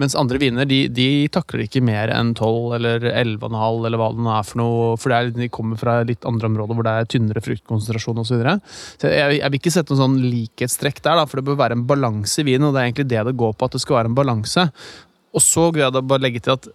Mens 0.00 0.16
andre 0.18 0.40
viner 0.42 0.66
de, 0.66 0.80
de 0.90 1.06
takler 1.32 1.64
ikke 1.64 1.82
mer 1.84 2.10
enn 2.10 2.32
12 2.34 2.74
eller 2.78 3.04
11,5 3.12 3.86
eller 3.86 4.00
hva 4.00 4.08
det 4.14 4.24
nå 4.26 4.32
er 4.34 4.46
for 4.48 4.60
noe. 4.60 4.88
For 5.00 5.14
er, 5.14 5.30
de 5.34 5.48
kommer 5.52 5.78
fra 5.78 6.00
litt 6.06 6.26
andre 6.26 6.50
områder 6.50 6.78
hvor 6.78 6.86
det 6.86 6.94
er 6.98 7.10
tynnere 7.14 7.42
fruktkonsentrasjon 7.44 8.22
osv. 8.24 8.30
Så 8.32 8.38
videre. 8.40 8.56
så 8.98 9.12
jeg, 9.12 9.38
jeg 9.38 9.52
vil 9.52 9.60
ikke 9.60 9.74
sette 9.76 9.94
noen 9.94 10.02
sånn 10.02 10.20
likhetstrekk 10.24 11.02
der, 11.04 11.20
da, 11.20 11.26
for 11.30 11.40
det 11.40 11.46
bør 11.46 11.60
være 11.62 11.78
en 11.78 11.86
balanse 11.88 12.42
i 12.42 12.48
vinen. 12.48 12.68
Og 12.68 12.74
det 12.74 12.82
er 12.82 12.90
egentlig 12.90 13.10
det 13.12 13.26
det 13.30 13.38
går 13.44 13.54
på, 13.54 13.68
at 13.68 13.78
det 13.78 13.84
skal 13.84 14.00
være 14.00 14.10
en 14.10 14.18
balanse. 14.18 14.68
Og 15.34 15.42
så 15.42 15.68
vil 15.70 15.84
jeg 15.84 15.94
da 15.94 16.02
bare 16.02 16.26
legge 16.26 16.42
til 16.42 16.56
at 16.56 16.70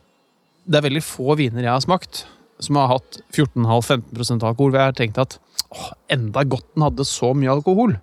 det 0.70 0.78
er 0.80 0.86
veldig 0.86 1.04
få 1.04 1.36
viner 1.40 1.66
jeg 1.66 1.74
har 1.74 1.84
smakt 1.84 2.26
som 2.60 2.76
har 2.80 2.92
hatt 2.92 3.20
14,5-15 3.32 4.44
alkohol. 4.44 4.74
Hvor 4.74 4.80
jeg 4.80 4.92
har 4.92 4.98
tenkt 4.98 5.20
at 5.22 5.40
åh, 5.72 5.92
enda 6.12 6.44
godt 6.48 6.68
den 6.76 6.86
hadde 6.88 7.08
så 7.08 7.34
mye 7.36 7.52
alkohol. 7.54 7.96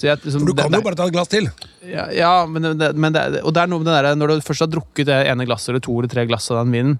Så 0.00 0.08
jeg, 0.08 0.16
liksom, 0.24 0.46
For 0.46 0.48
du 0.48 0.56
kan 0.56 0.72
det, 0.72 0.80
jo 0.80 0.86
bare 0.86 0.96
ta 0.96 1.08
et 1.10 1.12
glass 1.12 1.28
til. 1.28 1.50
ja, 1.84 2.06
ja, 2.16 2.32
men, 2.48 2.70
det, 2.80 2.94
men 2.96 3.12
det, 3.12 3.42
og 3.44 3.52
det 3.52 3.60
er 3.60 3.68
noe 3.68 3.82
med 3.82 3.90
det 3.90 3.98
der, 3.98 4.16
når 4.16 4.32
du 4.32 4.46
først 4.46 4.64
har 4.64 4.70
drukket 4.72 5.10
det 5.10 5.18
ene 5.28 5.44
glasset 5.44 5.74
eller 5.74 5.84
to 5.84 5.98
eller 5.98 6.12
tre 6.12 6.24
glass 6.30 6.48
av 6.54 6.62
den 6.62 6.72
vinen, 6.72 6.96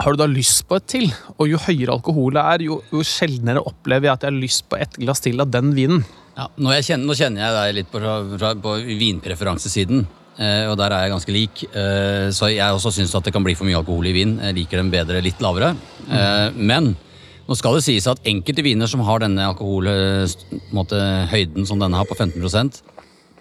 har 0.00 0.14
du 0.14 0.22
da 0.22 0.26
lyst 0.26 0.64
på 0.66 0.78
et 0.80 0.86
til? 0.90 1.04
Og 1.36 1.52
jo 1.52 1.60
høyere 1.60 1.94
alkohol 1.94 2.34
det 2.34 2.42
er, 2.54 2.64
jo, 2.66 2.80
jo 2.90 3.04
sjeldnere 3.06 3.62
opplever 3.62 4.08
jeg 4.08 4.16
at 4.16 4.24
jeg 4.24 4.32
har 4.32 4.40
lyst 4.40 4.64
på 4.72 4.80
et 4.80 4.96
glass 5.04 5.22
til 5.22 5.44
av 5.44 5.52
den 5.52 5.70
vinen. 5.76 6.02
Ja, 6.34 6.48
nå, 6.56 6.72
jeg 6.74 6.88
kjenner, 6.88 7.06
nå 7.06 7.14
kjenner 7.18 7.44
jeg 7.44 7.56
deg 7.58 7.76
litt 7.76 7.92
på, 7.92 8.00
på, 8.00 8.54
på 8.64 8.76
vinpreferansesiden. 9.04 10.06
Eh, 10.34 10.64
og 10.66 10.74
der 10.80 10.90
er 10.90 11.04
jeg 11.04 11.14
ganske 11.14 11.34
lik. 11.34 11.62
Eh, 11.70 12.26
så 12.34 12.50
jeg 12.50 12.74
også 12.74 12.90
syns 12.96 13.14
at 13.14 13.28
det 13.28 13.34
kan 13.36 13.44
bli 13.46 13.54
for 13.58 13.68
mye 13.68 13.78
alkohol 13.78 14.08
i 14.10 14.14
vin. 14.16 14.38
Jeg 14.42 14.58
liker 14.58 14.82
den 14.82 14.90
bedre 14.90 15.22
litt 15.22 15.44
lavere. 15.44 15.74
Eh, 16.08 16.48
men 16.56 16.94
nå 17.44 17.56
skal 17.58 17.76
det 17.76 17.84
sies 17.84 18.06
at 18.08 18.22
enkelte 18.28 18.64
viner 18.64 18.90
som 18.90 19.04
har 19.04 19.24
denne 19.24 19.48
alkoholhøyden 19.52 21.68
som 21.68 21.82
denne 21.82 21.98
har, 21.98 22.08
på 22.08 22.16
15 22.16 22.80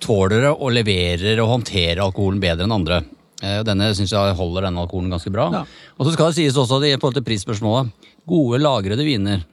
tåler 0.04 0.50
og 0.52 0.74
leverer 0.76 1.40
og 1.40 1.52
håndterer 1.58 2.04
alkoholen 2.04 2.42
bedre 2.44 2.68
enn 2.68 2.76
andre. 2.76 3.04
Eh, 3.44 3.62
denne 3.68 3.94
syns 3.96 4.12
jeg 4.12 4.36
holder 4.40 4.68
denne 4.68 4.84
alkoholen 4.84 5.14
ganske 5.14 5.32
bra. 5.32 5.48
Ja. 5.54 5.64
Og 5.98 6.08
så 6.08 6.16
skal 6.16 6.32
det 6.32 6.42
sies 6.42 6.60
også, 6.60 6.82
i 6.84 6.96
forhold 6.98 7.20
til 7.20 7.28
prisspørsmålet, 7.28 7.92
gode 8.28 8.60
lagrede 8.60 9.08
viner 9.08 9.44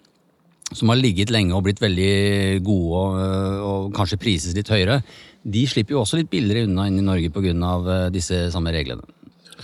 som 0.71 0.93
har 0.93 1.01
ligget 1.01 1.33
lenge 1.35 1.55
og 1.57 1.65
blitt 1.67 1.81
veldig 1.83 2.11
gode 2.63 2.99
og, 2.99 3.15
øh, 3.19 3.63
og 3.67 3.95
kanskje 3.95 4.21
prises 4.23 4.55
litt 4.55 4.71
høyere, 4.71 5.01
de 5.43 5.65
slipper 5.67 5.97
jo 5.97 6.05
også 6.05 6.21
litt 6.21 6.31
billigere 6.31 6.69
unna 6.69 6.87
inn 6.87 7.01
i 7.01 7.07
Norge 7.07 7.33
pga. 7.33 8.11
disse 8.13 8.51
samme 8.53 8.75
reglene. 8.75 9.03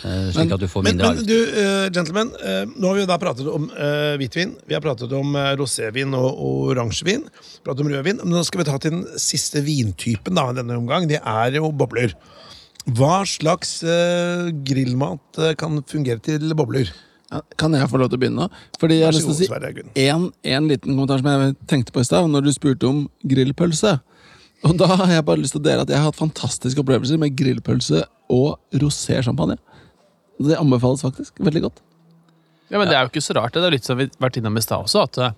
Eh, 0.05 0.29
Slik 0.35 0.53
at 0.53 0.61
du 0.61 0.69
får 0.69 0.85
mindre 0.85 1.13
mindre 1.13 1.23
men 1.23 1.23
men 1.23 1.29
du, 1.29 1.37
uh, 1.57 1.87
gentlemen, 1.95 2.33
uh, 2.37 2.65
nå 2.69 2.91
har 2.91 2.99
vi 2.99 3.05
jo 3.05 3.09
da 3.09 3.19
pratet 3.21 3.49
om 3.49 3.69
uh, 3.73 4.15
hvitvin, 4.21 4.53
vi 4.69 4.77
har 4.77 4.85
pratet 4.85 5.13
om 5.17 5.37
uh, 5.39 5.53
rosévin 5.57 6.13
og, 6.19 6.29
og 6.29 6.73
oransjevin, 6.75 7.25
pratet 7.65 7.85
om 7.85 7.93
rødvin, 7.93 8.21
men 8.23 8.37
nå 8.37 8.45
skal 8.47 8.63
vi 8.63 8.69
ta 8.69 8.77
til 8.83 8.99
den 8.99 9.07
siste 9.21 9.63
vintypen 9.65 10.37
da, 10.37 10.51
i 10.53 10.59
denne 10.59 10.77
omgang, 10.77 11.09
det 11.09 11.23
er 11.23 11.57
jo 11.57 11.73
bobler. 11.73 12.15
Hva 12.87 13.25
slags 13.27 13.81
grillmat 14.63 15.41
kan 15.59 15.81
fungere 15.91 16.23
til 16.23 16.53
bobler? 16.55 16.93
Ja, 17.33 17.41
Kan 17.59 17.75
jeg 17.75 17.89
få 17.91 17.99
lov 17.99 18.13
til 18.13 18.21
å 18.21 18.23
begynne 18.23 18.45
nå? 18.45 18.61
Fordi 18.79 19.01
jeg 19.01 19.09
har 19.09 19.17
lyst 19.17 19.27
til 19.27 19.35
å 19.35 19.39
si 19.41 19.49
én 19.99 20.13
en, 20.13 20.29
en 20.53 20.69
liten 20.71 20.93
kommentar 20.93 21.19
som 21.19 21.31
jeg 21.33 21.57
tenkte 21.67 21.95
på 21.95 22.05
i 22.05 22.07
stad, 22.07 22.29
når 22.31 22.47
du 22.47 22.53
spurte 22.55 22.87
om 22.87 23.01
grillpølse. 23.27 23.97
Og 24.67 24.77
da 24.79 24.89
har 24.93 25.17
jeg 25.17 25.27
bare 25.27 25.43
lyst 25.43 25.57
til 25.57 25.65
å 25.65 25.67
dele 25.67 25.83
at 25.83 25.91
jeg 25.91 25.99
har 25.99 26.07
hatt 26.09 26.21
fantastiske 26.21 26.81
opplevelser 26.81 27.19
med 27.21 27.35
grillpølse 27.39 28.05
og 28.33 28.79
rosé-champagne. 28.79 29.59
Det 30.39 30.59
anbefales 30.61 31.05
faktisk. 31.07 31.39
Veldig 31.41 31.63
godt. 31.69 31.83
Ja, 32.69 32.81
men 32.81 32.89
Det 32.89 32.97
er 32.97 33.05
jo 33.07 33.13
ikke 33.13 33.23
så 33.23 33.37
rart. 33.39 33.55
Det 33.55 33.63
Det 33.63 33.69
er 33.69 33.77
litt 33.77 33.87
som 33.87 33.99
vi 33.99 34.09
har 34.09 34.25
vært 34.27 34.37
innom 34.41 34.57
i 34.59 34.65
stad 34.65 34.85
også, 34.85 35.05
at 35.07 35.19
eh, 35.23 35.31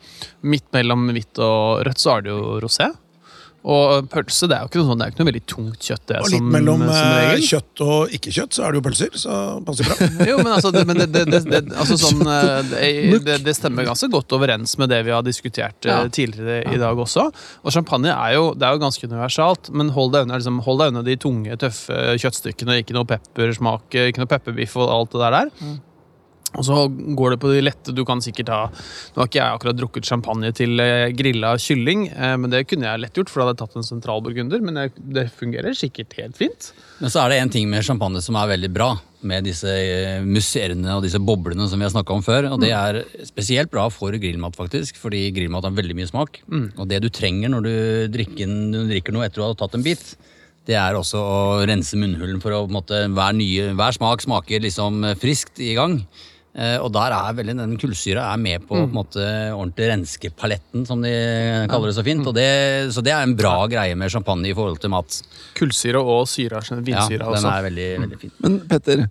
midt 0.43 0.65
mellom 0.73 1.11
hvitt 1.13 1.39
og 1.45 1.85
rødt 1.87 2.01
så 2.01 2.17
er 2.17 2.25
det 2.25 2.33
jo 2.33 2.59
rosé. 2.65 2.89
Og 3.67 4.07
pølse 4.13 4.47
det 4.49 4.55
er 4.55 4.63
jo 4.63 4.69
ikke 4.71 4.79
noe, 4.79 4.87
sånn, 4.87 5.01
det 5.01 5.07
er 5.07 5.13
ikke 5.13 5.21
noe 5.21 5.29
veldig 5.29 5.43
tungt 5.51 5.87
kjøtt. 5.89 6.03
det 6.07 6.19
Og 6.23 6.29
litt 6.31 6.39
som, 6.41 6.51
mellom 6.55 6.85
som 6.85 6.93
eh, 6.95 7.17
regel. 7.19 7.43
kjøtt 7.49 7.83
og 7.85 8.15
ikke 8.15 8.35
kjøtt, 8.37 8.55
så 8.55 8.63
er 8.65 8.71
det 8.71 8.79
jo 8.79 8.85
pølser, 8.87 9.17
så 9.19 9.39
passer 9.67 9.89
bra. 9.89 10.09
Jo, 10.31 10.37
men 10.39 10.53
altså, 10.55 10.71
det, 10.75 10.85
men 10.89 11.01
det, 11.03 11.09
det, 11.17 11.41
det, 11.43 11.61
altså 11.75 11.99
sånn, 12.01 12.23
eh, 12.79 13.19
det, 13.43 13.57
stemmer 13.59 13.89
ganske 13.89 14.11
godt 14.15 14.37
overens 14.39 14.77
med 14.79 14.93
det 14.95 15.03
vi 15.09 15.15
har 15.15 15.27
diskutert 15.27 15.89
eh, 15.89 15.91
Ja. 15.91 16.07
tidligere 16.07 16.63
i 16.71 16.79
dag 16.81 17.03
også. 17.03 17.27
Og 17.65 17.75
champagne 17.75 18.15
er 18.15 18.37
jo, 18.39 18.53
det 18.55 18.69
er 18.69 18.79
jo 18.79 18.85
ganske 18.87 19.11
universalt, 19.11 19.73
men 19.75 19.91
hold 19.97 20.15
deg 20.15 20.29
unna, 20.29 20.39
liksom, 20.39 20.63
hold 20.69 20.85
deg 20.85 20.95
unna 20.95 21.05
de 21.07 21.19
tunge, 21.19 21.59
tøffe 21.59 21.99
kjøttstykkene. 22.23 22.79
Ikke 22.85 22.95
noe 22.97 23.09
peppersmak, 23.11 23.91
ikke 23.91 24.23
noe 24.23 24.31
pepperbiff 24.31 24.79
og 24.79 24.87
alt 24.95 25.17
det 25.17 25.25
der. 25.27 25.39
der. 25.43 25.77
Og 26.57 26.65
så 26.65 26.77
går 26.89 27.35
det 27.35 27.41
på 27.43 27.51
de 27.53 27.61
lette. 27.61 27.93
Du 27.93 28.05
kan 28.09 28.23
sikkert 28.25 28.51
ha 28.53 28.61
Nå 28.71 29.21
har 29.21 29.29
ikke 29.29 29.41
jeg 29.41 29.57
akkurat 29.59 29.77
drukket 29.77 30.09
champagne 30.09 30.51
til 30.57 30.81
eh, 30.81 31.11
grilla 31.17 31.53
kylling, 31.61 32.07
eh, 32.09 32.37
men 32.41 32.53
det 32.53 32.65
kunne 32.71 32.89
jeg 32.89 33.03
lett 33.03 33.19
gjort, 33.19 33.33
for 33.33 33.43
da 33.43 33.49
hadde 33.49 33.59
jeg 33.59 33.61
tatt 33.67 33.77
en 33.81 33.89
sentralburgunder. 33.89 34.63
Men 34.65 34.81
det, 34.97 35.27
fungerer 35.39 35.77
sikkert 35.77 36.17
helt 36.19 36.39
fint. 36.41 36.71
Men 37.03 37.13
så 37.13 37.23
er 37.23 37.35
det 37.35 37.43
en 37.43 37.53
ting 37.53 37.69
med 37.71 37.85
champagne 37.85 38.23
som 38.25 38.39
er 38.41 38.49
veldig 38.55 38.71
bra, 38.73 38.95
med 39.29 39.45
disse 39.45 39.69
eh, 39.69 40.25
musserende 40.25 40.95
og 40.95 41.05
disse 41.05 41.21
boblene 41.21 41.67
som 41.69 41.81
vi 41.81 41.87
har 41.87 41.93
snakka 41.93 42.17
om 42.17 42.25
før. 42.25 42.49
Og 42.55 42.63
det 42.65 42.73
er 42.73 43.03
spesielt 43.29 43.71
bra 43.75 43.85
for 43.93 44.17
grillmat, 44.17 44.57
faktisk, 44.57 44.97
fordi 45.03 45.27
grillmat 45.37 45.69
har 45.69 45.77
veldig 45.77 45.99
mye 45.99 46.09
smak. 46.09 46.41
Og 46.49 46.89
det 46.89 47.03
du 47.05 47.11
trenger 47.13 47.53
når 47.53 47.69
du 47.69 47.77
drikker, 48.17 48.49
når 48.49 48.89
du 48.89 48.97
drikker 48.97 49.17
noe 49.17 49.29
etter 49.29 49.43
du 49.43 49.47
har 49.51 49.61
tatt 49.61 49.77
en 49.77 49.85
bit, 49.85 50.17
det 50.69 50.77
er 50.77 50.97
også 50.97 51.21
å 51.21 51.37
rense 51.69 51.97
munnhulen 51.97 52.43
for 52.43 52.53
å 52.53 52.65
på 52.67 52.73
en 52.73 52.77
måte, 52.77 53.05
hver, 53.17 53.37
nye, 53.37 53.71
hver 53.77 53.95
smak 53.97 54.25
smaker 54.25 54.65
liksom 54.65 55.01
friskt 55.21 55.61
i 55.65 55.73
gang. 55.77 56.03
Eh, 56.59 56.75
og 56.83 56.89
der 56.91 57.15
er 57.15 57.37
veldig 57.39 57.55
den 57.61 57.77
kullsyra 57.79 58.25
er 58.33 58.39
med 58.43 58.65
på, 58.67 58.73
på 58.75 58.81
en 58.89 58.95
måte, 58.97 59.23
ordentlig 59.55 59.93
renskepaletten, 59.93 60.83
som 60.89 61.05
de 61.05 61.13
kaller 61.71 61.93
det 61.93 61.95
så 62.01 62.03
fint. 62.07 62.27
Og 62.27 62.35
det, 62.35 62.49
så 62.95 63.05
det 63.07 63.13
er 63.15 63.23
en 63.23 63.37
bra 63.39 63.53
greie 63.71 63.95
med 63.99 64.11
champagne 64.11 64.51
i 64.51 64.57
forhold 64.59 64.81
til 64.83 64.91
mat. 64.91 65.21
Kullsyre 65.59 66.03
og 66.03 66.25
syre, 66.27 66.59
Ja, 66.89 67.05
den 67.07 67.23
også. 67.23 67.53
er 67.53 67.69
veldig, 67.69 67.87
veldig 68.03 68.19
fin. 68.25 68.33
Men 68.43 68.59
Petter, 68.73 69.05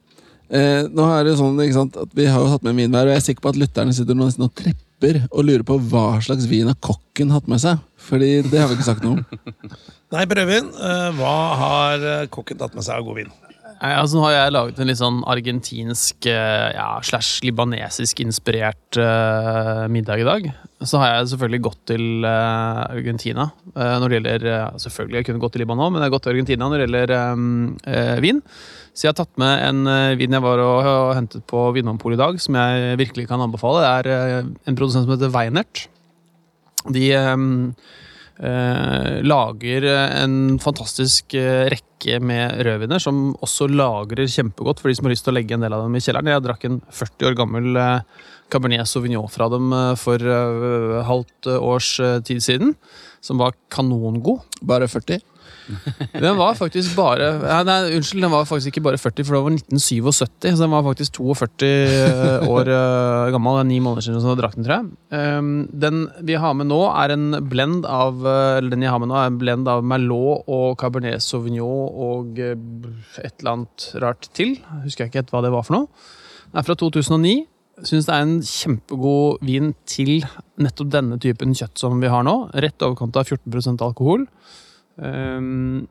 eh, 0.52 0.82
nå 0.92 1.08
er 1.14 1.24
det 1.30 1.38
sånn 1.40 1.56
ikke 1.64 1.78
sant, 1.80 1.96
at 2.04 2.12
vi 2.20 2.28
har 2.28 2.44
jo 2.44 2.52
hatt 2.52 2.68
med 2.68 2.76
vin 2.82 2.92
hver, 2.92 3.08
og 3.08 3.16
jeg 3.16 3.24
er 3.24 3.28
sikker 3.30 3.48
på 3.48 3.56
at 3.56 3.62
lytterne 3.64 3.96
sitter 3.96 4.20
nå 4.20 4.28
nesten 4.28 4.44
og 4.50 4.52
trepper 4.60 5.24
og 5.32 5.48
lurer 5.48 5.64
på 5.64 5.80
hva 5.88 6.06
slags 6.26 6.50
vin 6.52 6.68
har 6.68 6.76
kokken 6.84 7.32
hatt 7.32 7.48
med 7.48 7.64
seg. 7.64 7.80
Fordi 8.10 8.42
det 8.44 8.60
har 8.60 8.68
vi 8.68 8.76
ikke 8.76 8.92
sagt 8.92 9.08
noe 9.08 9.22
om. 9.22 9.26
Nei, 10.16 10.24
Brøvin, 10.28 10.68
eh, 10.76 11.10
hva 11.16 11.36
har 11.64 12.04
eh, 12.12 12.28
kokken 12.32 12.60
tatt 12.60 12.76
med 12.76 12.84
seg 12.84 13.00
av 13.00 13.08
god 13.08 13.22
vin? 13.24 13.32
Altså 13.78 14.18
Nå 14.18 14.24
har 14.26 14.34
jeg 14.34 14.54
laget 14.56 14.80
en 14.82 14.90
litt 14.90 15.00
sånn 15.00 15.20
argentinsk 15.30 16.28
eh, 16.32 16.70
ja, 16.74 16.88
slash 17.06 17.44
libanesisk 17.46 18.24
inspirert 18.24 18.98
uh, 18.98 19.86
middag 19.92 20.24
i 20.24 20.26
dag. 20.26 20.48
Så 20.82 21.02
har 21.02 21.12
jeg 21.12 21.30
selvfølgelig 21.34 21.62
gått 21.68 21.84
til 21.92 22.26
uh, 22.26 22.88
Argentina 22.90 23.50
uh, 23.76 23.98
når 24.02 24.08
det 24.08 24.18
gjelder 24.18 24.48
Selvfølgelig 24.82 25.20
jeg 25.22 25.28
kunne 25.30 25.44
gått 25.44 25.56
til 25.58 25.64
Libanon, 25.66 25.94
men 25.94 26.02
jeg 26.02 26.10
har 26.10 26.16
gått 26.16 26.26
til 26.26 26.34
Argentina 26.34 26.70
når 26.70 26.82
det 26.82 26.88
gjelder 26.88 27.14
um, 27.38 27.76
vin. 28.24 28.42
Så 28.98 29.06
jeg 29.06 29.14
har 29.14 29.20
tatt 29.20 29.38
med 29.38 29.62
en 29.62 30.18
vin 30.18 30.34
jeg 30.34 30.42
var 30.42 30.64
og, 30.64 30.88
og 30.90 31.12
hentet 31.14 31.46
på 31.46 31.68
Vinmonopolet 31.76 32.18
i 32.18 32.24
dag, 32.24 32.40
som 32.42 32.58
jeg 32.58 32.98
virkelig 33.04 33.28
kan 33.30 33.44
anbefale. 33.46 33.84
Det 33.86 34.16
er 34.18 34.50
en 34.50 34.80
produsent 34.80 35.06
som 35.06 35.14
heter 35.14 35.30
Weinert. 35.36 35.86
De 36.94 37.08
eh, 37.14 37.38
eh, 38.40 39.20
lager 39.26 39.88
en 39.90 40.58
fantastisk 40.62 41.36
eh, 41.38 41.68
rekke 41.74 42.20
med 42.24 42.62
rødviner, 42.68 43.02
som 43.02 43.32
også 43.44 43.70
lagrer 43.72 44.30
kjempegodt 44.30 44.82
for 44.82 44.90
de 44.90 44.98
som 44.98 45.08
har 45.08 45.16
lyst 45.16 45.26
til 45.28 45.34
å 45.34 45.38
legge 45.40 45.58
en 45.58 45.66
del 45.66 45.76
av 45.76 45.86
dem 45.86 45.98
i 45.98 46.04
kjelleren. 46.04 46.32
Jeg 46.34 46.46
drakk 46.46 46.68
en 46.70 46.82
40 46.90 47.30
år 47.32 47.38
gammel 47.40 47.82
eh, 47.82 48.26
Cabernet 48.54 48.88
Sauvignon 48.90 49.32
fra 49.32 49.50
dem 49.54 49.72
eh, 49.76 49.94
for 50.00 50.22
eh, 50.22 51.00
halvt 51.08 51.52
eh, 51.52 51.64
års 51.72 51.92
eh, 52.04 52.20
tid 52.28 52.44
siden, 52.46 52.76
som 53.24 53.42
var 53.42 53.58
kanongod. 53.74 54.46
Bare 54.62 54.90
40? 54.92 55.24
Den 56.24 56.38
var 56.40 56.56
faktisk 56.58 56.96
bare 56.98 57.30
Nei, 57.68 57.78
unnskyld, 57.98 58.24
den 58.24 58.32
var 58.32 58.46
faktisk 58.48 58.72
ikke 58.72 58.84
bare 58.86 59.00
40, 59.02 59.26
for 59.28 59.36
det 59.36 59.42
var 59.46 59.56
1977. 59.56 60.56
Så 60.56 60.64
den 60.64 60.74
var 60.74 60.86
faktisk 60.86 61.18
42 61.20 61.72
år 62.48 62.72
eh, 62.74 63.32
gammel. 63.36 63.58
Det 63.58 63.64
er 63.64 63.70
ni 63.72 63.80
måneder 63.84 64.06
siden 64.06 64.24
jeg 64.24 64.40
drakk 64.40 64.56
den, 64.58 64.68
tror 64.68 64.78
jeg. 64.78 64.92
Um, 65.12 65.52
den 65.72 66.06
vi 66.28 66.38
har 66.40 66.56
med 66.58 66.70
nå, 66.72 66.80
er 66.92 67.16
en 67.16 67.28
blend 67.50 67.88
av 67.90 68.24
eh, 68.24 68.60
Eller 68.60 68.76
den 68.76 68.86
jeg 68.86 68.94
har 68.94 69.02
med 69.04 69.12
nå, 69.12 69.18
er 69.20 69.32
en 69.32 69.42
blend 69.42 69.72
av 69.72 69.84
Merlot 69.88 70.48
og 70.48 70.78
Cabernet 70.82 71.24
Sauvignon 71.24 71.92
og 72.08 72.40
eh, 72.42 72.56
et 73.24 73.36
eller 73.42 73.54
annet 73.54 73.90
rart 74.04 74.32
til. 74.38 74.58
Husker 74.86 75.06
jeg 75.06 75.14
ikke 75.14 75.24
helt 75.24 75.36
hva 75.36 75.44
det 75.46 75.54
var 75.54 75.68
for 75.68 75.80
noe. 75.80 76.10
Den 76.52 76.62
er 76.62 76.68
fra 76.68 76.78
2009. 76.80 77.38
Syns 77.86 78.08
det 78.08 78.14
er 78.16 78.24
en 78.26 78.38
kjempegod 78.42 79.44
vin 79.46 79.74
til 79.86 80.24
nettopp 80.58 80.90
denne 80.96 81.20
typen 81.22 81.54
kjøtt 81.58 81.78
som 81.78 82.00
vi 82.02 82.10
har 82.10 82.24
nå. 82.26 82.48
Rett 82.58 82.82
overkant 82.82 83.20
av 83.20 83.30
14 83.30 83.78
alkohol. 83.86 84.26
Um, 84.98 85.88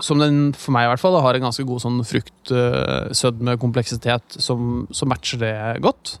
som 0.00 0.16
den, 0.20 0.52
for 0.56 0.72
meg 0.76 0.84
i 0.84 0.88
hvert 0.92 1.00
fall, 1.00 1.22
har 1.24 1.34
en 1.36 1.46
ganske 1.48 1.64
god 1.68 1.80
sånn 1.80 2.04
fruktsødme-kompleksitet 2.04 4.24
som, 4.42 4.86
som 4.92 5.08
matcher 5.08 5.38
det 5.40 5.80
godt. 5.84 6.18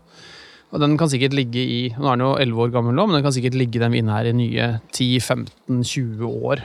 Og 0.74 0.80
den 0.82 0.96
kan 0.98 1.08
sikkert 1.12 1.34
ligge 1.36 1.60
i 1.62 1.94
Nå 1.94 2.08
er 2.10 2.16
den 2.16 2.26
jo 2.26 2.40
11 2.42 2.62
år 2.64 2.70
gammel 2.74 2.94
nå, 2.96 3.02
men 3.06 3.14
den 3.18 3.26
kan 3.26 3.36
sikkert 3.36 3.58
ligge 3.58 3.82
den 3.82 3.94
vinen 3.94 4.14
her 4.14 4.26
i 4.28 4.36
nye 4.36 4.64
10-15-20 4.96 6.26
år. 6.26 6.58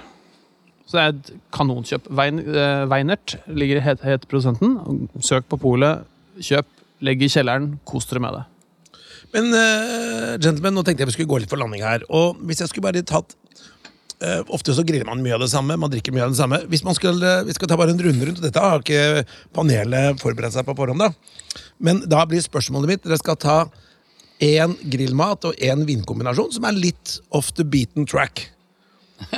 Så 0.88 0.92
det 0.98 1.04
er 1.04 1.10
et 1.14 1.28
kanonkjøp. 1.56 2.04
Wein, 2.20 2.38
eh, 2.44 2.84
Weinert 2.92 3.28
ligger 3.48 3.78
het, 3.86 4.00
het 4.04 4.28
produsenten. 4.28 4.70
Søk 5.24 5.44
på 5.52 5.58
polet, 5.62 5.96
kjøp, 6.44 6.68
legg 7.06 7.20
i 7.24 7.32
kjelleren, 7.32 7.66
kos 7.88 8.06
dere 8.10 8.22
med 8.24 8.32
det. 8.36 8.44
Men 9.32 9.46
uh, 9.56 10.36
gentlemen, 10.44 10.74
nå 10.76 10.82
tenkte 10.84 11.02
jeg 11.06 11.08
vi 11.08 11.14
skulle 11.16 11.32
gå 11.32 11.40
litt 11.40 11.52
for 11.52 11.62
landing 11.62 11.84
her. 11.86 12.02
Og 12.12 12.36
hvis 12.44 12.60
jeg 12.60 12.70
skulle 12.72 12.88
bare 12.90 13.08
tatt 13.08 13.30
eh, 14.22 14.42
Ofte 14.54 14.76
så 14.78 14.86
griller 14.88 15.08
man 15.10 15.22
mye 15.24 15.36
av 15.36 15.44
det 15.44 15.52
samme, 15.52 15.78
man 15.80 15.92
drikker 15.92 16.16
mye 16.16 16.26
av 16.28 16.34
det 16.34 16.40
samme. 16.40 16.62
Hvis 16.72 16.84
man 16.88 16.98
skal, 16.98 17.22
eh, 17.24 17.44
Vi 17.48 17.54
skal 17.58 17.68
ta 17.68 17.78
bare 17.78 17.92
en 17.92 18.02
runde 18.02 18.28
rundt 18.28 18.42
dette, 18.42 18.60
har 18.60 18.80
ikke 18.80 19.26
panelet 19.54 20.22
forberedt 20.22 20.54
seg 20.54 20.66
på 20.66 20.76
forhånd. 20.78 21.00
da. 21.00 21.12
Men 21.80 22.04
da 22.08 22.26
blir 22.26 22.42
spørsmålet 22.42 22.88
mitt 22.88 23.04
Dere 23.04 23.18
skal 23.18 23.36
ta 23.36 23.58
én 24.42 24.76
grillmat 24.90 25.46
og 25.46 25.56
én 25.62 25.86
vinkombinasjon 25.86 26.52
som 26.52 26.66
er 26.66 26.74
litt 26.74 27.20
off 27.32 27.54
the 27.54 27.64
beaten 27.64 28.06
track. 28.06 28.50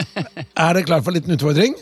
Er 0.55 0.73
dere 0.73 0.85
klar 0.87 1.01
for 1.03 1.11
en 1.11 1.19
liten 1.19 1.35
utfordring? 1.35 1.75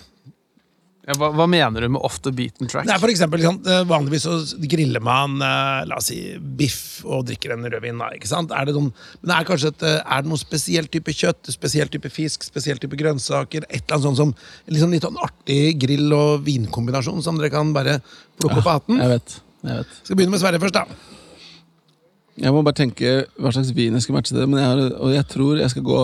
Ja, 1.01 1.15
hva, 1.17 1.31
hva 1.33 1.47
mener 1.49 1.81
du 1.81 1.89
med 1.95 2.03
off 2.05 2.19
the 2.21 2.29
beaten 2.35 2.69
track? 2.69 2.85
Er 2.85 2.99
for 3.01 3.09
eksempel, 3.09 3.41
eh, 3.41 3.79
Vanligvis 3.89 4.27
så 4.27 4.35
griller 4.69 5.01
man 5.01 5.39
eh, 5.41 5.79
la 5.89 5.97
oss 5.97 6.11
si, 6.11 6.19
biff 6.37 7.01
og 7.07 7.23
drikker 7.25 7.55
en 7.55 7.65
rødvin. 7.65 8.03
Ikke 8.19 8.29
sant? 8.29 8.53
Er 8.53 8.69
det, 8.69 8.75
noen, 8.77 8.91
men 9.21 9.31
det 9.31 9.37
er 9.39 9.47
kanskje 9.47 9.71
et, 9.73 9.85
eh, 9.89 9.97
er 10.05 10.21
det 10.21 10.29
noen 10.29 10.41
spesiell 10.41 10.89
type 10.93 11.15
kjøtt, 11.17 11.49
spesiell 11.55 11.89
type 11.89 12.11
fisk, 12.13 12.45
spesiell 12.45 12.81
type 12.81 12.99
grønnsaker? 12.99 13.65
Et 13.71 13.81
eller 13.81 13.97
annet 13.97 14.09
sånt 14.11 14.21
som 14.21 14.35
liksom 14.69 14.93
litt 14.93 15.07
sånn, 15.07 15.17
artig 15.25 15.63
grill- 15.81 16.13
og 16.19 16.45
vinkombinasjon 16.45 17.25
som 17.25 17.41
dere 17.41 17.49
kan 17.53 17.73
bare 17.73 17.97
plukke 18.37 18.61
opp 18.61 18.67
av 18.67 18.77
hatten? 18.77 19.01
Jeg 19.01 19.15
vet. 19.15 19.39
jeg 19.65 19.81
vet. 19.81 19.97
Skal 20.03 20.21
begynne 20.21 20.35
med 20.37 20.43
Sverre 20.43 20.61
først, 20.61 20.77
da. 20.77 20.85
Jeg 22.41 22.53
må 22.53 22.61
bare 22.63 22.77
tenke 22.77 23.23
hva 23.41 23.49
slags 23.51 23.73
vin 23.75 23.97
jeg 23.97 24.05
skal 24.05 24.15
matche 24.19 24.37
det, 24.37 24.45
men 24.49 24.61
jeg 24.61 24.69
har, 24.69 24.99
og 25.01 25.15
jeg 25.17 25.27
tror 25.33 25.57
jeg 25.65 25.73
skal 25.73 25.89
gå 25.89 26.03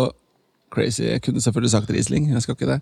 crazy. 0.73 1.03
Jeg 1.07 1.21
kunne 1.25 1.41
selvfølgelig 1.43 1.73
sagt 1.73 1.91
Riesling, 1.93 2.31
jeg 2.33 2.43
skal 2.43 2.57
ikke 2.57 2.69
det. 2.69 2.79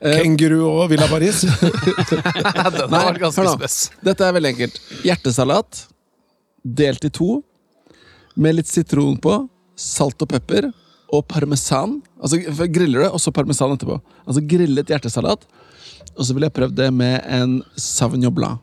Eh, 0.00 0.20
Kenguru 0.20 0.60
og 0.66 0.90
Villa 0.92 1.08
Paris. 1.10 1.42
den 2.78 2.92
var 2.92 3.18
ganske 3.20 3.46
spes. 3.56 3.78
Dette 4.04 4.26
er 4.26 4.36
veldig 4.36 4.52
enkelt. 4.54 4.78
Hjertesalat 5.06 5.86
delt 6.62 7.04
i 7.04 7.10
to, 7.10 7.40
med 8.38 8.56
litt 8.56 8.70
sitron 8.70 9.18
på, 9.20 9.34
salt 9.76 10.22
og 10.22 10.30
pepper 10.30 10.70
og 11.12 11.26
parmesan. 11.28 11.98
Altså 12.22 12.40
Griller 12.72 13.06
det, 13.06 13.10
og 13.12 13.20
så 13.20 13.32
parmesan 13.34 13.74
etterpå. 13.74 13.98
Altså 14.24 14.44
Grillet 14.48 14.92
hjertesalat. 14.92 15.44
Og 16.16 16.26
så 16.26 16.34
ville 16.34 16.48
jeg 16.48 16.56
prøvd 16.56 16.76
det 16.78 16.88
med 16.94 17.20
en 17.28 17.60
Sauvignon 17.76 18.34
Blanc. 18.34 18.60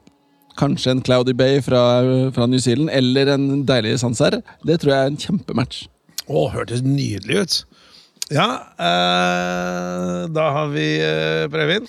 Kanskje 0.60 0.92
en 0.92 1.04
Cloudy 1.06 1.34
Bay 1.38 1.62
fra, 1.64 1.82
fra 2.36 2.48
New 2.50 2.60
Zealand, 2.60 2.90
eller 2.92 3.34
en 3.36 3.64
deilig 3.68 4.00
Sancerre. 4.02 4.42
Det 4.68 4.82
tror 4.82 4.94
jeg 4.94 5.06
er 5.06 5.14
en 5.14 5.22
kjempematch. 5.22 5.86
Å, 6.28 6.50
hørtes 6.54 6.84
nydelig 6.86 7.44
ut. 7.44 7.60
Ja, 8.30 8.50
eh, 8.78 10.26
da 10.30 10.50
har 10.56 10.68
vi 10.74 10.88
eh, 11.02 11.46
Previn. 11.52 11.88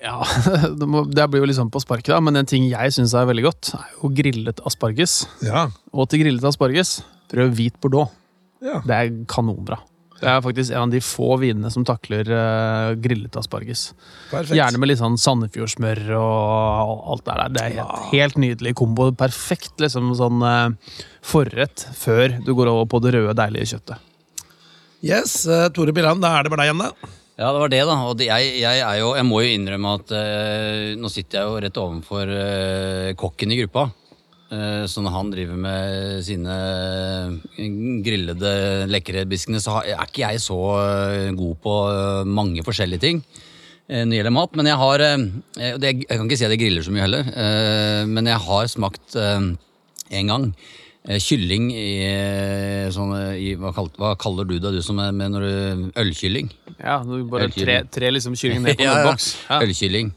Ja, 0.00 0.22
det, 0.78 0.88
må, 0.88 1.04
det 1.06 1.28
blir 1.30 1.44
jo 1.44 1.50
liksom 1.50 1.70
på 1.72 1.82
sparket, 1.82 2.10
da, 2.14 2.20
men 2.24 2.40
en 2.40 2.48
ting 2.48 2.66
jeg 2.70 2.94
syns 2.96 3.14
er 3.14 3.28
veldig 3.28 3.46
godt, 3.46 3.72
er 3.78 3.94
jo 4.00 4.10
grillet 4.16 4.62
asparges. 4.66 5.22
Ja. 5.44 5.68
Og 5.92 6.10
til 6.10 6.24
grillet 6.24 6.44
asparges, 6.48 7.00
prøv 7.32 7.54
hvit 7.58 7.78
bordeaux. 7.82 8.12
ja. 8.64 8.80
Det 8.86 8.98
er 8.98 9.16
kanonbra. 9.30 9.80
Det 10.22 10.30
er 10.30 10.38
faktisk 10.38 10.70
en 10.70 10.84
av 10.84 10.92
de 10.92 11.00
få 11.02 11.32
vinene 11.42 11.70
som 11.74 11.82
takler 11.86 12.28
eh, 12.30 12.92
grillet 13.02 13.34
asparges. 13.38 13.88
Perfekt. 14.30 14.54
Gjerne 14.54 14.78
med 14.78 14.92
litt 14.92 15.00
sånn 15.00 15.18
Sandefjordsmør 15.18 16.02
og 16.14 16.92
alt 17.10 17.24
det 17.26 17.34
der. 17.40 17.50
Det 17.56 17.64
er 17.64 17.74
helt, 17.80 18.12
helt 18.12 18.38
nydelig 18.38 18.76
kombo. 18.78 19.08
Perfekt 19.18 19.82
liksom 19.82 20.12
sånn 20.18 20.46
eh, 20.46 20.94
forrett 21.26 21.88
før 21.98 22.38
du 22.46 22.54
går 22.54 22.70
over 22.70 22.86
på 22.92 23.02
det 23.02 23.16
røde, 23.16 23.34
deilige 23.42 23.72
kjøttet. 23.74 24.11
Yes, 25.02 25.46
eh, 25.50 25.66
Tore 25.74 25.90
Billand, 25.94 26.22
da 26.22 26.36
er 26.38 26.46
det 26.46 26.52
bare 26.52 26.62
deg 26.62 26.70
igjen, 26.70 26.82
da. 26.84 27.10
Ja, 27.40 27.48
det 27.48 27.58
var 27.58 27.70
det, 27.72 27.80
da. 27.88 27.94
Og 28.06 28.20
jeg, 28.22 28.50
jeg, 28.60 28.82
jo, 29.00 29.08
jeg 29.18 29.26
må 29.26 29.40
jo 29.42 29.54
innrømme 29.56 29.96
at 29.98 30.12
eh, 30.14 30.92
nå 31.00 31.10
sitter 31.10 31.40
jeg 31.40 31.48
jo 31.48 31.62
rett 31.64 31.80
ovenfor 31.82 32.30
eh, 32.30 33.08
kokken 33.18 33.50
i 33.50 33.58
gruppa. 33.58 33.88
Eh, 34.52 34.84
så 34.86 35.02
når 35.02 35.14
han 35.16 35.32
driver 35.32 35.58
med 35.64 36.20
sine 36.26 36.56
grillede, 38.06 38.52
lekre 38.92 39.24
biskene, 39.26 39.62
så 39.64 39.80
er 39.80 40.04
ikke 40.04 40.22
jeg 40.22 40.42
så 40.44 40.60
eh, 40.84 41.32
god 41.34 41.58
på 41.64 41.74
eh, 41.88 42.28
mange 42.38 42.62
forskjellige 42.66 43.02
ting 43.02 43.24
eh, 43.24 44.04
når 44.04 44.12
det 44.12 44.20
gjelder 44.20 44.36
mat. 44.38 44.54
Men 44.60 44.70
jeg 44.70 44.80
har 44.84 45.06
eh, 45.08 45.26
eh, 45.56 45.74
Jeg 45.88 46.06
kan 46.12 46.28
ikke 46.28 46.38
si 46.38 46.46
at 46.46 46.54
jeg 46.54 46.62
griller 46.62 46.86
så 46.86 46.94
mye 46.94 47.06
heller, 47.08 47.32
eh, 47.32 48.04
men 48.06 48.30
jeg 48.30 48.44
har 48.46 48.70
smakt 48.70 49.18
eh, 49.18 49.50
en 50.20 50.30
gang 50.30 50.48
eh, 50.52 50.81
kylling 51.02 51.70
i 51.74 51.86
eh, 52.06 52.90
sånn 52.94 53.10
eh, 53.16 53.32
i, 53.34 53.48
hva, 53.58 53.72
kaller, 53.74 53.96
hva 53.98 54.12
kaller 54.20 54.46
du 54.46 54.54
det, 54.62 54.70
du 54.76 54.82
som 54.86 55.00
er 55.02 55.10
med 55.16 55.32
når 55.34 55.46
du 55.46 55.88
Ølkylling? 55.98 56.52
Ja, 56.76 57.00
du 57.02 57.24
bare 57.30 57.48
tre, 57.50 57.80
tre 57.90 58.12
liksom 58.14 58.36
kylling 58.38 58.62
ned 58.62 58.78
på 58.78 58.84
Ja, 58.86 59.00
en 59.00 59.08
boks. 59.10 59.32
Ja. 59.48 59.58
Ølkylling. 59.64 60.12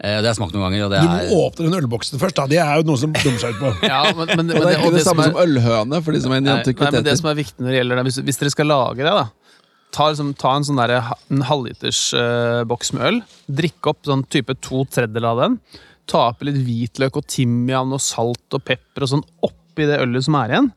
Eh, 0.00 0.14
det 0.16 0.22
har 0.24 0.30
jeg 0.30 0.38
smakt 0.38 0.54
noen 0.56 0.64
ganger, 0.64 0.86
og 0.86 0.94
det 0.94 1.02
Du 1.04 1.10
må 1.10 1.18
er 1.20 1.34
åpne 1.36 1.66
den 1.66 1.76
ølboksen 1.82 2.22
først. 2.22 2.38
da 2.40 2.46
Det 2.48 2.60
er 2.62 2.80
jo 2.80 2.86
noe 2.88 3.00
som 3.02 3.12
dummer 3.12 3.42
seg 3.42 3.52
ut 3.52 3.60
på. 3.60 3.74
Ja, 3.92 4.00
men, 4.16 4.32
men, 4.32 4.54
Og 4.56 4.64
det 4.64 4.70
er 4.70 4.78
ikke 4.80 4.94
det, 4.94 5.02
det, 5.02 5.04
samme 5.10 5.26
er- 5.26 5.34
som 5.34 5.42
ølhøne, 5.44 6.00
for 6.06 6.16
de 6.16 6.22
som 6.24 6.32
er 6.32 6.40
Nei, 6.46 6.56
nei, 6.64 6.74
men 6.80 7.04
det 7.10 7.18
som 7.20 7.28
er 7.28 7.36
viktig 7.42 7.60
når 7.60 7.74
det 7.74 7.82
gjelder 7.82 8.00
det, 8.00 8.06
hvis, 8.08 8.20
hvis 8.30 8.40
dere 8.40 8.54
skal 8.56 8.72
lage 8.72 9.04
det, 9.04 9.12
da 9.12 9.28
Ta, 9.90 10.06
liksom, 10.12 10.28
ta 10.38 10.52
en 10.54 10.62
sånn 10.62 10.78
der, 10.78 10.92
en 11.34 11.40
halvliters 11.48 12.00
uh, 12.14 12.60
boks 12.70 12.92
med 12.94 13.06
øl. 13.08 13.16
Drikk 13.50 13.88
opp 13.90 14.04
sånn 14.06 14.20
type 14.30 14.54
to 14.62 14.84
tredjedeler 14.86 15.32
av 15.32 15.40
den. 15.42 15.56
Ta 16.06 16.28
oppi 16.30 16.46
litt 16.46 16.60
hvitløk 16.62 17.18
og 17.18 17.26
timian 17.26 17.90
og 17.96 17.98
salt 17.98 18.54
og 18.54 18.62
pepper 18.68 19.02
og 19.02 19.10
sånn 19.16 19.24
oppi 19.80 19.88
det 19.90 19.98
ølet 20.04 20.26
som 20.26 20.38
er 20.40 20.54
igjen. 20.54 20.70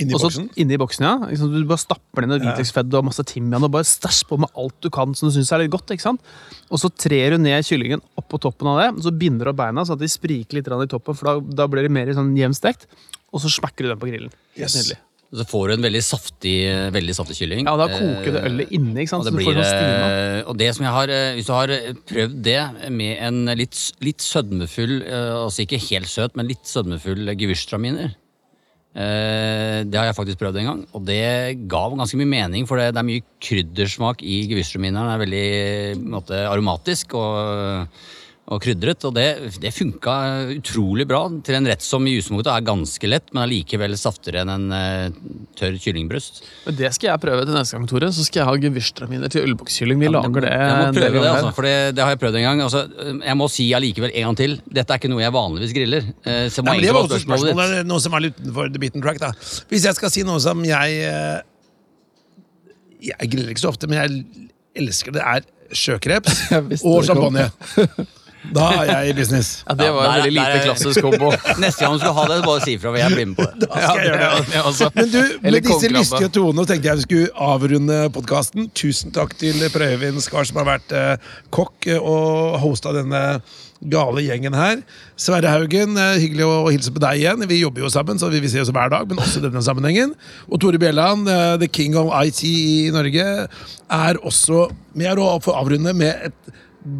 Inni 0.00 0.14
Også, 0.16 0.30
boksen. 0.30 0.46
inni 0.56 0.78
boksen, 0.80 1.04
ja. 1.04 1.36
Du 1.36 1.66
bare 1.68 1.80
stapper 1.80 2.24
ned 2.24 2.40
hvitløksfedd 2.40 2.94
og 2.96 3.04
masse 3.10 3.24
timian 3.28 3.66
og 3.66 3.72
bare 3.74 3.84
stæsj 3.84 4.22
på 4.30 4.38
med 4.40 4.48
alt 4.56 4.78
du 4.80 4.88
kan 4.88 5.12
som 5.16 5.28
du 5.28 5.34
syns 5.34 5.52
er 5.52 5.60
litt 5.60 5.74
godt. 5.74 5.92
ikke 5.92 6.06
sant? 6.06 6.22
Og 6.70 6.80
så 6.80 6.88
trer 6.88 7.36
du 7.36 7.42
ned 7.42 7.66
kyllingen 7.68 8.00
oppå 8.16 8.40
toppen 8.40 8.70
av 8.72 8.80
det, 8.80 8.88
og 8.96 9.04
så 9.04 9.12
binder 9.12 9.44
du 9.44 9.52
opp 9.52 9.60
beina 9.60 9.84
sånn 9.84 9.98
at 9.98 10.04
de 10.04 10.08
spriker 10.08 10.56
litt 10.56 10.70
i 10.72 10.88
toppen, 10.88 11.18
for 11.18 11.28
da, 11.28 11.36
da 11.62 11.68
blir 11.68 11.84
det 11.84 11.92
mer 11.92 12.08
sånn 12.16 12.32
jevnstekt. 12.38 12.88
Og 13.30 13.44
så 13.44 13.52
smekker 13.52 13.84
du 13.84 13.92
den 13.92 14.00
på 14.00 14.08
grillen. 14.08 14.32
Yes. 14.56 14.74
nydelig. 14.78 14.98
Så 15.30 15.44
får 15.46 15.68
du 15.68 15.72
en 15.76 15.84
veldig 15.84 16.00
saftig, 16.02 16.54
veldig 16.90 17.14
saftig 17.14 17.36
kylling. 17.38 17.68
Ja, 17.68 17.76
og 17.76 17.84
da 17.84 17.92
koker 17.92 18.34
det 18.34 18.40
ølet 18.48 18.72
inni, 18.74 19.04
ikke 19.04 19.12
sant? 19.12 19.20
Og, 19.20 19.28
så 19.28 19.30
det 19.30 19.36
du 19.36 19.44
blir, 19.44 19.60
får 19.60 19.68
sånn 19.68 20.08
eh, 20.08 20.40
og 20.50 20.56
det 20.58 20.70
som 20.74 20.86
jeg 20.88 20.94
har 20.96 21.12
eh, 21.14 21.34
Hvis 21.36 21.46
du 21.46 21.52
har 21.54 21.74
eh, 21.76 21.92
prøvd 22.10 22.40
det 22.48 22.58
med 22.96 23.20
en 23.28 23.52
litt, 23.60 23.78
litt 24.02 24.24
sødmefull 24.26 24.96
Altså 25.06 25.62
ikke 25.62 25.78
helt 25.84 26.10
søt, 26.10 26.34
men 26.34 26.50
litt 26.50 26.66
sødmefull 26.66 27.30
gewürztraminer 27.38 28.16
Det 28.90 29.94
har 29.94 30.08
jeg 30.08 30.16
faktisk 30.16 30.40
prøvd 30.40 30.56
en 30.58 30.66
gang, 30.66 30.80
og 30.98 31.04
det 31.06 31.20
ga 31.70 31.82
ganske 31.94 32.18
mye 32.18 32.30
mening. 32.30 32.64
For 32.66 32.80
det, 32.80 32.90
er 32.90 33.06
mye 33.06 33.22
kryddersmak 33.38 34.24
i 34.26 34.40
gewürztramineren. 34.50 35.06
Den 35.06 35.14
er 35.14 35.22
veldig 35.22 36.08
måte, 36.16 36.40
aromatisk 36.50 37.14
og, 37.14 38.00
og 38.50 38.58
krydret. 38.64 39.04
Og 39.06 39.14
det, 39.14 39.26
det 39.62 39.70
funka 39.74 40.14
utrolig 40.56 41.06
bra 41.08 41.22
til 41.46 41.56
en 41.58 41.68
rett 41.70 41.84
som 41.84 42.06
i 42.06 42.16
utgangspunktet 42.18 42.50
er 42.52 42.66
ganske 42.66 43.10
lett, 43.10 43.28
men 43.32 43.44
allikevel 43.44 43.94
saftigere 43.98 44.42
enn 44.42 44.52
en 44.54 44.66
uh, 44.74 45.20
tørr 45.58 45.78
kyllingbryst. 45.82 46.42
Men 46.66 46.78
det 46.80 46.90
skal 46.96 47.12
jeg 47.12 47.22
prøve 47.22 47.46
til 47.46 47.56
neste 47.56 47.78
gang, 47.78 47.86
Tore. 47.90 48.10
Så 48.16 48.26
skal 48.26 48.42
jeg 48.42 48.48
ha 48.50 48.56
gevirstraminer 48.66 49.32
til 49.32 49.46
ølbokskylling. 49.48 50.02
Vi 50.02 50.10
lager 50.10 50.46
det. 50.46 50.52
Jeg 50.54 50.80
må 50.80 50.90
prøve 50.98 51.22
det, 51.22 51.30
altså, 51.30 51.52
for 51.56 51.68
det, 51.68 51.76
det 51.96 52.04
har 52.04 52.14
jeg 52.16 52.22
prøvd 52.24 52.40
en 52.40 52.48
gang. 52.48 52.64
Altså, 52.66 52.84
jeg 53.20 53.38
må 53.38 53.50
si 53.54 53.68
allikevel 53.78 54.14
en 54.14 54.28
gang 54.30 54.40
til. 54.42 54.58
Dette 54.66 54.96
er 54.96 55.02
ikke 55.02 55.12
noe 55.14 55.24
jeg 55.24 55.36
vanligvis 55.38 55.76
griller. 55.78 56.10
Uh, 56.26 56.46
Så 56.50 56.66
må 56.66 56.72
Nei, 56.72 56.80
men 56.80 56.88
det 56.88 56.96
var 56.96 57.06
også 57.06 57.22
spørsmålet 57.22 57.52
ditt. 57.52 57.56
spørsmålet, 57.56 57.90
noe 57.94 58.04
som 58.06 58.18
er 58.18 58.26
litt 58.26 58.42
utenfor 58.42 58.74
the 58.74 58.82
beaten 58.82 59.06
track. 59.06 59.22
da 59.22 59.32
Hvis 59.70 59.86
jeg 59.86 59.98
skal 60.00 60.14
si 60.14 60.26
noe 60.26 60.42
som 60.42 60.66
jeg 60.66 61.00
uh, 61.06 61.40
Jeg 63.10 63.32
griller 63.32 63.54
ikke 63.54 63.62
så 63.62 63.70
ofte, 63.72 63.88
men 63.90 64.02
jeg 64.02 64.50
elsker 64.80 65.14
det, 65.14 65.22
er 65.22 65.46
sjøkreps 65.70 66.48
og 66.88 67.04
champagne. 67.06 67.46
Da 68.54 68.66
er 68.80 68.88
jeg 68.88 69.10
i 69.10 69.14
business. 69.20 69.48
Ja, 69.68 69.74
det 69.76 69.88
var 69.92 70.04
Ja, 70.06 70.10
en 70.10 70.22
veldig 70.22 70.32
lite 70.32 70.52
der- 70.56 70.64
klassisk 70.70 71.02
kombo. 71.04 71.30
Neste 71.64 71.84
gang 71.84 71.92
du 71.96 72.00
skal 72.02 72.14
ha 72.16 72.24
det, 72.30 72.38
bare 72.46 72.62
si 72.64 72.74
ifra. 72.78 72.92
Jeg 72.98 73.12
blir 73.14 73.26
med 73.30 73.36
på 73.36 73.46
det. 73.46 73.68
Da 73.68 73.80
skal 73.84 74.00
jeg 74.00 74.08
gjøre 74.08 74.18
det. 74.20 74.52
det. 74.80 74.90
Men 74.96 75.10
du, 75.12 75.20
med 75.44 75.58
disse 75.68 75.90
lystige 75.92 76.30
tonene 76.38 76.64
tenkte 76.70 76.88
jeg 76.90 77.00
vi 77.02 77.06
skulle 77.08 77.48
avrunde 77.52 77.98
podkasten. 78.16 78.70
Tusen 78.74 79.12
takk 79.16 79.36
til 79.40 79.60
Per 79.74 79.84
Øyvind 79.90 80.22
Skar, 80.24 80.48
som 80.48 80.62
har 80.62 80.70
vært 80.72 80.94
eh, 80.96 81.32
kokk 81.52 81.90
eh, 81.92 82.00
og 82.00 82.56
hosta 82.64 82.94
denne 82.96 83.22
gale 83.92 84.20
gjengen 84.24 84.52
her. 84.56 84.80
Sverre 85.20 85.48
Haugen, 85.52 85.94
eh, 86.00 86.16
hyggelig 86.20 86.44
å 86.48 86.56
hilse 86.72 86.92
på 86.96 87.00
deg 87.04 87.20
igjen. 87.22 87.44
Vi 87.48 87.60
jobber 87.62 87.84
jo 87.86 87.92
sammen, 87.92 88.18
så 88.20 88.28
vi 88.32 88.40
vil 88.44 88.50
se 88.52 88.60
oss 88.64 88.72
hver 88.72 88.90
dag, 88.92 89.04
men 89.08 89.20
også 89.22 89.40
i 89.40 89.46
denne 89.46 89.62
sammenhengen. 89.64 90.16
Og 90.50 90.60
Tore 90.64 90.80
Bjelland, 90.80 91.28
eh, 91.32 91.54
the 91.62 91.68
king 91.68 91.96
of 92.00 92.10
IT 92.24 92.42
i 92.48 92.90
Norge, 92.92 93.28
er 94.00 94.20
også 94.24 94.66
med 95.00 95.20
å 95.20 95.30
få 95.44 95.54
avrunde 95.60 95.94
med 95.96 96.28
et 96.28 96.52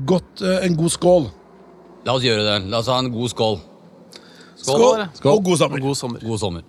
godt, 0.06 0.42
eh, 0.42 0.66
en 0.66 0.76
god 0.76 0.90
skål. 0.90 1.30
La 2.06 2.14
oss 2.16 2.24
gjøre 2.24 2.44
det. 2.44 2.70
La 2.70 2.80
oss 2.80 2.88
ha 2.88 2.98
en 2.98 3.12
god 3.12 3.32
skål. 3.32 3.58
Skål, 4.60 5.06
skål. 5.14 5.32
Og 5.32 5.44
god 5.44 5.56
sommer. 5.56 5.80
God 5.80 5.96
sommer. 5.96 6.20
God 6.24 6.38
sommer. 6.38 6.62